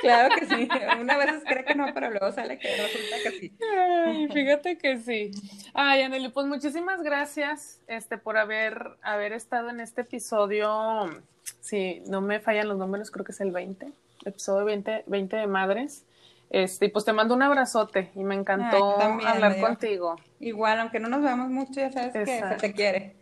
Claro 0.01 0.33
que 0.35 0.45
sí. 0.45 0.67
Una 0.99 1.17
vez 1.17 1.43
cree 1.45 1.65
que 1.65 1.75
no, 1.75 1.93
pero 1.93 2.09
luego 2.09 2.31
sale 2.31 2.57
que 2.57 2.69
resulta 2.75 3.15
que 3.23 3.31
sí. 3.31 3.53
Ay, 3.77 4.27
fíjate 4.29 4.77
que 4.77 4.97
sí. 4.97 5.31
Ay, 5.73 6.01
Aneli, 6.01 6.29
pues 6.29 6.47
muchísimas 6.47 7.03
gracias 7.03 7.81
este, 7.87 8.17
por 8.17 8.37
haber, 8.37 8.97
haber 9.01 9.33
estado 9.33 9.69
en 9.69 9.79
este 9.79 10.01
episodio. 10.01 11.21
Si 11.59 12.01
no 12.07 12.21
me 12.21 12.39
fallan 12.39 12.67
los 12.67 12.77
números, 12.77 13.11
creo 13.11 13.25
que 13.25 13.31
es 13.31 13.41
el 13.41 13.51
20, 13.51 13.91
episodio 14.25 14.65
20, 14.65 15.03
20 15.05 15.35
de 15.35 15.47
Madres. 15.47 16.05
Este, 16.49 16.85
y 16.85 16.89
pues 16.89 17.05
te 17.05 17.13
mando 17.13 17.35
un 17.35 17.43
abrazote 17.43 18.09
y 18.15 18.23
me 18.23 18.33
encantó 18.35 18.99
hablar 18.99 19.59
contigo. 19.59 20.15
Igual, 20.39 20.79
aunque 20.79 20.99
no 20.99 21.07
nos 21.07 21.21
veamos 21.21 21.49
mucho, 21.49 21.79
ya 21.79 21.91
sabes 21.91 22.13
que 22.13 22.25
se 22.25 22.55
te 22.55 22.73
quiere. 22.73 23.18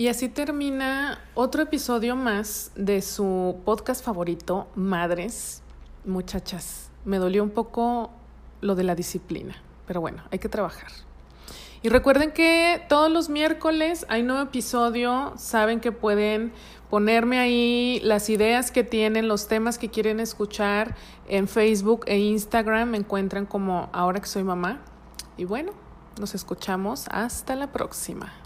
Y 0.00 0.08
así 0.08 0.30
termina 0.30 1.20
otro 1.34 1.60
episodio 1.60 2.16
más 2.16 2.72
de 2.74 3.02
su 3.02 3.60
podcast 3.66 4.02
favorito, 4.02 4.66
Madres. 4.74 5.62
Muchachas, 6.06 6.90
me 7.04 7.18
dolió 7.18 7.42
un 7.42 7.50
poco 7.50 8.10
lo 8.62 8.76
de 8.76 8.82
la 8.82 8.94
disciplina, 8.94 9.56
pero 9.86 10.00
bueno, 10.00 10.22
hay 10.30 10.38
que 10.38 10.48
trabajar. 10.48 10.90
Y 11.82 11.90
recuerden 11.90 12.32
que 12.32 12.82
todos 12.88 13.10
los 13.10 13.28
miércoles 13.28 14.06
hay 14.08 14.22
nuevo 14.22 14.40
episodio. 14.40 15.34
Saben 15.36 15.80
que 15.80 15.92
pueden 15.92 16.54
ponerme 16.88 17.38
ahí 17.38 18.00
las 18.02 18.30
ideas 18.30 18.70
que 18.70 18.84
tienen, 18.84 19.28
los 19.28 19.48
temas 19.48 19.76
que 19.76 19.90
quieren 19.90 20.18
escuchar 20.18 20.96
en 21.28 21.46
Facebook 21.46 22.04
e 22.06 22.18
Instagram. 22.20 22.88
Me 22.88 22.96
encuentran 22.96 23.44
como 23.44 23.90
ahora 23.92 24.18
que 24.18 24.28
soy 24.28 24.44
mamá. 24.44 24.80
Y 25.36 25.44
bueno, 25.44 25.72
nos 26.18 26.34
escuchamos 26.34 27.04
hasta 27.10 27.54
la 27.54 27.70
próxima. 27.70 28.39